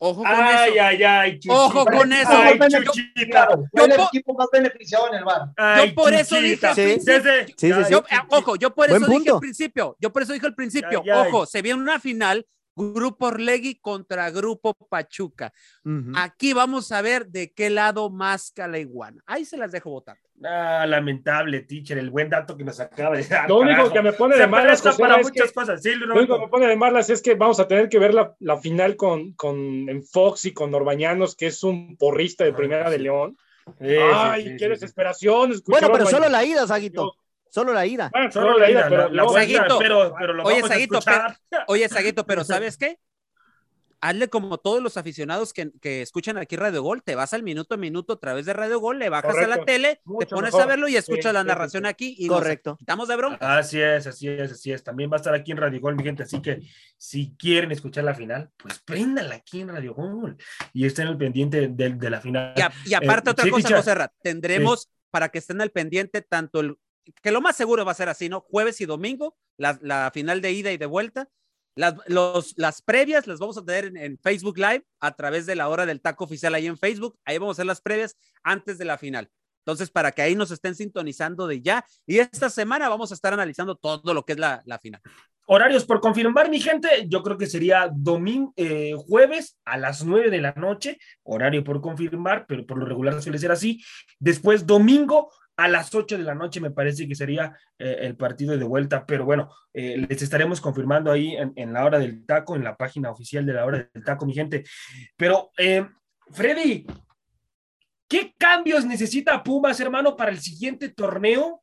Ojo 0.00 0.22
con 0.22 0.26
ay, 0.32 0.70
eso. 0.74 0.82
ay, 0.84 1.02
ay, 1.04 1.40
Ojo 1.48 1.84
con 1.84 2.12
eso. 2.12 2.30
Ay, 2.32 2.58
Yo- 2.70 2.82
Chuchita. 2.84 3.48
El 3.72 3.90
Yo 3.90 3.96
po- 3.96 4.04
equipo 4.12 4.34
más 4.34 4.48
beneficiado 4.52 5.08
en 5.08 5.14
el 5.14 5.24
bar. 5.24 5.42
Ay, 5.56 5.88
Yo 5.90 5.94
por 5.94 6.12
eso 6.12 6.36
Chuchita. 6.36 6.74
dije 6.74 6.98
Sí. 7.00 7.04
Sí, 7.06 7.20
sí, 7.56 7.72
sí. 7.72 7.90
Yo, 7.90 7.98
eh, 7.98 8.16
ojo, 8.30 8.56
yo 8.56 8.74
por 8.74 8.88
Buen 8.88 9.02
eso 9.02 9.10
dije 9.12 9.30
al 9.30 9.38
principio, 9.40 9.96
yo 10.00 10.12
por 10.12 10.22
eso 10.22 10.32
dije 10.32 10.46
al 10.46 10.54
principio, 10.56 11.02
Ay, 11.04 11.10
ay. 11.10 11.28
ojo, 11.28 11.46
se 11.46 11.62
viene 11.62 11.80
una 11.80 12.00
final, 12.00 12.46
Grupo 12.78 13.26
Orlegui 13.26 13.80
contra 13.80 14.30
Grupo 14.30 14.72
Pachuca. 14.88 15.52
Aquí 16.14 16.52
vamos 16.52 16.92
a 16.92 17.02
ver 17.02 17.26
de 17.26 17.52
qué 17.52 17.68
lado 17.70 18.08
masca 18.10 18.68
la 18.68 18.78
iguana. 18.78 19.20
Ahí 19.26 19.44
se 19.44 19.56
las 19.56 19.72
dejo 19.72 19.90
votar. 19.90 20.16
Ah, 20.44 20.86
lamentable, 20.86 21.62
teacher, 21.62 21.98
el 21.98 22.10
buen 22.10 22.30
dato 22.30 22.56
que 22.56 22.62
nos 22.62 22.78
acaba 22.78 23.16
de 23.16 23.24
dar. 23.24 23.48
Lo 23.48 23.56
único 23.58 23.76
carajo. 23.78 23.92
que 23.92 24.02
me 24.02 24.12
pone 24.12 24.34
Se 24.36 24.42
de 24.42 24.46
malas 24.46 24.80
José, 24.80 25.02
para 25.02 25.16
es 25.16 25.26
muchas 25.26 25.48
que- 25.48 25.52
cosas. 25.54 25.82
Sí, 25.82 25.90
Lo 25.96 26.14
único 26.14 26.36
que 26.36 26.40
me 26.42 26.48
pone 26.48 26.66
de 26.68 26.76
malas 26.76 27.10
es 27.10 27.20
que 27.20 27.34
vamos 27.34 27.58
a 27.58 27.66
tener 27.66 27.88
que 27.88 27.98
ver 27.98 28.14
la, 28.14 28.36
la 28.38 28.56
final 28.58 28.94
con, 28.94 29.32
con 29.32 29.56
en 29.88 30.04
Fox 30.04 30.44
y 30.44 30.52
con 30.54 30.70
Norbañanos, 30.70 31.34
que 31.34 31.46
es 31.48 31.64
un 31.64 31.96
porrista 31.96 32.44
de 32.44 32.52
Primera 32.52 32.88
de 32.88 32.98
León. 33.00 33.36
Sí, 33.80 33.96
Ay, 34.14 34.42
sí, 34.44 34.48
sí, 34.50 34.56
qué 34.58 34.64
sí. 34.66 34.70
desesperación. 34.70 35.52
Bueno, 35.66 35.88
pero 35.92 36.06
solo 36.06 36.28
la 36.28 36.44
ida, 36.44 36.66
Saguito. 36.68 37.14
Solo 37.50 37.72
la 37.72 37.86
ida. 37.86 38.10
Bueno, 38.12 38.30
Solo 38.32 38.58
la 38.58 38.70
ida, 38.70 38.86
pero 38.88 39.08
la, 39.08 39.28
Saguito. 39.28 39.78
pero, 39.78 40.14
pero 40.18 40.32
lo 40.34 40.44
Oye, 40.44 40.56
vamos 40.56 40.68
Saguito, 40.70 40.94
a 40.96 40.98
escuchar. 40.98 41.36
Oye, 41.66 41.88
Saguito, 41.88 42.26
pero 42.26 42.44
¿sabes 42.44 42.76
qué? 42.76 42.98
Hazle 44.00 44.28
como 44.28 44.58
todos 44.58 44.80
los 44.80 44.96
aficionados 44.96 45.52
que, 45.52 45.72
que 45.82 46.02
escuchan 46.02 46.38
aquí 46.38 46.54
Radio 46.54 46.84
Gol, 46.84 47.02
te 47.02 47.16
vas 47.16 47.32
al 47.34 47.42
minuto 47.42 47.74
a 47.74 47.78
minuto 47.78 48.12
a 48.12 48.20
través 48.20 48.46
de 48.46 48.52
Radio 48.52 48.78
Gol, 48.78 49.00
le 49.00 49.08
bajas 49.08 49.34
a 49.36 49.40
la 49.40 49.46
Correcto. 49.58 49.64
tele, 49.64 49.94
te 49.96 50.00
Mucho 50.04 50.36
pones 50.36 50.52
mejor. 50.52 50.62
a 50.62 50.66
verlo 50.66 50.86
y 50.86 50.94
escuchas 50.94 51.32
Sí, 51.32 51.34
la 51.34 51.42
narración 51.42 51.82
sí, 51.82 51.88
aquí 51.88 52.14
y 52.16 52.28
nos 52.28 52.38
Correcto. 52.38 52.76
quitamos 52.76 53.08
de 53.08 53.16
bronca. 53.16 53.58
Así 53.58 53.80
es, 53.80 54.06
así 54.06 54.28
es, 54.28 54.52
así 54.52 54.70
es. 54.70 54.84
También 54.84 55.10
va 55.10 55.14
a 55.14 55.16
estar 55.16 55.34
aquí 55.34 55.50
en 55.50 55.56
Radio 55.56 55.80
Gol, 55.80 55.96
mi 55.96 56.04
gente. 56.04 56.22
Así 56.22 56.40
que 56.40 56.60
si 56.96 57.34
quieren 57.36 57.72
escuchar 57.72 58.04
la 58.04 58.14
final, 58.14 58.50
pues 58.56 58.78
préndanla 58.78 59.34
aquí 59.34 59.62
en 59.62 59.68
Radio 59.70 59.94
Gol 59.94 60.36
y 60.72 60.86
estén 60.86 61.08
al 61.08 61.18
pendiente 61.18 61.66
de, 61.66 61.90
de 61.90 62.10
la 62.10 62.20
final. 62.20 62.52
Y, 62.56 62.60
a- 62.60 62.72
y 62.84 62.94
aparte 62.94 63.30
Eh, 63.30 63.32
otra 63.32 63.44
sí, 63.46 63.50
cosa. 63.50 63.76
José 63.78 63.94
Ra, 63.96 64.12
tendremos 64.22 64.88
para 65.10 65.28
que 65.30 65.38
estén 65.38 65.60
al 65.60 65.70
pendiente 65.72 66.22
tanto 66.22 66.60
el, 66.60 66.76
que 67.22 67.32
lo 67.32 67.40
más 67.40 67.56
seguro 67.56 67.84
va 67.84 67.92
a 67.92 67.96
ser 67.96 68.08
así, 68.08 68.28
¿no? 68.28 68.40
Jueves 68.40 68.80
y 68.80 68.86
domingo, 68.86 69.36
la, 69.56 69.78
la 69.82 70.10
final 70.12 70.40
de 70.40 70.52
ida 70.52 70.72
y 70.72 70.76
de 70.76 70.86
vuelta. 70.86 71.28
Las, 71.74 71.94
los, 72.08 72.54
las 72.56 72.82
previas 72.82 73.28
las 73.28 73.38
vamos 73.38 73.56
a 73.56 73.64
tener 73.64 73.96
en, 73.96 74.18
Facebook 74.18 74.58
Live 74.58 74.84
a 74.98 75.14
través 75.14 75.46
de 75.46 75.54
la 75.54 75.68
hora 75.68 75.86
del 75.86 76.00
taco 76.00 76.24
oficial 76.24 76.54
ahí 76.54 76.66
en 76.66 76.76
Facebook. 76.76 77.16
Ahí 77.24 77.38
vamos 77.38 77.54
a 77.54 77.56
hacer 77.58 77.66
las 77.66 77.80
previas 77.80 78.16
antes 78.42 78.78
de 78.78 78.84
la 78.84 78.98
final. 78.98 79.30
Entonces, 79.60 79.90
para 79.90 80.10
que 80.10 80.22
ahí 80.22 80.34
nos 80.34 80.50
estén 80.50 80.74
sintonizando 80.74 81.46
de 81.46 81.60
ya. 81.60 81.84
Y 82.04 82.18
esta 82.18 82.50
semana 82.50 82.88
vamos 82.88 83.12
a 83.12 83.14
estar 83.14 83.32
analizando 83.32 83.76
todo 83.76 84.12
lo 84.12 84.24
que 84.24 84.32
es 84.32 84.38
la, 84.38 84.62
la 84.64 84.78
final. 84.78 85.00
Horarios 85.46 85.86
por 85.86 86.00
confirmar, 86.00 86.50
mi 86.50 86.60
gente. 86.60 86.88
Yo 87.06 87.22
creo 87.22 87.38
que 87.38 87.46
sería 87.46 87.88
domingo, 87.90 88.52
eh, 88.56 88.94
jueves 88.96 89.56
a 89.64 89.78
las 89.78 90.04
9 90.04 90.30
de 90.30 90.40
la 90.40 90.52
noche. 90.52 90.98
Horario 91.22 91.64
por 91.64 91.80
confirmar, 91.80 92.44
pero 92.46 92.66
por 92.66 92.78
lo 92.78 92.86
regular 92.86 93.22
suele 93.22 93.38
ser 93.38 93.52
así. 93.52 93.82
Después, 94.18 94.66
domingo 94.66 95.30
a 95.58 95.66
las 95.66 95.92
8 95.92 96.16
de 96.16 96.22
la 96.22 96.36
noche, 96.36 96.60
me 96.60 96.70
parece 96.70 97.08
que 97.08 97.16
sería 97.16 97.58
eh, 97.80 97.96
el 98.02 98.16
partido 98.16 98.56
de 98.56 98.64
vuelta. 98.64 99.04
Pero 99.04 99.24
bueno, 99.24 99.50
eh, 99.74 99.96
les 100.08 100.22
estaremos 100.22 100.60
confirmando 100.60 101.10
ahí 101.10 101.36
en, 101.36 101.72
la 101.72 101.84
hora 101.84 101.98
del 101.98 102.24
taco, 102.24 102.54
en 102.54 102.62
la 102.62 102.76
página 102.76 103.10
oficial 103.10 103.44
de 103.44 103.52
la 103.52 103.64
hora 103.64 103.90
del 103.92 104.04
taco, 104.04 104.24
mi 104.24 104.34
gente. 104.34 104.64
Pero, 105.16 105.50
eh, 105.58 105.84
Freddy, 106.30 106.86
¿qué 108.06 108.32
cambios 108.38 108.86
necesita 108.86 109.42
Pumas, 109.42 109.80
hermano, 109.80 110.16
para 110.16 110.30
el 110.30 110.38
siguiente 110.38 110.90
torneo? 110.90 111.60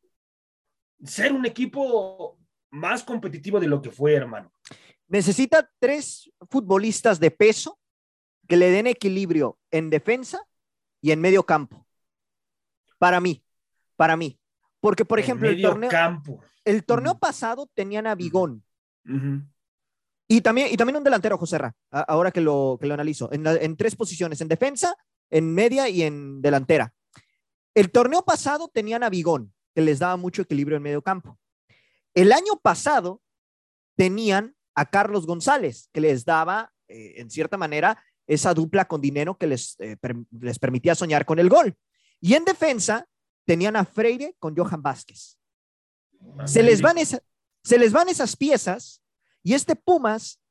Ser 1.02 1.32
un 1.32 1.46
equipo 1.46 2.38
más 2.72 3.02
competitivo 3.02 3.62
de 3.62 3.68
lo 3.68 3.82
que 3.82 3.91
fue, 3.91 4.14
hermano. 4.14 4.52
Necesita 5.08 5.72
tres 5.80 6.30
futbolistas 6.50 7.18
de 7.22 7.32
peso 7.32 7.80
que 8.46 8.58
le 8.58 8.72
den 8.72 8.88
equilibrio 8.88 9.58
en 9.72 9.89
defensa 9.89 10.46
y 11.00 11.12
en 11.12 11.22
medio 11.22 11.46
campo. 11.46 11.88
Para 12.98 13.22
mí, 13.22 13.45
para 13.96 14.16
mí. 14.18 14.39
Porque, 14.80 15.06
por 15.06 15.20
ejemplo, 15.20 15.48
el 15.50 15.56
torneo, 15.72 15.89
campo. 15.89 16.41
el 16.64 16.84
torneo 16.86 17.18
pasado 17.18 17.70
tenían 17.74 18.08
a 18.08 18.16
Bigón 18.16 18.64
y 20.28 20.41
también, 20.41 20.70
y 20.72 20.78
también 20.78 20.98
un 20.98 21.04
delantero, 21.04 21.38
José 21.38 21.58
Ra, 21.60 21.76
ahora 21.91 22.32
que 22.32 22.41
lo, 22.41 22.78
que 22.80 22.88
lo 22.88 22.93
analizo, 22.96 23.32
en, 23.32 23.43
la- 23.43 23.56
en 23.56 23.76
tres 23.78 23.96
posiciones, 23.96 24.41
en 24.41 24.48
defensa, 24.48 24.96
en 25.30 25.54
media 25.54 25.88
y 25.89 26.02
en 26.04 26.41
delantera. 26.41 26.93
El 27.76 27.91
torneo 27.91 28.24
pasado 28.24 28.70
tenían 28.74 29.04
a 29.04 29.10
Bigón, 29.10 29.54
que 29.76 29.82
les 29.82 30.00
daba 30.00 30.18
mucho 30.18 30.41
equilibrio 30.43 30.78
en 30.78 30.84
medio 30.84 31.02
campo. 31.02 31.38
El 32.14 32.32
año 32.32 32.60
pasado 32.62 33.22
tenían 33.96 34.56
a 34.76 34.86
Carlos 34.89 35.26
González, 35.28 35.89
que 35.93 36.02
les 36.02 36.26
daba, 36.26 36.72
eh, 36.88 37.14
en 37.18 37.30
cierta 37.30 37.58
manera, 37.58 38.02
esa 38.28 38.54
dupla 38.54 38.86
con 38.86 39.02
dinero 39.02 39.38
que 39.38 39.48
les, 39.48 39.76
eh, 39.80 39.98
per- 39.98 40.16
les 40.32 40.58
permitía 40.60 40.96
soñar 40.96 41.26
con 41.26 41.38
el 41.39 41.50
gol. 41.50 41.76
Y 42.20 42.34
en 42.34 42.46
defensa 42.46 43.08
tenían 43.46 43.76
a 43.76 43.86
Freire 43.86 44.36
con 44.39 44.56
Johan 44.56 44.82
Vázquez. 44.82 45.38
Se 46.46 46.64
les, 46.64 46.82
van 46.82 46.98
esa- 46.98 47.22
se 47.64 47.78
les 47.78 47.91
van 47.93 48.10
esas 48.10 48.36
piezas 48.36 49.02
y 49.43 49.54
este 49.54 49.76
Pumas 49.76 50.41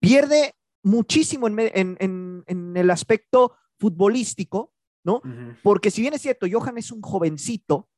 pierde 0.00 0.54
muchísimo 0.82 1.46
en, 1.48 1.58
en- 1.58 1.96
en- 2.00 2.44
en 2.46 2.76
el 2.76 2.90
aspecto 2.90 3.56
futbolístico, 3.78 4.72
¿no? 5.04 5.20
Porque 5.62 5.90
si 5.90 6.00
bien 6.00 6.14
es 6.14 6.22
cierto, 6.22 6.46
Johan 6.50 6.78
es 6.78 6.92
un 6.92 7.02
jovencito, 7.02 7.88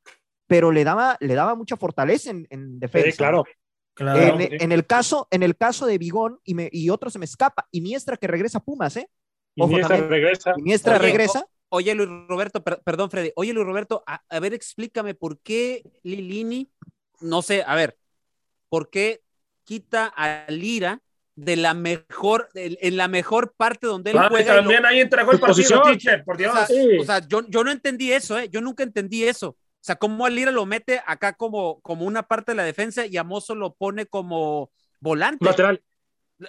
pero 0.47 0.73
le 0.73 0.85
daba, 0.85 1.17
le 1.21 1.35
daba 1.35 1.55
mucha 1.55 1.77
fortaleza 1.77 2.31
en, 2.31 2.47
en 2.51 2.79
defensa. 2.79 3.11
Sí, 3.11 3.17
claro. 3.17 3.45
Claro. 3.95 4.21
En, 4.21 4.39
sí. 4.39 4.49
en 4.61 4.73
el 4.73 4.87
caso, 4.87 5.27
en 5.31 5.43
el 5.43 5.57
caso 5.57 5.87
de 5.87 5.97
Bigón 5.99 6.39
y, 6.45 6.55
me- 6.55 6.69
y 6.73 6.91
otro 6.91 7.09
se 7.11 7.19
me 7.19 7.25
escapa, 7.25 7.67
Iniestra 7.73 8.17
que 8.17 8.27
regresa 8.27 8.59
a 8.59 8.65
Pumas, 8.65 8.97
¿eh? 8.97 9.09
Ojo 9.59 9.79
también. 9.81 10.09
regresa. 10.11 10.53
Iniestra 10.59 10.97
Oye, 10.97 11.03
regresa. 11.03 11.47
Oye, 11.69 11.95
Luis 11.95 12.09
Roberto, 12.29 12.63
per- 12.63 12.81
perdón, 12.85 13.11
Freddy. 13.11 13.33
Oye, 13.37 13.53
Luis 13.53 13.67
Roberto, 13.67 14.03
a, 14.07 14.23
a 14.29 14.41
ver, 14.41 14.55
explícame 14.55 15.15
por 15.15 15.41
qué 15.41 15.83
Lilini, 16.03 16.71
no 17.21 17.43
sé, 17.43 17.65
a 17.67 17.75
ver, 17.75 17.99
¿por 18.69 18.89
qué 18.91 19.23
quita 19.65 20.07
a 20.17 20.47
Lira 20.51 21.01
de 21.35 21.57
la 21.57 21.75
mejor, 21.75 22.49
de- 22.55 22.79
en 22.81 22.97
la 22.97 23.09
mejor 23.09 23.53
parte 23.57 23.87
donde 23.87 24.13
él 24.13 24.19
Ah, 24.19 24.29
juega? 24.31 24.53
y 24.53 24.57
lo- 24.57 24.63
también 24.63 24.87
ahí 24.87 25.01
entregó 25.01 25.33
el 25.33 25.41
partido, 25.41 25.83
teacher, 25.83 26.25
por 26.25 26.37
Dios. 26.37 26.53
o 26.53 26.57
sea, 26.57 26.67
Sí. 26.67 26.99
o 27.01 27.05
sea, 27.05 27.27
yo, 27.27 27.47
yo 27.49 27.65
no 27.65 27.71
entendí 27.71 28.13
eso, 28.13 28.39
¿eh? 28.39 28.49
Yo 28.49 28.61
nunca 28.61 28.83
entendí 28.85 29.25
eso. 29.25 29.49
O 29.49 29.85
sea, 29.87 29.97
cómo 29.97 30.25
a 30.27 30.31
Lira 30.31 30.51
lo 30.51 30.67
mete 30.67 31.01
acá 31.07 31.35
como, 31.35 31.81
como 31.81 32.07
una 32.07 32.23
parte 32.25 32.53
de 32.53 32.57
la 32.57 32.65
defensa 32.65 33.07
y 33.07 33.17
a 33.19 33.25
Mozo 33.25 33.55
lo 33.55 33.75
pone 33.75 34.07
como 34.07 34.71
volante. 35.01 35.45
Lateral. 35.45 35.83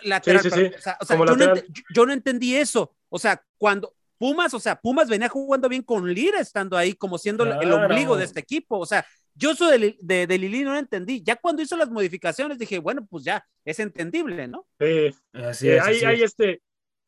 lateral. 0.04 0.42
Sí, 0.44 0.50
sí, 0.50 0.56
pero, 0.56 0.70
sí, 0.70 0.76
O 0.78 0.82
sea, 0.82 0.98
o 1.02 1.06
sea, 1.06 1.18
como 1.18 1.30
yo, 1.30 1.36
no 1.38 1.46
lateral. 1.46 1.66
yo- 1.72 1.84
yo 1.94 2.06
no 2.06 2.14
entendí 2.14 2.56
eso. 2.56 2.96
O 3.10 3.20
sea, 3.20 3.44
cuando 3.58 3.94
Pumas, 4.18 4.54
o 4.54 4.60
sea, 4.60 4.76
Pumas 4.76 5.10
venía 5.10 5.30
jugando 5.30 5.70
bien 5.70 5.84
con 5.84 6.12
Lira 6.14 6.40
estando 6.40 6.78
ahí, 6.78 6.94
como 6.94 7.18
siendo 7.18 7.44
el- 7.44 7.52
el 7.54 7.60
Claro. 7.60 7.84
ombligo 7.86 8.18
de 8.18 8.26
este 8.26 8.40
equipo. 8.40 8.78
O 8.80 8.86
sea, 8.86 9.06
yo 9.36 9.52
eso 9.52 9.68
de, 9.70 9.96
de, 10.00 10.28
de 10.28 10.38
Lili 10.38 10.64
no 10.64 10.74
lo 10.74 10.80
entendí. 10.80 11.22
Ya 11.24 11.36
cuando 11.36 11.62
hizo 11.62 11.78
las 11.78 11.90
modificaciones 11.92 12.58
dije, 12.58 12.80
bueno, 12.80 13.06
pues 13.10 13.24
ya 13.24 13.46
es 13.66 13.80
entendible, 13.80 14.48
¿no? 14.48 14.66
Sí. 14.80 15.12
Así 15.34 15.70
Eh, 15.70 15.78
es, 15.78 15.84
hay, 15.84 15.96
así 15.98 16.06
hay 16.06 16.16
es. 16.18 16.24
este, 16.24 16.62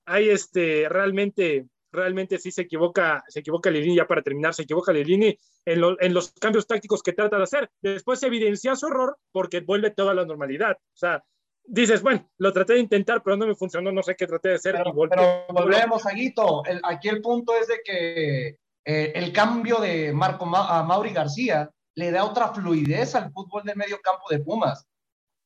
hay 0.06 0.30
este, 0.30 0.88
realmente, 0.90 1.68
realmente 1.92 2.38
sí 2.38 2.52
se 2.52 2.64
equivoca, 2.64 3.24
se 3.28 3.40
equivoca 3.40 3.72
Lilini 3.72 3.96
ya 3.96 4.08
para 4.08 4.22
terminar, 4.22 4.54
se 4.54 4.64
equivoca 4.64 4.94
Lilini 4.94 5.36
en, 5.66 5.82
lo- 5.82 6.00
en 6.02 6.14
los 6.14 6.32
cambios 6.34 6.68
tácticos 6.68 7.02
que 7.02 7.14
trata 7.14 7.38
de 7.38 7.44
hacer. 7.44 7.70
Después 7.82 8.20
se 8.20 8.28
evidencia 8.28 8.76
su 8.76 8.88
error 8.88 9.18
porque 9.32 9.62
vuelve 9.62 9.92
toda 9.92 10.14
la 10.14 10.26
normalidad. 10.26 10.74
O 10.74 10.98
sea, 10.98 11.24
dices, 11.66 12.02
bueno, 12.02 12.28
lo 12.38 12.52
traté 12.54 12.74
de 12.74 12.80
intentar, 12.80 13.22
pero 13.24 13.38
no 13.38 13.46
me 13.48 13.56
funcionó, 13.56 13.92
no 13.92 14.02
sé 14.04 14.16
qué 14.16 14.26
traté 14.28 14.50
de 14.50 14.56
hacer. 14.56 14.76
y 14.76 14.78
Pero, 14.80 14.94
volteé. 14.94 15.18
pero 15.48 15.54
volvemos, 15.54 16.06
Aguito. 16.06 16.64
El- 16.66 16.82
aquí 16.84 17.10
el 17.10 17.22
punto 17.22 17.54
es 17.56 17.68
de 17.68 17.82
que 17.84 18.48
eh, 18.86 19.12
el 19.16 19.32
cambio 19.32 19.78
de 19.80 20.12
Marco 20.14 20.46
Ma- 20.46 20.80
a 20.80 20.84
Mauri 20.84 21.12
García 21.12 21.70
le 21.96 22.12
da 22.12 22.24
otra 22.26 22.50
fluidez 22.54 23.14
al 23.16 23.32
fútbol 23.32 23.64
del 23.64 23.76
medio 23.76 24.00
campo 24.02 24.24
de 24.30 24.40
Pumas. 24.40 24.86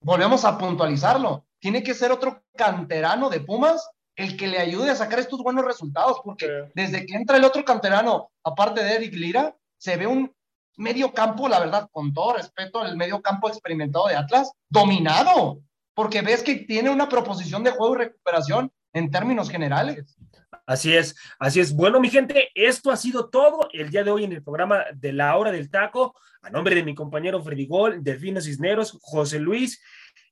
Volvemos 0.02 0.46
a 0.46 0.58
puntualizarlo. 0.58 1.46
Tiene 1.60 1.82
que 1.84 1.94
ser 1.94 2.12
otro 2.12 2.44
canterano 2.56 3.30
de 3.30 3.40
Pumas 3.42 3.90
el 4.16 4.38
que 4.38 4.48
le 4.48 4.60
ayude 4.60 4.92
a 4.92 4.96
sacar 4.96 5.20
estos 5.20 5.42
buenos 5.42 5.66
resultados, 5.66 6.22
porque 6.24 6.46
Sí. 6.46 6.72
desde 6.76 7.06
que 7.06 7.16
entra 7.16 7.38
el 7.38 7.44
otro 7.44 7.66
canterano, 7.66 8.30
aparte 8.44 8.84
de 8.84 8.96
Eric 8.96 9.14
Lira, 9.16 9.56
se 9.78 9.98
ve 9.98 10.06
un 10.06 10.32
medio 10.78 11.12
campo, 11.14 11.48
la 11.50 11.60
verdad, 11.60 11.90
con 11.92 12.14
todo 12.14 12.34
respeto, 12.34 12.86
el 12.86 12.96
medio 12.96 13.22
campo 13.22 13.48
experimentado 13.50 14.08
de 14.08 14.16
Atlas, 14.16 14.52
dominado, 14.70 15.60
porque 15.94 16.22
ves 16.22 16.44
que 16.44 16.56
tiene 16.56 16.90
una 16.90 17.10
proposición 17.10 17.64
de 17.64 17.72
juego 17.72 17.96
y 17.96 18.00
recuperación 18.00 18.72
en 18.94 19.12
términos 19.12 19.50
generales. 19.50 20.18
Así 20.66 20.96
es, 20.96 21.16
así 21.40 21.60
es. 21.60 21.76
Bueno, 21.76 22.00
mi 22.00 22.10
gente, 22.10 22.50
esto 22.56 22.92
ha 22.92 22.98
sido 22.98 23.30
todo 23.30 23.68
el 23.74 23.90
día 23.90 24.04
de 24.04 24.12
hoy 24.12 24.24
en 24.24 24.32
el 24.32 24.44
programa 24.44 24.86
de 24.94 25.12
la 25.12 25.36
hora 25.36 25.52
del 25.52 25.70
taco. 25.70 26.16
A 26.42 26.50
nombre 26.50 26.76
de 26.76 26.84
mi 26.84 26.96
compañero 26.96 27.42
Freddy 27.42 27.68
Gol, 27.68 28.04
Delfino 28.04 28.40
Cisneros, 28.40 28.98
José 29.02 29.40
Luis 29.40 29.82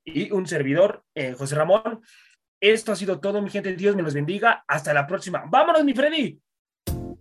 y 0.04 0.32
un 0.32 0.48
servidor, 0.48 1.04
eh, 1.16 1.34
José 1.38 1.56
Ramón. 1.56 2.02
Esto 2.60 2.92
ha 2.92 2.96
sido 2.96 3.20
todo, 3.20 3.42
mi 3.42 3.50
gente. 3.50 3.76
Dios 3.76 3.96
me 3.96 4.04
los 4.04 4.14
bendiga. 4.14 4.64
Hasta 4.68 4.94
la 4.94 5.08
próxima. 5.08 5.44
Vámonos, 5.50 5.84
mi 5.84 5.94
Freddy. 5.94 6.40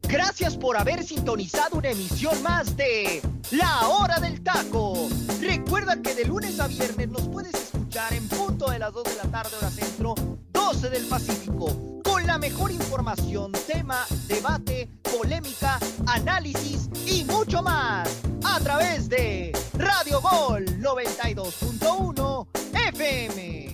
Gracias 0.02 0.56
por 0.56 0.76
haber 0.76 1.02
sintonizado 1.02 1.78
una 1.78 1.90
emisión 1.90 2.42
más 2.42 2.76
de 2.76 3.22
La 3.52 3.88
Hora 3.88 4.18
del 4.18 4.42
Taco. 4.42 5.08
Recuerda 5.40 6.02
que 6.02 6.14
de 6.14 6.24
lunes 6.24 6.58
a 6.58 6.66
viernes 6.66 7.08
nos 7.08 7.28
puedes 7.28 7.69
escuchar 7.90 8.14
en 8.14 8.28
punto 8.28 8.70
de 8.70 8.78
las 8.78 8.92
2 8.92 9.02
de 9.02 9.16
la 9.16 9.30
tarde, 9.32 9.50
hora 9.58 9.68
centro, 9.68 10.14
12 10.52 10.90
del 10.90 11.06
Pacífico, 11.06 12.00
con 12.04 12.24
la 12.24 12.38
mejor 12.38 12.70
información, 12.70 13.50
tema, 13.66 14.06
debate, 14.28 14.88
polémica, 15.02 15.80
análisis 16.06 16.88
y 17.04 17.24
mucho 17.24 17.62
más 17.62 18.08
a 18.44 18.60
través 18.60 19.08
de 19.08 19.50
Radio 19.74 20.20
Gol 20.20 20.66
92.1 20.80 22.46
FM. 22.92 23.69